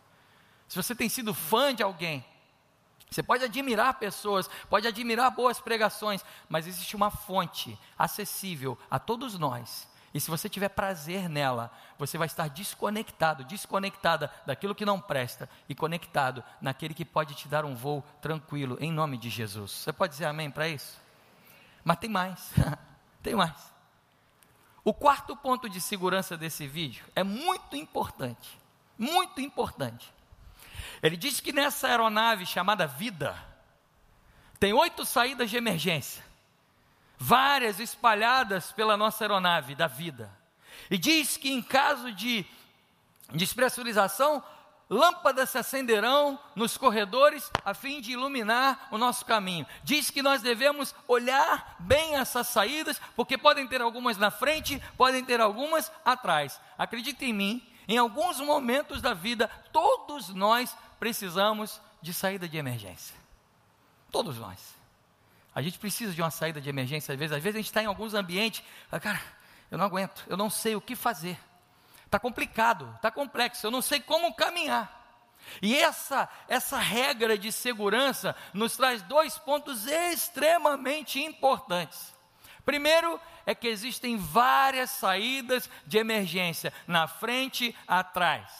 Se 0.68 0.76
você 0.76 0.94
tem 0.94 1.08
sido 1.08 1.34
fã 1.34 1.74
de 1.74 1.84
alguém, 1.84 2.24
você 3.10 3.24
pode 3.24 3.44
admirar 3.44 3.94
pessoas, 3.96 4.50
pode 4.70 4.88
admirar 4.88 5.32
boas 5.32 5.60
pregações, 5.60 6.24
mas 6.48 6.68
existe 6.68 6.96
uma 6.96 7.12
fonte 7.12 7.78
acessível 7.98 8.78
a 8.90 8.98
todos 9.00 9.38
nós 9.38 9.91
e 10.13 10.19
se 10.19 10.30
você 10.30 10.50
tiver 10.50 10.69
prazer 10.69 11.30
nela, 11.30 11.71
você 11.97 12.17
vai 12.17 12.28
estar 12.28 12.50
desconectado, 12.50 13.45
desconectada 13.45 14.32
daquilo 14.45 14.76
que 14.76 14.86
não 14.86 15.00
presta 15.00 15.50
e 15.69 15.76
conectado 15.76 16.43
naquele 16.60 16.93
que 16.93 17.06
pode 17.06 17.34
te 17.34 17.47
dar 17.47 17.63
um 17.63 17.76
voo 17.76 18.04
tranquilo, 18.21 18.78
em 18.82 18.91
nome 18.91 19.17
de 19.17 19.30
Jesus. 19.30 19.71
Você 19.71 19.93
pode 19.93 20.12
dizer 20.12 20.26
amém 20.26 20.52
para 20.52 20.67
isso? 20.67 21.00
Mas 21.84 21.97
tem 21.97 22.10
mais, 22.10 22.52
tem 23.24 23.36
mais. 23.36 23.71
O 24.84 24.93
quarto 24.93 25.36
ponto 25.36 25.69
de 25.69 25.80
segurança 25.80 26.36
desse 26.36 26.67
vídeo 26.67 27.06
é 27.15 27.24
muito 27.24 27.76
importante. 27.76 28.60
Muito 28.97 29.39
importante. 29.39 30.12
Ele 31.02 31.15
diz 31.15 31.39
que 31.39 31.54
nessa 31.54 31.88
aeronave 31.88 32.45
chamada 32.45 32.86
Vida, 32.86 33.36
tem 34.60 34.74
oito 34.74 35.06
saídas 35.06 35.50
de 35.50 35.58
emergência, 35.58 36.24
várias 37.22 37.80
espalhadas 37.80 38.72
pela 38.72 38.98
nossa 38.98 39.24
aeronave 39.24 39.76
da 39.76 39.86
vida. 39.86 40.36
E 40.90 40.98
diz 40.98 41.38
que 41.38 41.52
em 41.52 41.62
caso 41.62 42.12
de 42.12 42.44
despressurização, 43.32 44.44
lâmpadas 44.90 45.52
se 45.52 45.60
acenderão 45.60 46.40
nos 46.56 46.78
corredores 46.78 47.52
a 47.64 47.76
fim 47.76 48.02
de 48.02 48.14
iluminar 48.14 48.88
o 48.90 48.98
nosso 48.98 49.24
caminho. 49.24 49.68
Diz 49.84 50.10
que 50.10 50.24
nós 50.24 50.42
devemos 50.42 50.96
olhar 51.08 51.76
bem 51.78 52.16
essas 52.16 52.48
saídas, 52.48 53.00
porque 53.16 53.38
podem 53.38 53.68
ter 53.68 53.82
algumas 53.82 54.18
na 54.18 54.32
frente, 54.32 54.82
podem 54.98 55.24
ter 55.24 55.40
algumas 55.40 55.92
atrás. 56.04 56.60
Acredite 56.76 57.24
em 57.24 57.34
mim, 57.34 57.64
em 57.88 58.00
alguns 58.00 58.40
momentos 58.40 59.00
da 59.00 59.14
vida, 59.14 59.48
todos 59.72 60.30
nós 60.30 60.76
precisamos 61.00 61.80
de 62.02 62.16
saída 62.16 62.50
de 62.50 62.58
emergência. 62.58 63.16
Todos 64.12 64.40
nós. 64.40 64.81
A 65.54 65.62
gente 65.62 65.78
precisa 65.78 66.14
de 66.14 66.22
uma 66.22 66.32
saída 66.32 66.62
de 66.62 66.70
emergência 66.70 67.14
às 67.14 67.20
vezes. 67.20 67.36
Às 67.36 67.44
vezes 67.44 67.56
a 67.56 67.60
gente 67.60 67.68
está 67.68 67.84
em 67.84 67.88
alguns 67.88 68.14
ambientes, 68.14 68.64
cara, 69.02 69.22
eu 69.70 69.78
não 69.78 69.86
aguento, 69.86 70.26
eu 70.28 70.38
não 70.38 70.50
sei 70.50 70.76
o 70.76 70.82
que 70.82 70.96
fazer. 70.96 71.38
Está 72.06 72.20
complicado, 72.20 72.92
está 72.96 73.10
complexo, 73.10 73.66
eu 73.66 73.72
não 73.72 73.82
sei 73.82 74.00
como 74.00 74.34
caminhar. 74.34 75.00
E 75.62 75.76
essa, 75.76 76.30
essa 76.48 76.78
regra 76.78 77.38
de 77.38 77.52
segurança 77.52 78.36
nos 78.54 78.78
traz 78.78 79.02
dois 79.02 79.38
pontos 79.38 79.88
extremamente 79.88 81.22
importantes. 81.22 82.14
Primeiro 82.66 83.20
é 83.46 83.56
que 83.56 83.68
existem 83.68 84.18
várias 84.18 84.92
saídas 84.92 85.70
de 85.86 85.98
emergência, 85.98 86.72
na 86.88 87.08
frente, 87.08 87.76
atrás. 87.88 88.52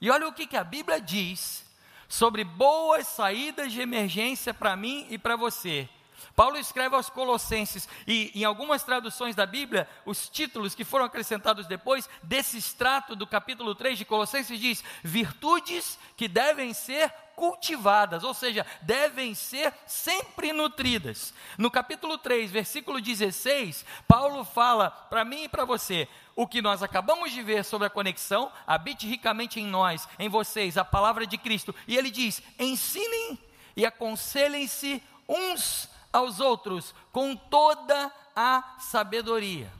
E 0.00 0.10
olha 0.10 0.28
o 0.28 0.32
que, 0.32 0.46
que 0.46 0.56
a 0.56 0.64
Bíblia 0.64 1.00
diz 1.00 1.64
sobre 2.12 2.44
boas 2.44 3.06
saídas 3.06 3.72
de 3.72 3.80
emergência 3.80 4.52
para 4.52 4.76
mim 4.76 5.06
e 5.08 5.16
para 5.16 5.34
você. 5.34 5.88
Paulo 6.34 6.56
escreve 6.58 6.94
aos 6.94 7.10
Colossenses, 7.10 7.88
e 8.06 8.32
em 8.34 8.44
algumas 8.44 8.82
traduções 8.82 9.34
da 9.34 9.46
Bíblia, 9.46 9.88
os 10.06 10.28
títulos 10.28 10.74
que 10.74 10.84
foram 10.84 11.04
acrescentados 11.04 11.66
depois 11.66 12.08
desse 12.22 12.56
extrato 12.56 13.14
do 13.14 13.26
capítulo 13.26 13.74
3 13.74 13.98
de 13.98 14.04
Colossenses 14.04 14.58
diz: 14.58 14.82
virtudes 15.02 15.98
que 16.16 16.28
devem 16.28 16.72
ser 16.72 17.12
cultivadas, 17.34 18.24
ou 18.24 18.34
seja, 18.34 18.64
devem 18.82 19.34
ser 19.34 19.72
sempre 19.86 20.52
nutridas. 20.52 21.34
No 21.58 21.70
capítulo 21.70 22.18
3, 22.18 22.50
versículo 22.50 23.00
16, 23.00 23.84
Paulo 24.06 24.44
fala 24.44 24.90
para 24.90 25.24
mim 25.24 25.44
e 25.44 25.48
para 25.48 25.64
você: 25.64 26.08
o 26.34 26.46
que 26.46 26.62
nós 26.62 26.82
acabamos 26.82 27.32
de 27.32 27.42
ver 27.42 27.64
sobre 27.64 27.86
a 27.86 27.90
conexão, 27.90 28.50
habite 28.66 29.06
ricamente 29.06 29.60
em 29.60 29.66
nós, 29.66 30.08
em 30.18 30.28
vocês, 30.28 30.78
a 30.78 30.84
palavra 30.84 31.26
de 31.26 31.36
Cristo. 31.36 31.74
E 31.86 31.96
ele 31.96 32.10
diz: 32.10 32.42
ensinem 32.58 33.38
e 33.76 33.84
aconselhem-se 33.84 35.02
uns 35.28 35.88
aos 36.12 36.40
outros 36.40 36.94
com 37.10 37.34
toda 37.34 38.12
a 38.34 38.76
sabedoria. 38.78 39.72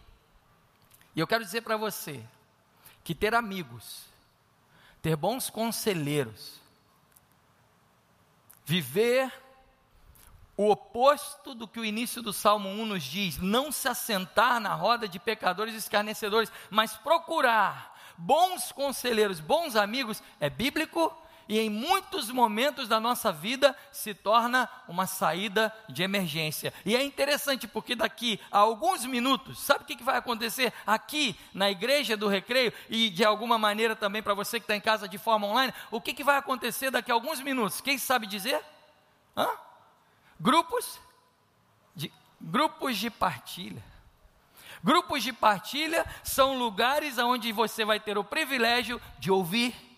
E 1.14 1.20
eu 1.20 1.26
quero 1.26 1.44
dizer 1.44 1.62
para 1.62 1.76
você 1.76 2.24
que 3.04 3.14
ter 3.14 3.34
amigos, 3.34 4.04
ter 5.02 5.16
bons 5.16 5.50
conselheiros, 5.50 6.60
viver 8.64 9.32
o 10.56 10.70
oposto 10.70 11.54
do 11.54 11.66
que 11.66 11.80
o 11.80 11.84
início 11.84 12.22
do 12.22 12.32
Salmo 12.32 12.68
1 12.68 12.86
nos 12.86 13.02
diz, 13.02 13.38
não 13.38 13.72
se 13.72 13.88
assentar 13.88 14.60
na 14.60 14.74
roda 14.74 15.08
de 15.08 15.18
pecadores 15.18 15.74
e 15.74 15.78
escarnecedores, 15.78 16.52
mas 16.70 16.96
procurar 16.96 17.92
bons 18.16 18.70
conselheiros, 18.70 19.40
bons 19.40 19.74
amigos, 19.74 20.22
é 20.38 20.48
bíblico 20.48 21.14
e 21.48 21.58
em 21.58 21.68
muitos 21.68 22.30
momentos 22.30 22.88
da 22.88 23.00
nossa 23.00 23.32
vida 23.32 23.76
se 23.90 24.14
torna 24.14 24.68
uma 24.88 25.06
saída 25.06 25.74
de 25.88 26.02
emergência. 26.02 26.72
E 26.84 26.96
é 26.96 27.02
interessante 27.02 27.66
porque 27.66 27.94
daqui 27.94 28.40
a 28.50 28.58
alguns 28.58 29.04
minutos, 29.04 29.60
sabe 29.60 29.84
o 29.84 29.86
que 29.86 30.02
vai 30.02 30.16
acontecer 30.16 30.72
aqui 30.86 31.38
na 31.52 31.70
igreja 31.70 32.16
do 32.16 32.28
recreio 32.28 32.72
e 32.88 33.10
de 33.10 33.24
alguma 33.24 33.58
maneira 33.58 33.96
também 33.96 34.22
para 34.22 34.34
você 34.34 34.58
que 34.58 34.64
está 34.64 34.76
em 34.76 34.80
casa 34.80 35.08
de 35.08 35.18
forma 35.18 35.46
online? 35.46 35.72
O 35.90 36.00
que, 36.00 36.22
vai 36.22 36.36
acontecer 36.36 36.90
daqui 36.90 37.10
a 37.10 37.14
alguns 37.14 37.40
minutos? 37.40 37.80
Quem 37.80 37.98
sabe 37.98 38.26
dizer? 38.26 38.60
Hã? 39.36 39.48
Grupos 40.38 41.00
de, 41.94 42.12
grupos 42.40 42.96
de 42.96 43.10
partilha. 43.10 43.82
Grupos 44.82 45.22
de 45.22 45.32
partilha 45.32 46.04
são 46.24 46.58
lugares 46.58 47.18
onde 47.18 47.52
você 47.52 47.84
vai 47.84 48.00
ter 48.00 48.18
o 48.18 48.24
privilégio 48.24 49.00
de 49.18 49.30
ouvir 49.30 49.91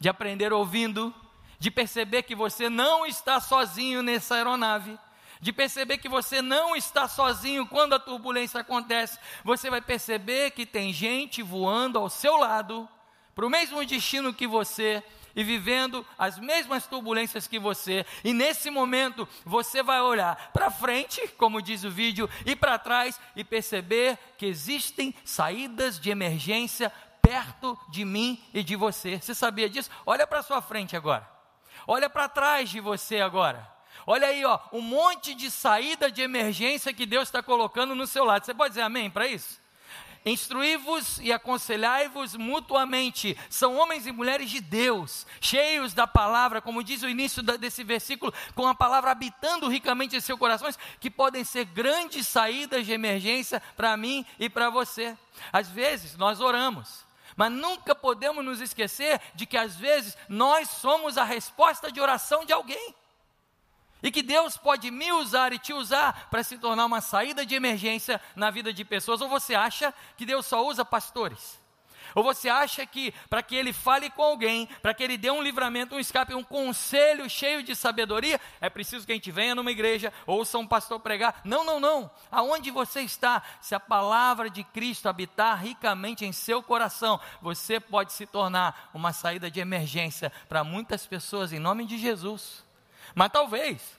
de 0.00 0.08
aprender 0.08 0.50
ouvindo, 0.52 1.14
de 1.58 1.70
perceber 1.70 2.22
que 2.22 2.34
você 2.34 2.70
não 2.70 3.04
está 3.04 3.38
sozinho 3.38 4.02
nessa 4.02 4.34
aeronave, 4.34 4.98
de 5.40 5.52
perceber 5.52 5.98
que 5.98 6.08
você 6.08 6.40
não 6.40 6.74
está 6.74 7.06
sozinho 7.06 7.66
quando 7.66 7.92
a 7.92 7.98
turbulência 7.98 8.60
acontece. 8.60 9.18
Você 9.44 9.68
vai 9.68 9.82
perceber 9.82 10.52
que 10.52 10.64
tem 10.64 10.90
gente 10.92 11.42
voando 11.42 11.98
ao 11.98 12.08
seu 12.08 12.36
lado, 12.36 12.88
para 13.34 13.46
o 13.46 13.50
mesmo 13.50 13.84
destino 13.84 14.32
que 14.32 14.46
você, 14.46 15.02
e 15.36 15.44
vivendo 15.44 16.04
as 16.18 16.38
mesmas 16.38 16.86
turbulências 16.86 17.46
que 17.46 17.58
você, 17.58 18.04
e 18.24 18.32
nesse 18.32 18.70
momento 18.70 19.28
você 19.44 19.82
vai 19.82 20.00
olhar 20.00 20.50
para 20.52 20.70
frente, 20.70 21.26
como 21.36 21.62
diz 21.62 21.84
o 21.84 21.90
vídeo, 21.90 22.28
e 22.44 22.56
para 22.56 22.78
trás 22.78 23.20
e 23.36 23.44
perceber 23.44 24.18
que 24.36 24.46
existem 24.46 25.14
saídas 25.24 26.00
de 26.00 26.10
emergência 26.10 26.92
perto 27.30 27.78
de 27.88 28.04
mim 28.04 28.42
e 28.52 28.60
de 28.60 28.74
você. 28.74 29.20
Você 29.20 29.36
sabia 29.36 29.70
disso? 29.70 29.88
Olha 30.04 30.26
para 30.26 30.42
sua 30.42 30.60
frente 30.60 30.96
agora. 30.96 31.30
Olha 31.86 32.10
para 32.10 32.28
trás 32.28 32.68
de 32.68 32.80
você 32.80 33.20
agora. 33.20 33.70
Olha 34.04 34.26
aí, 34.26 34.44
ó, 34.44 34.58
um 34.72 34.80
monte 34.80 35.32
de 35.32 35.48
saída 35.48 36.10
de 36.10 36.20
emergência 36.22 36.92
que 36.92 37.06
Deus 37.06 37.28
está 37.28 37.40
colocando 37.40 37.94
no 37.94 38.04
seu 38.04 38.24
lado. 38.24 38.44
Você 38.44 38.52
pode 38.52 38.70
dizer 38.70 38.82
amém 38.82 39.08
para 39.08 39.28
isso? 39.28 39.60
Instruí-vos 40.26 41.20
e 41.20 41.32
aconselhai-vos 41.32 42.34
mutuamente. 42.34 43.38
São 43.48 43.76
homens 43.76 44.08
e 44.08 44.12
mulheres 44.12 44.50
de 44.50 44.60
Deus, 44.60 45.24
cheios 45.40 45.94
da 45.94 46.08
palavra, 46.08 46.60
como 46.60 46.82
diz 46.82 47.04
o 47.04 47.08
início 47.08 47.44
desse 47.44 47.84
versículo, 47.84 48.34
com 48.56 48.66
a 48.66 48.74
palavra 48.74 49.12
habitando 49.12 49.68
ricamente 49.68 50.16
em 50.16 50.20
seus 50.20 50.38
corações, 50.38 50.76
que 50.98 51.08
podem 51.08 51.44
ser 51.44 51.64
grandes 51.66 52.26
saídas 52.26 52.84
de 52.84 52.92
emergência 52.92 53.62
para 53.76 53.96
mim 53.96 54.26
e 54.36 54.50
para 54.50 54.68
você. 54.68 55.16
Às 55.52 55.68
vezes 55.68 56.16
nós 56.16 56.40
oramos, 56.40 57.08
mas 57.40 57.50
nunca 57.50 57.94
podemos 57.94 58.44
nos 58.44 58.60
esquecer 58.60 59.18
de 59.34 59.46
que 59.46 59.56
às 59.56 59.74
vezes 59.74 60.14
nós 60.28 60.68
somos 60.68 61.16
a 61.16 61.24
resposta 61.24 61.90
de 61.90 61.98
oração 61.98 62.44
de 62.44 62.52
alguém. 62.52 62.94
E 64.02 64.10
que 64.10 64.22
Deus 64.22 64.58
pode 64.58 64.90
me 64.90 65.10
usar 65.10 65.50
e 65.50 65.58
te 65.58 65.72
usar 65.72 66.28
para 66.28 66.42
se 66.42 66.58
tornar 66.58 66.84
uma 66.84 67.00
saída 67.00 67.46
de 67.46 67.54
emergência 67.54 68.20
na 68.36 68.50
vida 68.50 68.74
de 68.74 68.84
pessoas. 68.84 69.22
Ou 69.22 69.28
você 69.30 69.54
acha 69.54 69.94
que 70.18 70.26
Deus 70.26 70.44
só 70.44 70.66
usa 70.66 70.84
pastores? 70.84 71.58
Ou 72.14 72.22
você 72.22 72.48
acha 72.48 72.84
que 72.86 73.12
para 73.28 73.42
que 73.42 73.54
ele 73.54 73.72
fale 73.72 74.10
com 74.10 74.22
alguém, 74.22 74.66
para 74.82 74.94
que 74.94 75.02
ele 75.02 75.16
dê 75.16 75.30
um 75.30 75.42
livramento, 75.42 75.94
um 75.94 76.00
escape, 76.00 76.34
um 76.34 76.42
conselho 76.42 77.28
cheio 77.28 77.62
de 77.62 77.74
sabedoria, 77.74 78.40
é 78.60 78.70
preciso 78.70 79.06
que 79.06 79.12
a 79.12 79.14
gente 79.14 79.30
venha 79.30 79.54
numa 79.54 79.70
igreja, 79.70 80.12
ouça 80.26 80.58
um 80.58 80.66
pastor 80.66 81.00
pregar? 81.00 81.40
Não, 81.44 81.64
não, 81.64 81.80
não. 81.80 82.10
Aonde 82.30 82.70
você 82.70 83.00
está, 83.00 83.42
se 83.60 83.74
a 83.74 83.80
palavra 83.80 84.50
de 84.50 84.64
Cristo 84.64 85.08
habitar 85.08 85.62
ricamente 85.62 86.24
em 86.24 86.32
seu 86.32 86.62
coração, 86.62 87.20
você 87.40 87.80
pode 87.80 88.12
se 88.12 88.26
tornar 88.26 88.90
uma 88.94 89.12
saída 89.12 89.50
de 89.50 89.60
emergência 89.60 90.32
para 90.48 90.64
muitas 90.64 91.06
pessoas 91.06 91.52
em 91.52 91.58
nome 91.58 91.84
de 91.84 91.98
Jesus. 91.98 92.64
Mas 93.14 93.30
talvez 93.32 93.98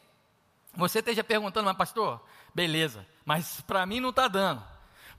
você 0.74 1.00
esteja 1.00 1.24
perguntando, 1.24 1.66
mas 1.66 1.78
pastor, 1.78 2.22
beleza, 2.54 3.06
mas 3.26 3.62
para 3.62 3.86
mim 3.86 4.00
não 4.00 4.10
está 4.10 4.28
dando. 4.28 4.64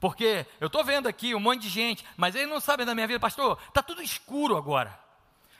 Porque 0.03 0.45
eu 0.61 0.67
estou 0.67 0.83
vendo 0.83 1.07
aqui 1.07 1.33
um 1.33 1.38
monte 1.38 1.62
de 1.62 1.69
gente, 1.69 2.05
mas 2.17 2.35
eles 2.35 2.49
não 2.49 2.59
sabem 2.59 2.85
da 2.85 2.93
minha 2.93 3.07
vida, 3.07 3.21
pastor, 3.21 3.57
está 3.69 3.81
tudo 3.85 4.03
escuro 4.03 4.57
agora. 4.57 4.99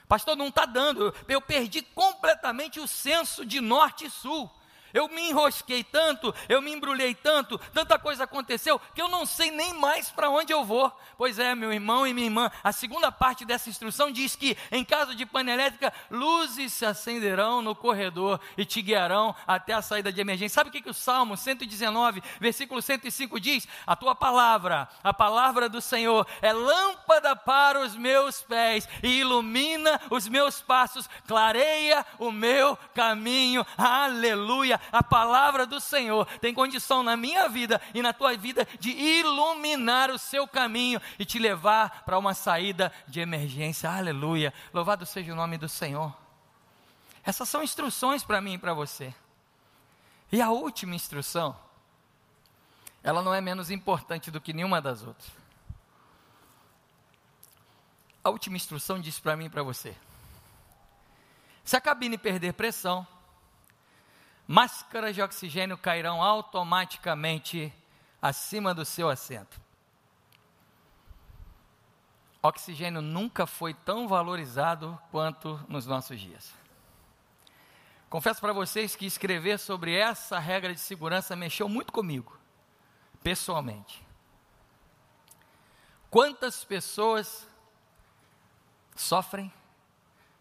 Pastor, 0.09 0.35
não 0.35 0.49
está 0.49 0.67
dando, 0.67 1.15
eu 1.29 1.41
perdi 1.41 1.81
completamente 1.81 2.81
o 2.81 2.89
senso 2.89 3.47
de 3.47 3.61
norte 3.61 4.07
e 4.07 4.11
sul. 4.11 4.51
Eu 4.93 5.09
me 5.09 5.31
enrosquei 5.31 5.83
tanto, 5.83 6.35
eu 6.49 6.61
me 6.61 6.73
embrulhei 6.73 7.15
tanto, 7.15 7.59
tanta 7.73 7.99
coisa 7.99 8.25
aconteceu 8.25 8.81
que 8.95 9.01
eu 9.01 9.09
não 9.09 9.25
sei 9.25 9.51
nem 9.51 9.73
mais 9.75 10.11
para 10.11 10.29
onde 10.29 10.53
eu 10.53 10.65
vou. 10.65 10.93
Pois 11.17 11.39
é, 11.39 11.55
meu 11.55 11.73
irmão 11.73 12.07
e 12.07 12.13
minha 12.13 12.27
irmã, 12.27 12.51
a 12.63 12.73
segunda 12.73 13.11
parte 13.11 13.45
dessa 13.45 13.71
instrução 13.71 14.11
diz 14.11 14.37
que 14.37 14.57
em 14.71 14.85
caso 14.85 15.15
de 15.15 15.25
pane 15.25 15.51
elétrica, 15.51 15.93
luzes 16.11 16.73
se 16.73 16.85
acenderão 16.85 17.63
no 17.63 17.75
corredor 17.75 18.41
e 18.57 18.65
te 18.65 18.83
guiarão 18.83 19.35
até 19.47 19.73
a 19.73 19.83
saída 19.83 20.13
de 20.13 20.21
emergência. 20.21 20.55
Sabe 20.55 20.69
o 20.69 20.73
que, 20.73 20.83
que 20.83 20.91
o 20.91 20.95
Salmo 20.95 21.37
119, 21.37 22.23
versículo 22.41 22.83
105 22.83 23.41
diz? 23.41 23.67
A 23.87 23.97
tua 23.97 24.15
palavra, 24.15 24.89
a 25.03 25.15
palavra 25.15 25.69
do 25.69 25.81
Senhor, 25.81 26.27
é 26.41 26.53
lâmpada 26.53 27.35
para 27.37 27.81
os 27.81 27.97
meus 27.97 28.43
pés 28.43 28.89
e 29.03 29.21
ilumina 29.21 30.01
os 30.11 30.29
meus 30.29 30.61
passos, 30.61 31.09
clareia 31.27 32.05
o 32.19 32.31
meu 32.31 32.77
caminho. 32.95 33.65
Aleluia 33.77 34.82
a 34.91 35.03
palavra 35.03 35.67
do 35.67 35.81
Senhor 35.81 36.27
tem 36.39 36.55
condição 36.55 37.03
na 37.03 37.17
minha 37.17 37.49
vida 37.49 37.81
e 37.95 38.03
na 38.03 38.13
tua 38.13 38.37
vida 38.37 38.67
de 38.81 38.91
iluminar 38.91 40.11
o 40.11 40.19
seu 40.19 40.49
caminho 40.49 41.01
e 41.19 41.25
te 41.25 41.39
levar 41.39 42.05
para 42.05 42.19
uma 42.19 42.35
saída 42.35 42.93
de 43.07 43.21
emergência. 43.21 43.91
Aleluia. 43.91 44.53
Louvado 44.73 45.05
seja 45.07 45.33
o 45.33 45.37
nome 45.37 45.59
do 45.59 45.69
Senhor. 45.69 46.13
Essas 47.25 47.49
são 47.49 47.63
instruções 47.63 48.25
para 48.25 48.41
mim 48.41 48.55
e 48.55 48.59
para 48.59 48.75
você. 48.75 49.15
E 50.31 50.41
a 50.41 50.51
última 50.51 50.95
instrução, 50.95 51.55
ela 53.03 53.23
não 53.23 53.35
é 53.35 53.41
menos 53.41 53.71
importante 53.71 54.31
do 54.31 54.41
que 54.41 54.53
nenhuma 54.53 54.81
das 54.81 55.03
outras. 55.03 55.31
A 58.25 58.31
última 58.31 58.57
instrução 58.57 59.01
diz 59.01 59.19
para 59.19 59.37
mim 59.37 59.47
e 59.47 59.51
para 59.51 59.63
você: 59.63 59.95
se 61.65 61.77
a 61.77 61.81
cabine 61.81 62.17
perder 62.17 62.55
pressão, 62.55 63.07
máscaras 64.47 65.15
de 65.15 65.23
oxigênio 65.23 65.79
cairão 65.79 66.23
automaticamente 66.23 67.73
acima 68.21 68.75
do 68.75 68.85
seu 68.85 69.09
assento. 69.09 69.61
Oxigênio 72.43 73.01
nunca 73.01 73.47
foi 73.47 73.73
tão 73.73 74.09
valorizado 74.09 75.01
quanto 75.11 75.65
nos 75.69 75.87
nossos 75.87 76.21
dias. 76.21 76.53
Confesso 78.11 78.41
para 78.41 78.53
vocês 78.53 78.95
que 78.95 79.07
escrever 79.07 79.59
sobre 79.59 79.95
essa 79.95 80.39
regra 80.39 80.75
de 80.75 80.81
segurança 80.81 81.35
mexeu 81.35 81.69
muito 81.69 81.93
comigo, 81.93 82.37
pessoalmente. 83.23 84.05
Quantas 86.11 86.63
pessoas 86.63 87.49
sofrem, 88.95 89.51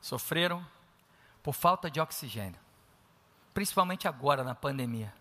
sofreram 0.02 0.66
por 1.42 1.54
falta 1.54 1.90
de 1.90 2.02
oxigênio, 2.02 2.60
principalmente 3.54 4.08
agora 4.08 4.44
na 4.44 4.56
pandemia. 4.56 5.14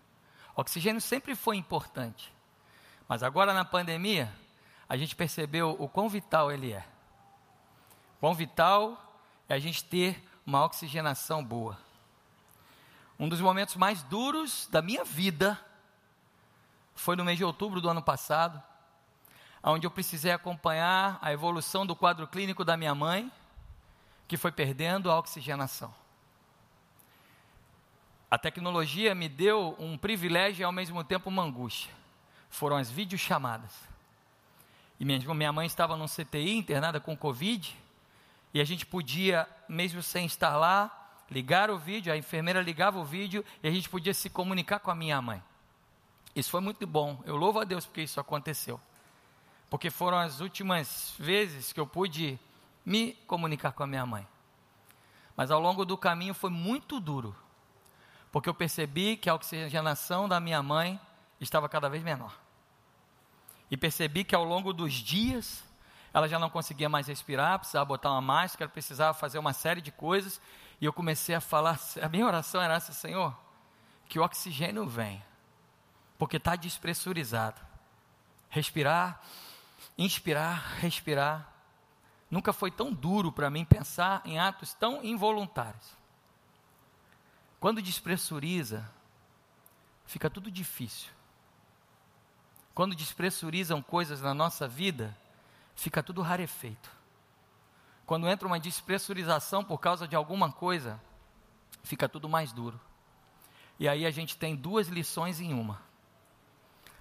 oxigênio 0.55 1.01
sempre 1.01 1.35
foi 1.35 1.57
importante, 1.57 2.33
mas 3.07 3.23
agora 3.23 3.53
na 3.53 3.65
pandemia, 3.65 4.33
a 4.87 4.97
gente 4.97 5.15
percebeu 5.15 5.75
o 5.79 5.87
quão 5.87 6.09
vital 6.09 6.51
ele 6.51 6.73
é. 6.73 6.85
Quão 8.19 8.33
vital 8.33 8.97
é 9.47 9.53
a 9.53 9.59
gente 9.59 9.83
ter 9.83 10.21
uma 10.45 10.63
oxigenação 10.63 11.43
boa. 11.43 11.77
Um 13.17 13.29
dos 13.29 13.39
momentos 13.39 13.75
mais 13.75 14.03
duros 14.03 14.67
da 14.71 14.81
minha 14.81 15.03
vida 15.03 15.59
foi 16.95 17.15
no 17.15 17.23
mês 17.23 17.37
de 17.37 17.43
outubro 17.43 17.79
do 17.81 17.89
ano 17.89 18.01
passado, 18.01 18.61
onde 19.63 19.85
eu 19.85 19.91
precisei 19.91 20.31
acompanhar 20.31 21.19
a 21.21 21.31
evolução 21.31 21.85
do 21.85 21.95
quadro 21.95 22.27
clínico 22.27 22.65
da 22.65 22.75
minha 22.75 22.95
mãe, 22.95 23.31
que 24.27 24.37
foi 24.37 24.51
perdendo 24.51 25.11
a 25.11 25.17
oxigenação. 25.19 25.93
A 28.31 28.37
tecnologia 28.37 29.13
me 29.13 29.27
deu 29.27 29.75
um 29.77 29.97
privilégio 29.97 30.61
e 30.61 30.63
ao 30.63 30.71
mesmo 30.71 31.03
tempo 31.03 31.27
uma 31.27 31.43
angústia. 31.43 31.91
Foram 32.49 32.77
as 32.77 32.89
videochamadas. 32.89 33.73
E 34.97 35.03
minha, 35.03 35.51
mãe 35.51 35.67
estava 35.67 35.97
num 35.97 36.05
CTI 36.05 36.55
internada 36.55 37.01
com 37.01 37.17
Covid, 37.17 37.77
e 38.53 38.61
a 38.61 38.63
gente 38.63 38.85
podia, 38.85 39.45
mesmo 39.67 40.01
sem 40.01 40.25
estar 40.25 40.55
lá, 40.55 41.09
ligar 41.29 41.69
o 41.69 41.77
vídeo, 41.77 42.13
a 42.13 42.15
enfermeira 42.15 42.61
ligava 42.61 42.99
o 42.99 43.03
vídeo 43.03 43.43
e 43.61 43.67
a 43.67 43.71
gente 43.71 43.89
podia 43.89 44.13
se 44.13 44.29
comunicar 44.29 44.79
com 44.79 44.91
a 44.91 44.95
minha 44.95 45.21
mãe. 45.21 45.43
Isso 46.33 46.51
foi 46.51 46.61
muito 46.61 46.87
bom. 46.87 47.21
Eu 47.25 47.35
louvo 47.35 47.59
a 47.59 47.65
Deus 47.65 47.85
porque 47.85 48.01
isso 48.01 48.19
aconteceu. 48.19 48.79
Porque 49.69 49.89
foram 49.89 50.17
as 50.17 50.39
últimas 50.39 51.15
vezes 51.19 51.73
que 51.73 51.79
eu 51.79 51.87
pude 51.87 52.39
me 52.85 53.13
comunicar 53.27 53.73
com 53.73 53.83
a 53.83 53.87
minha 53.87 54.05
mãe. 54.05 54.25
Mas 55.35 55.51
ao 55.51 55.59
longo 55.59 55.83
do 55.83 55.97
caminho 55.97 56.33
foi 56.33 56.49
muito 56.49 56.97
duro 56.97 57.35
porque 58.31 58.47
eu 58.47 58.53
percebi 58.53 59.17
que 59.17 59.29
a 59.29 59.35
oxigenação 59.35 60.27
da 60.27 60.39
minha 60.39 60.63
mãe 60.63 60.99
estava 61.39 61.67
cada 61.67 61.89
vez 61.89 62.03
menor. 62.03 62.39
E 63.69 63.75
percebi 63.75 64.23
que 64.23 64.35
ao 64.35 64.43
longo 64.43 64.71
dos 64.73 64.93
dias 64.93 65.63
ela 66.13 66.27
já 66.27 66.37
não 66.37 66.49
conseguia 66.49 66.89
mais 66.89 67.07
respirar, 67.07 67.59
precisava 67.59 67.85
botar 67.85 68.11
uma 68.11 68.21
máscara, 68.21 68.69
precisava 68.69 69.13
fazer 69.13 69.39
uma 69.39 69.53
série 69.53 69.81
de 69.81 69.91
coisas. 69.91 70.41
E 70.79 70.85
eu 70.85 70.93
comecei 70.93 71.35
a 71.35 71.41
falar, 71.41 71.79
a 72.01 72.09
minha 72.09 72.25
oração 72.25 72.61
era 72.61 72.75
essa, 72.75 72.91
Senhor, 72.91 73.35
que 74.07 74.19
o 74.19 74.23
oxigênio 74.23 74.85
venha, 74.87 75.23
porque 76.17 76.37
está 76.37 76.55
despressurizado. 76.55 77.61
Respirar, 78.49 79.21
inspirar, 79.97 80.77
respirar. 80.79 81.47
Nunca 82.29 82.51
foi 82.51 82.71
tão 82.71 82.91
duro 82.91 83.31
para 83.31 83.49
mim 83.49 83.63
pensar 83.63 84.21
em 84.25 84.37
atos 84.37 84.73
tão 84.73 85.03
involuntários. 85.03 86.00
Quando 87.61 87.79
despressuriza, 87.79 88.89
fica 90.07 90.31
tudo 90.31 90.49
difícil. 90.49 91.11
Quando 92.73 92.95
despressurizam 92.95 93.83
coisas 93.83 94.19
na 94.19 94.33
nossa 94.33 94.67
vida, 94.67 95.15
fica 95.75 96.01
tudo 96.01 96.23
rarefeito. 96.23 96.89
Quando 98.03 98.27
entra 98.27 98.47
uma 98.47 98.59
despressurização 98.59 99.63
por 99.63 99.77
causa 99.77 100.07
de 100.07 100.15
alguma 100.15 100.51
coisa, 100.51 100.99
fica 101.83 102.09
tudo 102.09 102.27
mais 102.27 102.51
duro. 102.51 102.81
E 103.79 103.87
aí 103.87 104.07
a 104.07 104.11
gente 104.11 104.37
tem 104.37 104.55
duas 104.55 104.87
lições 104.87 105.39
em 105.39 105.53
uma. 105.53 105.79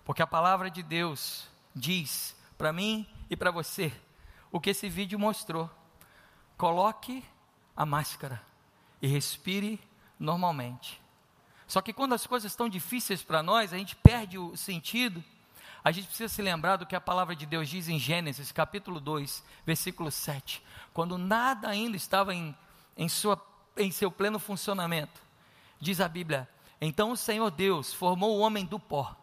Porque 0.04 0.20
a 0.20 0.26
palavra 0.26 0.70
de 0.70 0.82
Deus 0.82 1.48
diz 1.74 2.36
para 2.58 2.70
mim 2.70 3.08
e 3.30 3.36
para 3.36 3.50
você 3.50 3.90
o 4.52 4.60
que 4.60 4.68
esse 4.68 4.90
vídeo 4.90 5.18
mostrou. 5.18 5.70
Coloque 6.58 7.24
a 7.74 7.86
máscara 7.86 8.42
e 9.00 9.06
respire 9.06 9.80
normalmente. 10.20 11.00
Só 11.66 11.80
que 11.80 11.92
quando 11.92 12.12
as 12.12 12.26
coisas 12.26 12.52
estão 12.52 12.68
difíceis 12.68 13.22
para 13.22 13.42
nós, 13.42 13.72
a 13.72 13.78
gente 13.78 13.96
perde 13.96 14.36
o 14.38 14.54
sentido. 14.56 15.24
A 15.82 15.90
gente 15.90 16.08
precisa 16.08 16.28
se 16.28 16.42
lembrar 16.42 16.76
do 16.76 16.84
que 16.84 16.94
a 16.94 17.00
palavra 17.00 17.34
de 17.34 17.46
Deus 17.46 17.68
diz 17.68 17.88
em 17.88 17.98
Gênesis, 17.98 18.52
capítulo 18.52 19.00
2, 19.00 19.42
versículo 19.64 20.10
7. 20.10 20.62
Quando 20.92 21.16
nada 21.16 21.68
ainda 21.68 21.96
estava 21.96 22.34
em, 22.34 22.54
em, 22.96 23.08
sua, 23.08 23.40
em 23.78 23.90
seu 23.90 24.10
pleno 24.10 24.38
funcionamento. 24.38 25.22
Diz 25.80 26.00
a 26.00 26.08
Bíblia: 26.08 26.46
Então 26.80 27.12
o 27.12 27.16
Senhor 27.16 27.50
Deus 27.50 27.94
formou 27.94 28.36
o 28.36 28.40
homem 28.40 28.66
do 28.66 28.78
pó 28.78 29.16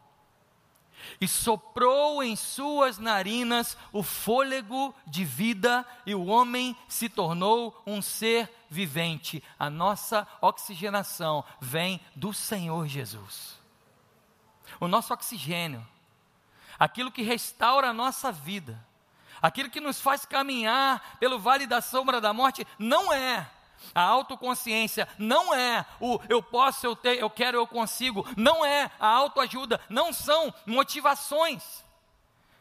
e 1.20 1.28
soprou 1.28 2.24
em 2.24 2.36
suas 2.36 2.98
narinas 2.98 3.78
o 3.92 4.04
fôlego 4.04 4.94
de 5.06 5.24
vida, 5.24 5.86
e 6.06 6.14
o 6.14 6.26
homem 6.26 6.76
se 6.88 7.10
tornou 7.10 7.82
um 7.86 8.02
ser 8.02 8.50
vivente. 8.70 9.44
A 9.58 9.70
nossa 9.70 10.28
oxigenação 10.42 11.44
vem 11.60 12.00
do 12.16 12.34
Senhor 12.34 12.88
Jesus. 12.88 13.58
O 14.80 14.88
nosso 14.88 15.14
oxigênio, 15.14 15.86
aquilo 16.78 17.12
que 17.12 17.22
restaura 17.22 17.90
a 17.90 17.94
nossa 17.94 18.32
vida, 18.32 18.84
aquilo 19.42 19.70
que 19.70 19.80
nos 19.80 20.02
faz 20.02 20.26
caminhar 20.26 21.18
pelo 21.20 21.40
vale 21.40 21.66
da 21.66 21.82
sombra 21.82 22.20
da 22.20 22.34
morte, 22.34 22.68
não 22.78 23.14
é 23.14 23.50
a 23.94 24.02
autoconsciência 24.02 25.08
não 25.18 25.54
é 25.54 25.86
o 26.00 26.20
eu 26.30 26.42
posso, 26.42 26.86
eu, 26.86 26.96
ter, 26.96 27.20
eu 27.20 27.30
quero, 27.30 27.58
eu 27.58 27.68
consigo. 27.68 28.26
Não 28.36 28.66
é 28.66 28.92
a 29.00 29.08
autoajuda. 29.08 29.80
Não 29.90 30.12
são 30.12 30.54
motivações. 30.66 31.86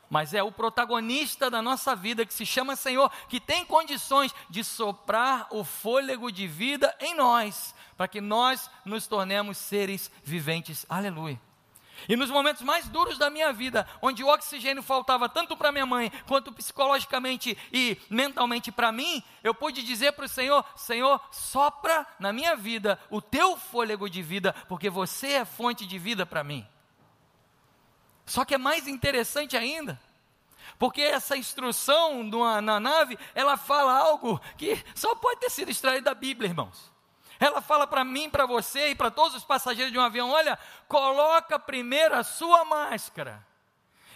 Mas 0.08 0.34
é 0.34 0.42
o 0.42 0.52
protagonista 0.52 1.50
da 1.50 1.60
nossa 1.60 1.94
vida 1.96 2.24
que 2.24 2.34
se 2.34 2.46
chama 2.46 2.76
Senhor, 2.76 3.10
que 3.28 3.40
tem 3.40 3.64
condições 3.64 4.34
de 4.48 4.62
soprar 4.62 5.48
o 5.50 5.64
fôlego 5.64 6.30
de 6.30 6.46
vida 6.46 6.94
em 7.00 7.14
nós, 7.14 7.74
para 7.96 8.08
que 8.08 8.20
nós 8.20 8.70
nos 8.84 9.06
tornemos 9.06 9.58
seres 9.58 10.10
viventes. 10.22 10.86
Aleluia. 10.88 11.40
E 12.08 12.14
nos 12.14 12.30
momentos 12.30 12.62
mais 12.62 12.88
duros 12.88 13.18
da 13.18 13.30
minha 13.30 13.52
vida, 13.52 13.88
onde 14.02 14.22
o 14.22 14.28
oxigênio 14.28 14.82
faltava 14.82 15.28
tanto 15.28 15.56
para 15.56 15.72
minha 15.72 15.86
mãe, 15.86 16.12
quanto 16.26 16.52
psicologicamente 16.52 17.56
e 17.72 17.96
mentalmente 18.10 18.70
para 18.70 18.92
mim, 18.92 19.22
eu 19.42 19.54
pude 19.54 19.82
dizer 19.82 20.12
para 20.12 20.26
o 20.26 20.28
Senhor: 20.28 20.64
Senhor, 20.76 21.20
sopra 21.32 22.06
na 22.18 22.32
minha 22.32 22.54
vida 22.54 22.98
o 23.10 23.20
teu 23.20 23.56
fôlego 23.56 24.08
de 24.08 24.22
vida, 24.22 24.54
porque 24.68 24.90
você 24.90 25.32
é 25.32 25.44
fonte 25.44 25.86
de 25.86 25.98
vida 25.98 26.26
para 26.26 26.44
mim. 26.44 26.66
Só 28.26 28.44
que 28.44 28.54
é 28.54 28.58
mais 28.58 28.88
interessante 28.88 29.56
ainda, 29.56 29.98
porque 30.78 31.00
essa 31.00 31.36
instrução 31.36 32.24
na 32.60 32.80
nave, 32.80 33.16
ela 33.34 33.56
fala 33.56 33.96
algo 33.96 34.40
que 34.58 34.84
só 34.94 35.14
pode 35.14 35.40
ter 35.40 35.50
sido 35.50 35.70
extraído 35.70 36.04
da 36.04 36.14
Bíblia, 36.14 36.48
irmãos. 36.48 36.92
Ela 37.38 37.60
fala 37.62 37.86
para 37.86 38.04
mim, 38.04 38.28
para 38.28 38.44
você 38.46 38.88
e 38.88 38.94
para 38.94 39.10
todos 39.10 39.34
os 39.36 39.44
passageiros 39.44 39.92
de 39.92 39.98
um 39.98 40.02
avião: 40.02 40.30
olha, 40.30 40.58
coloca 40.88 41.58
primeiro 41.58 42.16
a 42.16 42.24
sua 42.24 42.64
máscara 42.64 43.46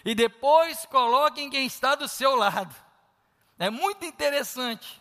e 0.03 0.13
depois 0.13 0.85
coloque 0.87 1.41
em 1.41 1.49
quem 1.49 1.65
está 1.65 1.95
do 1.95 2.07
seu 2.07 2.35
lado. 2.35 2.75
É 3.57 3.69
muito 3.69 4.05
interessante. 4.05 5.00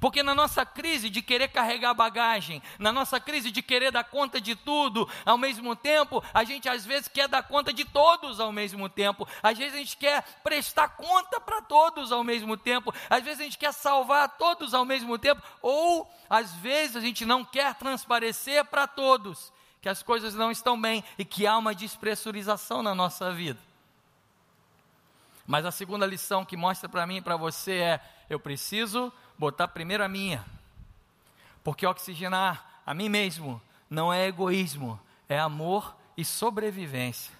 Porque 0.00 0.22
na 0.22 0.34
nossa 0.34 0.64
crise 0.64 1.10
de 1.10 1.22
querer 1.22 1.48
carregar 1.48 1.94
bagagem, 1.94 2.62
na 2.78 2.92
nossa 2.92 3.20
crise 3.20 3.50
de 3.50 3.62
querer 3.62 3.90
dar 3.90 4.04
conta 4.04 4.40
de 4.40 4.54
tudo 4.54 5.08
ao 5.24 5.36
mesmo 5.36 5.76
tempo, 5.76 6.22
a 6.32 6.44
gente 6.44 6.68
às 6.68 6.84
vezes 6.84 7.08
quer 7.08 7.28
dar 7.28 7.42
conta 7.42 7.72
de 7.72 7.84
todos 7.84 8.40
ao 8.40 8.52
mesmo 8.52 8.88
tempo, 8.88 9.26
às 9.42 9.56
vezes 9.56 9.74
a 9.74 9.78
gente 9.78 9.96
quer 9.96 10.22
prestar 10.42 10.88
conta 10.90 11.40
para 11.40 11.62
todos 11.62 12.12
ao 12.12 12.24
mesmo 12.24 12.56
tempo, 12.56 12.92
às 13.08 13.22
vezes 13.22 13.40
a 13.40 13.44
gente 13.44 13.58
quer 13.58 13.72
salvar 13.72 14.28
todos 14.36 14.74
ao 14.74 14.84
mesmo 14.84 15.18
tempo, 15.18 15.42
ou 15.60 16.10
às 16.28 16.52
vezes 16.54 16.96
a 16.96 17.00
gente 17.00 17.24
não 17.24 17.44
quer 17.44 17.74
transparecer 17.74 18.64
para 18.64 18.86
todos 18.86 19.52
que 19.80 19.88
as 19.88 20.02
coisas 20.02 20.34
não 20.34 20.50
estão 20.50 20.80
bem 20.80 21.02
e 21.18 21.24
que 21.24 21.46
há 21.46 21.58
uma 21.58 21.74
despressurização 21.74 22.82
na 22.82 22.94
nossa 22.94 23.32
vida. 23.32 23.58
Mas 25.46 25.66
a 25.66 25.72
segunda 25.72 26.06
lição 26.06 26.44
que 26.44 26.56
mostra 26.56 26.88
para 26.88 27.06
mim 27.06 27.16
e 27.16 27.20
para 27.20 27.36
você 27.36 27.72
é: 27.72 28.00
eu 28.30 28.38
preciso 28.38 29.12
botar 29.38 29.68
primeiro 29.68 30.04
a 30.04 30.08
minha, 30.08 30.44
porque 31.62 31.86
oxigenar 31.86 32.80
a 32.84 32.94
mim 32.94 33.08
mesmo 33.08 33.60
não 33.88 34.12
é 34.12 34.26
egoísmo, 34.26 35.00
é 35.28 35.38
amor 35.38 35.94
e 36.16 36.24
sobrevivência. 36.24 37.34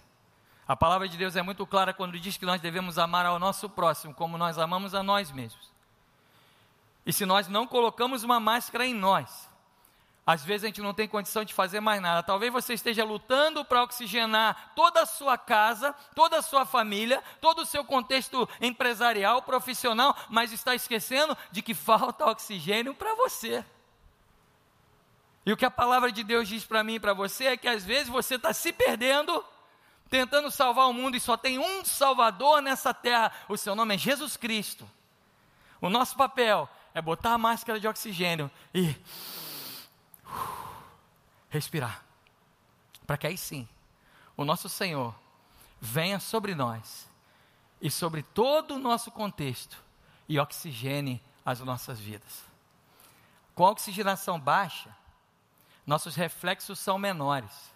A 0.66 0.76
palavra 0.76 1.08
de 1.08 1.16
Deus 1.16 1.36
é 1.36 1.42
muito 1.42 1.66
clara 1.66 1.92
quando 1.92 2.18
diz 2.18 2.36
que 2.36 2.46
nós 2.46 2.60
devemos 2.60 2.98
amar 2.98 3.26
ao 3.26 3.38
nosso 3.38 3.68
próximo 3.68 4.14
como 4.14 4.38
nós 4.38 4.58
amamos 4.58 4.94
a 4.94 5.02
nós 5.02 5.30
mesmos. 5.30 5.70
E 7.04 7.12
se 7.12 7.26
nós 7.26 7.48
não 7.48 7.66
colocamos 7.66 8.22
uma 8.22 8.38
máscara 8.38 8.86
em 8.86 8.94
nós, 8.94 9.48
às 10.32 10.42
vezes 10.42 10.64
a 10.64 10.66
gente 10.68 10.80
não 10.80 10.94
tem 10.94 11.06
condição 11.06 11.44
de 11.44 11.52
fazer 11.52 11.78
mais 11.80 12.00
nada. 12.00 12.22
Talvez 12.22 12.50
você 12.50 12.72
esteja 12.72 13.04
lutando 13.04 13.64
para 13.66 13.82
oxigenar 13.82 14.72
toda 14.74 15.02
a 15.02 15.06
sua 15.06 15.36
casa, 15.36 15.94
toda 16.14 16.38
a 16.38 16.42
sua 16.42 16.64
família, 16.64 17.22
todo 17.38 17.60
o 17.60 17.66
seu 17.66 17.84
contexto 17.84 18.48
empresarial, 18.58 19.42
profissional, 19.42 20.16
mas 20.30 20.50
está 20.50 20.74
esquecendo 20.74 21.36
de 21.50 21.60
que 21.60 21.74
falta 21.74 22.24
oxigênio 22.24 22.94
para 22.94 23.14
você. 23.14 23.62
E 25.44 25.52
o 25.52 25.56
que 25.56 25.66
a 25.66 25.70
palavra 25.70 26.10
de 26.10 26.24
Deus 26.24 26.48
diz 26.48 26.64
para 26.64 26.82
mim 26.82 26.94
e 26.94 27.00
para 27.00 27.12
você 27.12 27.48
é 27.48 27.56
que 27.56 27.68
às 27.68 27.84
vezes 27.84 28.08
você 28.08 28.36
está 28.36 28.54
se 28.54 28.72
perdendo, 28.72 29.44
tentando 30.08 30.50
salvar 30.50 30.88
o 30.88 30.94
mundo 30.94 31.14
e 31.14 31.20
só 31.20 31.36
tem 31.36 31.58
um 31.58 31.84
Salvador 31.84 32.62
nessa 32.62 32.94
terra. 32.94 33.30
O 33.50 33.56
seu 33.58 33.74
nome 33.74 33.96
é 33.96 33.98
Jesus 33.98 34.38
Cristo. 34.38 34.88
O 35.78 35.90
nosso 35.90 36.16
papel 36.16 36.66
é 36.94 37.02
botar 37.02 37.34
a 37.34 37.38
máscara 37.38 37.78
de 37.78 37.86
oxigênio 37.86 38.50
e 38.72 38.96
respirar. 41.52 42.02
Para 43.06 43.18
que 43.18 43.26
aí 43.26 43.36
sim, 43.36 43.68
o 44.36 44.44
nosso 44.44 44.70
Senhor 44.70 45.14
venha 45.78 46.18
sobre 46.18 46.54
nós 46.54 47.06
e 47.80 47.90
sobre 47.90 48.22
todo 48.22 48.74
o 48.74 48.78
nosso 48.78 49.10
contexto 49.10 49.76
e 50.26 50.38
oxigene 50.38 51.22
as 51.44 51.60
nossas 51.60 52.00
vidas. 52.00 52.42
Com 53.54 53.66
a 53.66 53.70
oxigenação 53.70 54.40
baixa, 54.40 54.88
nossos 55.86 56.14
reflexos 56.16 56.78
são 56.78 56.96
menores. 56.96 57.70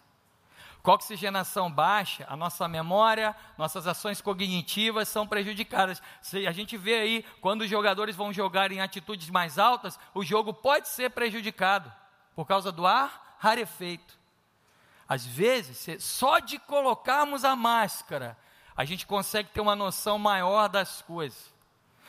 Com 0.83 0.93
a 0.93 0.95
oxigenação 0.95 1.71
baixa, 1.71 2.25
a 2.31 2.37
nossa 2.37 2.67
memória, 2.67 3.37
nossas 3.59 3.87
ações 3.87 4.23
cognitivas 4.23 5.09
são 5.09 5.27
prejudicadas. 5.27 6.01
Se 6.23 6.47
a 6.47 6.53
gente 6.53 6.79
vê 6.79 6.95
aí, 6.95 7.25
quando 7.43 7.63
os 7.63 7.69
jogadores 7.69 8.17
vão 8.17 8.33
jogar 8.33 8.73
em 8.73 8.81
atitudes 8.81 9.29
mais 9.29 9.59
altas, 9.59 9.99
o 10.15 10.25
jogo 10.25 10.55
pode 10.55 10.89
ser 10.89 11.11
prejudicado 11.11 11.93
por 12.35 12.47
causa 12.47 12.73
do 12.73 12.87
ar 12.87 13.26
rarefeito. 13.39 14.19
Às 15.09 15.25
vezes, 15.25 16.03
só 16.03 16.39
de 16.39 16.59
colocarmos 16.59 17.45
a 17.45 17.55
máscara, 17.55 18.37
a 18.77 18.85
gente 18.85 19.07
consegue 19.07 19.51
ter 19.51 19.61
uma 19.61 19.77
noção 19.77 20.19
maior 20.19 20.69
das 20.69 21.01
coisas. 21.03 21.55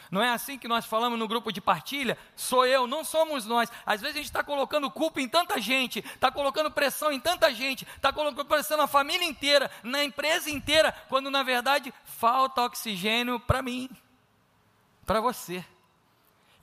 Não 0.10 0.22
é 0.22 0.30
assim 0.30 0.58
que 0.58 0.68
nós 0.68 0.86
falamos 0.86 1.20
no 1.20 1.28
grupo 1.28 1.52
de 1.52 1.60
partilha? 1.60 2.18
Sou 2.36 2.66
eu, 2.66 2.88
não 2.88 3.04
somos 3.04 3.46
nós. 3.46 3.70
Às 3.86 4.02
vezes 4.02 4.16
a 4.16 4.20
gente 4.20 4.28
está 4.28 4.44
colocando 4.44 4.90
culpa 4.90 5.20
em 5.20 5.28
tanta 5.28 5.60
gente, 5.60 6.00
está 6.00 6.32
colocando 6.32 6.72
pressão 6.72 7.12
em 7.12 7.20
tanta 7.20 7.54
gente, 7.54 7.86
está 7.96 8.12
colocando 8.14 8.46
pressão 8.46 8.78
na 8.78 8.88
família 8.88 9.26
inteira, 9.26 9.70
na 9.84 10.04
empresa 10.04 10.50
inteira, 10.50 10.94
quando 11.10 11.30
na 11.30 11.44
verdade 11.44 11.94
falta 12.06 12.64
oxigênio 12.64 13.40
para 13.40 13.62
mim, 13.62 13.90
para 15.06 15.20
você. 15.20 15.64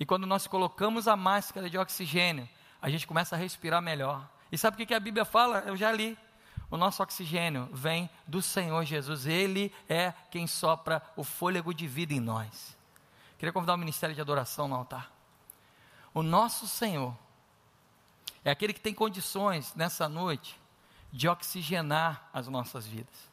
E 0.01 0.07
quando 0.07 0.27
nós 0.27 0.47
colocamos 0.47 1.07
a 1.07 1.17
máscara 1.17 1.69
de 1.69 1.79
oxigênio, 1.79 2.49
a 2.81 2.89
gente 2.89 3.07
começa 3.07 3.37
a 3.37 3.39
respirar 3.39 3.81
melhor. 3.83 4.27
E 4.55 4.57
sabe 4.59 4.81
o 4.81 4.87
que 4.87 4.95
a 4.95 5.01
Bíblia 5.01 5.25
fala? 5.25 5.65
Eu 5.67 5.77
já 5.77 5.91
li. 5.91 6.17
O 6.71 6.77
nosso 6.77 7.03
oxigênio 7.03 7.69
vem 7.73 8.09
do 8.25 8.41
Senhor 8.41 8.85
Jesus. 8.85 9.27
Ele 9.27 9.75
é 9.89 10.15
quem 10.31 10.47
sopra 10.47 11.03
o 11.17 11.25
fôlego 11.25 11.75
de 11.75 11.89
vida 11.89 12.15
em 12.15 12.21
nós. 12.21 12.77
Queria 13.37 13.53
convidar 13.53 13.75
o 13.75 13.79
ministério 13.79 14.15
de 14.15 14.21
adoração 14.21 14.69
no 14.69 14.77
altar. 14.77 15.11
O 16.15 16.23
nosso 16.23 16.69
Senhor 16.69 17.19
é 18.45 18.51
aquele 18.53 18.73
que 18.73 18.81
tem 18.81 18.95
condições 18.95 19.75
nessa 19.75 20.09
noite 20.09 20.57
de 21.13 21.29
oxigenar 21.29 22.31
as 22.33 22.47
nossas 22.47 22.87
vidas. 22.87 23.29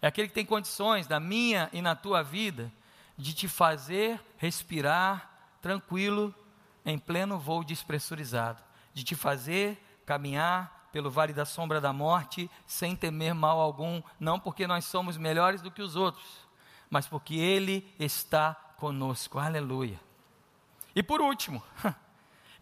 É 0.00 0.06
aquele 0.06 0.28
que 0.28 0.34
tem 0.34 0.46
condições 0.46 1.06
na 1.06 1.20
minha 1.20 1.68
e 1.70 1.82
na 1.82 1.94
tua 1.94 2.22
vida 2.22 2.72
de 3.14 3.34
te 3.34 3.46
fazer 3.46 4.18
respirar 4.38 5.30
tranquilo 5.60 6.34
em 6.82 6.98
pleno 6.98 7.38
voo 7.38 7.62
despressurizado, 7.62 8.62
de 8.94 9.04
te 9.04 9.14
fazer 9.14 9.84
caminhar 10.08 10.88
pelo 10.90 11.10
vale 11.10 11.34
da 11.34 11.44
sombra 11.44 11.82
da 11.82 11.92
morte 11.92 12.50
sem 12.66 12.96
temer 12.96 13.34
mal 13.34 13.60
algum, 13.60 14.02
não 14.18 14.40
porque 14.40 14.66
nós 14.66 14.86
somos 14.86 15.18
melhores 15.18 15.60
do 15.60 15.70
que 15.70 15.82
os 15.82 15.96
outros, 15.96 16.26
mas 16.88 17.06
porque 17.06 17.34
Ele 17.34 17.94
está 17.98 18.54
conosco. 18.78 19.38
Aleluia. 19.38 20.00
E 20.96 21.02
por 21.02 21.20
último, 21.20 21.62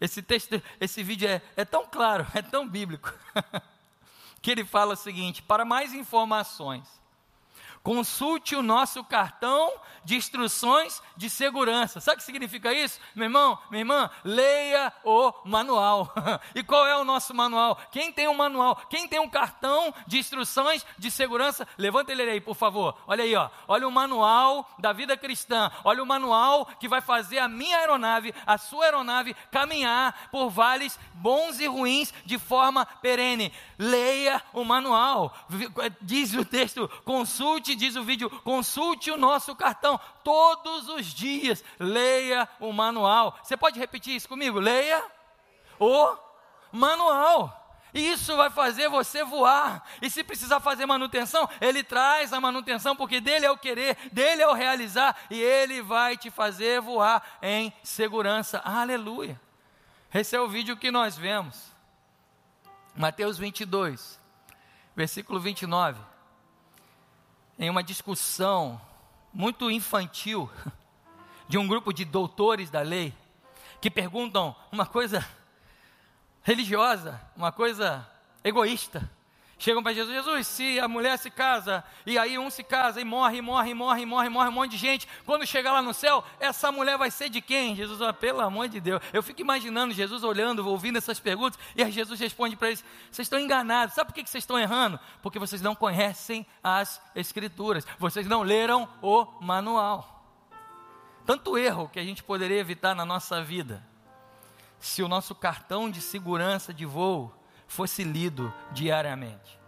esse 0.01 0.21
texto, 0.21 0.61
esse 0.77 1.01
vídeo 1.01 1.29
é, 1.29 1.41
é 1.55 1.63
tão 1.63 1.85
claro, 1.85 2.27
é 2.35 2.41
tão 2.41 2.67
bíblico, 2.67 3.13
que 4.41 4.51
ele 4.51 4.65
fala 4.65 4.95
o 4.95 4.97
seguinte: 4.97 5.41
para 5.41 5.63
mais 5.63 5.93
informações, 5.93 6.85
Consulte 7.87 8.53
o 8.53 8.61
nosso 8.61 9.01
cartão 9.01 9.71
de 10.03 10.17
instruções 10.17 11.01
de 11.15 11.29
segurança. 11.29 12.01
Sabe 12.01 12.15
o 12.15 12.19
que 12.19 12.25
significa 12.25 12.73
isso? 12.73 12.99
Meu 13.15 13.27
irmão, 13.27 13.57
minha 13.71 13.79
irmã, 13.79 14.09
leia 14.25 14.91
o 15.05 15.31
manual. 15.45 16.13
e 16.53 16.61
qual 16.63 16.85
é 16.85 16.97
o 16.97 17.05
nosso 17.05 17.33
manual? 17.33 17.79
Quem 17.89 18.11
tem 18.11 18.27
um 18.27 18.33
manual? 18.33 18.75
Quem 18.89 19.07
tem 19.07 19.21
um 19.21 19.29
cartão 19.29 19.93
de 20.05 20.17
instruções 20.17 20.85
de 20.97 21.09
segurança? 21.09 21.65
Levanta 21.77 22.11
ele 22.11 22.23
aí, 22.23 22.41
por 22.41 22.57
favor. 22.57 22.97
Olha 23.07 23.23
aí, 23.23 23.33
ó. 23.35 23.49
Olha 23.69 23.87
o 23.87 23.91
manual 23.91 24.69
da 24.77 24.91
vida 24.91 25.15
cristã. 25.15 25.71
Olha 25.85 26.03
o 26.03 26.05
manual 26.05 26.65
que 26.81 26.89
vai 26.89 26.99
fazer 26.99 27.39
a 27.39 27.47
minha 27.47 27.77
aeronave, 27.77 28.35
a 28.45 28.57
sua 28.57 28.83
aeronave, 28.83 29.33
caminhar 29.49 30.27
por 30.29 30.49
vales 30.49 30.99
bons 31.13 31.61
e 31.61 31.67
ruins 31.67 32.13
de 32.25 32.37
forma 32.37 32.85
perene. 32.85 33.53
Leia 33.79 34.43
o 34.51 34.65
manual. 34.65 35.33
Diz 36.01 36.33
o 36.33 36.43
texto, 36.43 36.89
consulte 37.05 37.76
diz 37.77 37.95
o 37.95 38.03
vídeo, 38.03 38.29
consulte 38.41 39.09
o 39.09 39.17
nosso 39.17 39.55
cartão 39.55 39.99
todos 40.23 40.89
os 40.89 41.05
dias. 41.05 41.63
Leia 41.79 42.49
o 42.59 42.73
manual. 42.73 43.37
Você 43.41 43.55
pode 43.55 43.79
repetir 43.79 44.15
isso 44.15 44.27
comigo? 44.27 44.59
Leia 44.59 45.01
o 45.79 46.17
manual. 46.71 47.63
Isso 47.93 48.35
vai 48.35 48.49
fazer 48.49 48.89
você 48.89 49.23
voar. 49.23 49.87
E 50.01 50.09
se 50.09 50.23
precisar 50.23 50.59
fazer 50.59 50.85
manutenção, 50.85 51.47
ele 51.61 51.83
traz 51.83 52.33
a 52.33 52.41
manutenção, 52.41 52.95
porque 52.95 53.21
dele 53.21 53.45
é 53.45 53.51
o 53.51 53.57
querer, 53.57 53.97
dele 54.11 54.41
é 54.41 54.47
o 54.47 54.53
realizar, 54.53 55.15
e 55.29 55.39
ele 55.39 55.81
vai 55.81 56.17
te 56.17 56.29
fazer 56.29 56.81
voar 56.81 57.23
em 57.41 57.71
segurança. 57.83 58.61
Aleluia. 58.65 59.39
Esse 60.13 60.35
é 60.35 60.41
o 60.41 60.49
vídeo 60.49 60.75
que 60.75 60.91
nós 60.91 61.17
vemos. 61.17 61.71
Mateus 62.95 63.37
22, 63.37 64.19
versículo 64.95 65.39
29 65.39 66.16
em 67.57 67.69
uma 67.69 67.83
discussão 67.83 68.79
muito 69.33 69.69
infantil 69.71 70.49
de 71.47 71.57
um 71.57 71.67
grupo 71.67 71.93
de 71.93 72.05
doutores 72.05 72.69
da 72.69 72.81
lei 72.81 73.13
que 73.79 73.89
perguntam 73.89 74.55
uma 74.71 74.85
coisa 74.85 75.27
religiosa, 76.43 77.21
uma 77.35 77.51
coisa 77.51 78.07
egoísta. 78.43 79.09
Chegam 79.59 79.81
para 79.81 79.93
Jesus, 79.93 80.13
Jesus, 80.13 80.45
se 80.45 80.79
a 80.79 80.87
mulher 80.87 81.17
se 81.17 81.31
casa, 81.31 81.83
e 82.05 82.15
aí 82.15 82.37
um 82.37 82.47
se 82.47 82.63
casa 82.63 83.01
e 83.01 83.03
morre, 83.03 83.41
morre, 83.41 83.73
morre, 83.73 84.05
morre, 84.05 84.29
morre 84.29 84.49
um 84.49 84.51
monte 84.51 84.71
de 84.71 84.77
gente, 84.77 85.07
quando 85.25 85.47
chegar 85.47 85.71
lá 85.71 85.81
no 85.81 85.95
céu, 85.95 86.23
essa 86.39 86.71
mulher 86.71 86.95
vai 86.95 87.09
ser 87.09 87.27
de 87.27 87.41
quem? 87.41 87.75
Jesus, 87.75 87.99
oh, 87.99 88.13
pelo 88.13 88.41
amor 88.41 88.69
de 88.69 88.79
Deus. 88.79 89.01
Eu 89.11 89.23
fico 89.23 89.41
imaginando 89.41 89.95
Jesus 89.95 90.23
olhando, 90.23 90.67
ouvindo 90.67 90.97
essas 90.97 91.19
perguntas, 91.19 91.59
e 91.75 91.81
aí 91.81 91.91
Jesus 91.91 92.19
responde 92.19 92.55
para 92.55 92.67
eles: 92.67 92.85
vocês 93.11 93.25
estão 93.25 93.39
enganados, 93.39 93.95
sabe 93.95 94.11
por 94.11 94.13
que 94.13 94.29
vocês 94.29 94.43
estão 94.43 94.59
errando? 94.59 94.99
Porque 95.23 95.39
vocês 95.39 95.61
não 95.61 95.73
conhecem 95.73 96.45
as 96.63 97.01
Escrituras, 97.15 97.85
vocês 97.97 98.27
não 98.27 98.43
leram 98.43 98.87
o 99.01 99.25
manual. 99.41 100.23
Tanto 101.25 101.57
erro 101.57 101.89
que 101.89 101.99
a 101.99 102.03
gente 102.03 102.23
poderia 102.23 102.59
evitar 102.59 102.93
na 102.93 103.03
nossa 103.03 103.41
vida, 103.41 103.83
se 104.79 105.01
o 105.01 105.07
nosso 105.07 105.33
cartão 105.33 105.89
de 105.89 105.99
segurança 105.99 106.71
de 106.71 106.85
voo 106.85 107.36
fosse 107.67 108.03
lido 108.03 108.53
diariamente. 108.71 109.59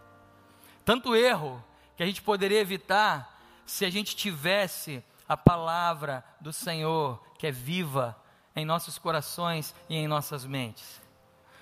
Tanto 0.84 1.16
erro 1.16 1.64
que 1.96 2.04
a 2.04 2.06
gente 2.06 2.22
poderia 2.22 2.60
evitar 2.60 3.40
se 3.66 3.86
a 3.86 3.90
gente 3.90 4.16
tivesse 4.16 5.04
a 5.28 5.38
palavra 5.38 6.24
do 6.42 6.52
Senhor, 6.52 7.22
que 7.38 7.46
é 7.46 7.52
viva 7.52 8.20
em 8.56 8.66
nossos 8.66 8.98
corações 8.98 9.76
e 9.88 9.96
em 9.96 10.08
nossas 10.08 10.46
mentes. 10.46 11.02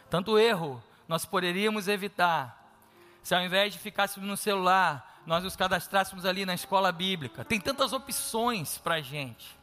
Tanto 0.09 0.39
erro 0.39 0.81
nós 1.07 1.25
poderíamos 1.25 1.87
evitar 1.87 2.57
se 3.27 3.35
ao 3.35 3.41
invés 3.41 3.73
de 3.73 3.79
ficássemos 3.79 4.25
no 4.25 4.37
celular, 4.37 5.21
nós 5.25 5.43
nos 5.43 5.53
cadastrássemos 5.53 6.25
ali 6.25 6.45
na 6.45 6.53
escola 6.53 6.93
bíblica. 6.93 7.43
Tem 7.43 7.59
tantas 7.59 7.91
opções 7.91 8.77
para 8.77 8.95
a 8.95 9.01
gente, 9.01 9.53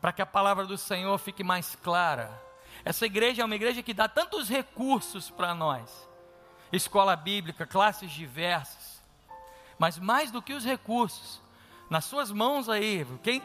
para 0.00 0.12
que 0.12 0.20
a 0.20 0.26
palavra 0.26 0.66
do 0.66 0.76
Senhor 0.76 1.16
fique 1.18 1.44
mais 1.44 1.76
clara 1.76 2.28
essa 2.84 3.06
igreja 3.06 3.42
é 3.42 3.44
uma 3.44 3.54
igreja 3.54 3.82
que 3.82 3.94
dá 3.94 4.08
tantos 4.08 4.48
recursos 4.48 5.30
para 5.30 5.54
nós. 5.54 6.08
escola 6.72 7.14
bíblica, 7.14 7.66
classes 7.66 8.10
diversas. 8.10 9.02
Mas 9.78 9.98
mais 9.98 10.30
do 10.30 10.40
que 10.40 10.54
os 10.54 10.64
recursos, 10.64 11.40
nas 11.90 12.04
suas 12.04 12.30
mãos 12.30 12.68
aí, 12.68 13.06
quem 13.22 13.42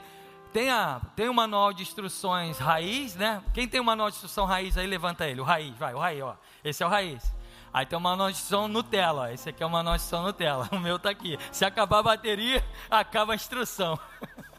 tem, 0.54 0.70
a, 0.70 1.02
tem 1.16 1.28
o 1.30 1.34
manual 1.34 1.74
de 1.74 1.84
instruções 1.84 2.58
raiz, 2.58 3.16
né? 3.16 3.44
Quem 3.54 3.68
tem 3.68 3.80
o 3.80 3.84
manual 3.84 4.10
de 4.10 4.16
instrução 4.16 4.46
raiz 4.46 4.78
aí, 4.78 4.88
levanta 4.88 5.28
ele, 5.28 5.42
o 5.42 5.44
raiz, 5.44 5.76
vai, 5.78 5.94
o 5.94 6.00
raiz, 6.00 6.22
ó. 6.22 6.38
Esse 6.64 6.84
é 6.84 6.86
o 6.86 6.90
raiz. 6.90 7.34
Aí 7.74 7.86
tem 7.86 7.98
o 7.98 8.02
manual 8.02 8.30
de 8.32 8.38
instrução 8.38 8.68
Nutella, 8.68 9.34
esse 9.34 9.50
aqui 9.50 9.62
é 9.62 9.66
o 9.66 9.70
manual 9.70 9.96
de 9.96 10.02
instrução 10.02 10.26
Nutella, 10.26 10.70
o 10.74 10.80
meu 10.80 10.96
está 10.96 11.10
aqui. 11.10 11.38
Se 11.52 11.66
acabar 11.66 12.00
a 12.00 12.04
bateria, 12.04 12.66
acaba 12.90 13.34
a 13.34 13.36
instrução. 13.36 14.00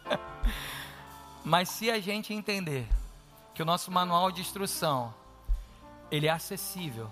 Mas 1.44 1.68
se 1.70 1.90
a 1.90 1.98
gente 1.98 2.34
entender 2.34 2.86
que 3.58 3.62
o 3.62 3.66
nosso 3.66 3.90
manual 3.90 4.30
de 4.30 4.40
instrução, 4.40 5.12
ele 6.12 6.28
é 6.28 6.30
acessível, 6.30 7.10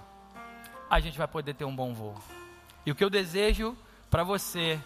a 0.89 1.01
gente 1.01 1.19
vai 1.19 1.27
poder 1.27 1.55
ter 1.55 1.65
um 1.65 1.75
bom 1.75 1.93
voo. 1.93 2.15
E 2.87 2.93
o 2.93 2.95
que 2.95 3.03
eu 3.03 3.11
desejo 3.11 3.77
para 4.09 4.23
você, 4.23 4.81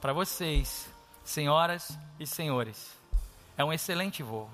para 0.00 0.12
vocês, 0.12 0.88
senhoras 1.24 1.98
e 2.20 2.24
senhores, 2.24 2.96
é 3.58 3.64
um 3.64 3.72
excelente 3.72 4.22
voo. 4.22 4.48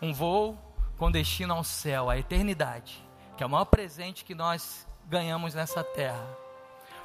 Um 0.00 0.14
voo 0.14 0.56
com 0.96 1.10
destino 1.10 1.54
ao 1.54 1.64
céu, 1.64 2.08
à 2.08 2.16
eternidade, 2.16 3.02
que 3.36 3.42
é 3.42 3.46
o 3.46 3.50
maior 3.50 3.64
presente 3.64 4.24
que 4.24 4.36
nós 4.36 4.86
ganhamos 5.08 5.52
nessa 5.52 5.82
terra. 5.82 6.28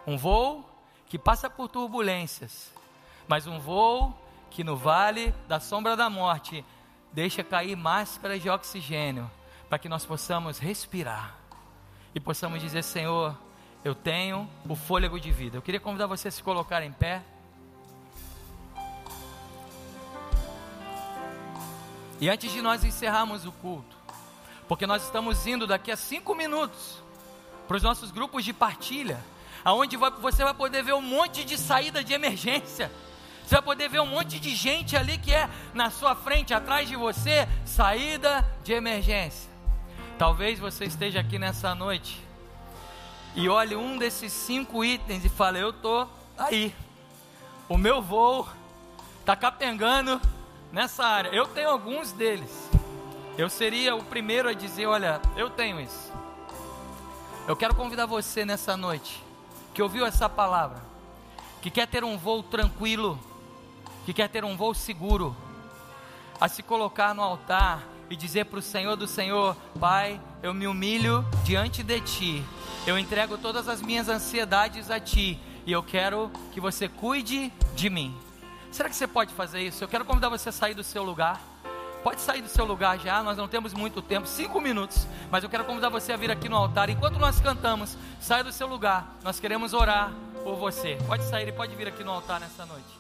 Um 0.06 0.20
voo 0.20 0.70
que 1.08 1.18
passa 1.18 1.50
por 1.50 1.68
turbulências, 1.68 2.72
mas 3.28 3.48
um 3.48 3.60
voo 3.60 4.16
que 4.52 4.64
no 4.64 4.78
vale 4.78 5.34
da 5.48 5.60
sombra 5.60 5.98
da 5.98 6.12
morte 6.12 6.64
deixa 7.12 7.44
cair 7.44 7.76
máscaras 7.76 8.42
de 8.42 8.50
oxigênio 8.50 9.30
para 9.70 9.80
que 9.80 9.90
nós 9.90 10.06
possamos 10.06 10.58
respirar 10.58 11.38
e 12.14 12.20
possamos 12.20 12.62
dizer: 12.62 12.84
Senhor, 12.84 13.38
eu 13.84 13.96
tenho 13.96 14.50
o 14.68 14.76
fôlego 14.76 15.20
de 15.20 15.32
vida. 15.32 15.58
Eu 15.58 15.62
queria 15.62 15.80
convidar 15.80 16.08
você 16.08 16.28
a 16.28 16.32
se 16.32 16.44
colocar 16.44 16.84
em 16.84 16.92
pé. 16.92 17.22
E 22.20 22.30
antes 22.30 22.52
de 22.52 22.62
nós 22.62 22.84
encerrarmos 22.84 23.46
o 23.46 23.52
culto, 23.52 23.96
porque 24.68 24.86
nós 24.86 25.04
estamos 25.06 25.48
indo 25.48 25.66
daqui 25.66 25.90
a 25.90 25.96
cinco 25.96 26.36
minutos 26.36 27.02
para 27.66 27.78
os 27.78 27.84
nossos 27.84 28.12
grupos 28.12 28.44
de 28.44 28.52
partilha, 28.52 29.24
aonde 29.64 29.96
você 29.96 30.44
vai 30.44 30.54
poder 30.54 30.84
ver 30.84 30.94
um 30.94 31.02
monte 31.02 31.46
de 31.46 31.58
saída 31.58 32.04
de 32.04 32.14
emergência. 32.14 32.92
Você 33.50 33.56
vai 33.56 33.64
poder 33.64 33.90
ver 33.90 34.00
um 34.00 34.06
monte 34.06 34.40
de 34.40 34.54
gente 34.54 34.96
ali 34.96 35.18
que 35.18 35.34
é 35.34 35.50
na 35.74 35.90
sua 35.90 36.14
frente, 36.14 36.54
atrás 36.54 36.88
de 36.88 36.96
você, 36.96 37.50
saída 37.66 38.48
de 38.64 38.74
emergência. 38.74 39.50
Talvez 40.20 40.60
você 40.60 40.86
esteja 40.86 41.20
aqui 41.20 41.40
nessa 41.40 41.74
noite 41.74 42.24
e 43.34 43.50
olhe 43.50 43.76
um 43.76 43.98
desses 43.98 44.32
cinco 44.32 44.86
itens 44.86 45.26
e 45.26 45.30
fale: 45.30 45.60
Eu 45.60 45.72
estou 45.72 46.08
aí, 46.38 46.76
o 47.68 47.76
meu 47.76 48.04
voo 48.04 48.48
está 49.20 49.36
capengando 49.36 50.22
nessa 50.72 51.04
área. 51.04 51.30
Eu 51.30 51.48
tenho 51.48 51.72
alguns 51.72 52.12
deles. 52.12 52.70
Eu 53.36 53.50
seria 53.50 53.96
o 53.96 54.04
primeiro 54.04 54.48
a 54.48 54.54
dizer: 54.54 54.86
Olha, 54.86 55.20
eu 55.36 55.50
tenho 55.50 55.82
isso. 55.82 56.14
Eu 57.48 57.56
quero 57.56 57.74
convidar 57.74 58.06
você 58.06 58.46
nessa 58.46 58.78
noite 58.78 59.24
que 59.74 59.82
ouviu 59.82 60.06
essa 60.06 60.30
palavra, 60.30 60.84
que 61.64 61.72
quer 61.72 61.88
ter 61.88 62.04
um 62.04 62.16
voo 62.16 62.44
tranquilo, 62.44 63.20
que 64.10 64.14
quer 64.14 64.28
ter 64.28 64.44
um 64.44 64.58
voo 64.58 64.74
seguro, 64.74 65.38
a 66.42 66.48
se 66.48 66.64
colocar 66.64 67.14
no 67.14 67.22
altar 67.22 67.84
e 68.10 68.16
dizer 68.16 68.46
para 68.46 68.58
o 68.58 68.62
Senhor 68.62 68.96
do 68.96 69.06
Senhor: 69.06 69.56
Pai, 69.80 70.20
eu 70.42 70.52
me 70.52 70.66
humilho 70.66 71.24
diante 71.44 71.84
de 71.84 72.02
Ti, 72.02 72.44
eu 72.88 72.98
entrego 72.98 73.38
todas 73.38 73.68
as 73.68 73.84
minhas 73.84 74.10
ansiedades 74.10 74.90
a 74.90 75.00
Ti 75.00 75.40
e 75.64 75.72
eu 75.72 75.84
quero 75.84 76.32
que 76.52 76.60
você 76.60 76.88
cuide 76.88 77.54
de 77.76 77.88
mim. 77.88 78.18
Será 78.72 78.90
que 78.90 78.96
você 78.96 79.06
pode 79.06 79.32
fazer 79.32 79.62
isso? 79.62 79.84
Eu 79.84 79.88
quero 79.88 80.04
convidar 80.04 80.30
você 80.30 80.50
a 80.50 80.52
sair 80.52 80.74
do 80.74 80.84
seu 80.84 81.04
lugar. 81.04 81.40
Pode 82.04 82.22
sair 82.22 82.42
do 82.42 82.50
seu 82.50 82.66
lugar 82.66 82.98
já, 82.98 83.22
nós 83.22 83.38
não 83.38 83.48
temos 83.48 83.74
muito 83.74 84.02
tempo, 84.02 84.26
cinco 84.26 84.60
minutos, 84.60 85.06
mas 85.30 85.44
eu 85.44 85.50
quero 85.50 85.66
convidar 85.66 85.90
você 85.90 86.14
a 86.14 86.18
vir 86.18 86.32
aqui 86.32 86.50
no 86.50 86.56
altar. 86.56 86.90
Enquanto 86.90 87.20
nós 87.20 87.40
cantamos, 87.42 87.96
saia 88.20 88.44
do 88.44 88.54
seu 88.54 88.68
lugar, 88.68 89.18
nós 89.22 89.40
queremos 89.40 89.74
orar 89.74 90.12
por 90.44 90.56
você. 90.56 90.98
Pode 91.06 91.26
sair 91.26 91.50
e 91.50 91.52
pode 91.52 91.76
vir 91.76 91.90
aqui 91.90 92.04
no 92.04 92.12
altar 92.12 92.40
nessa 92.40 92.66
noite. 92.66 92.99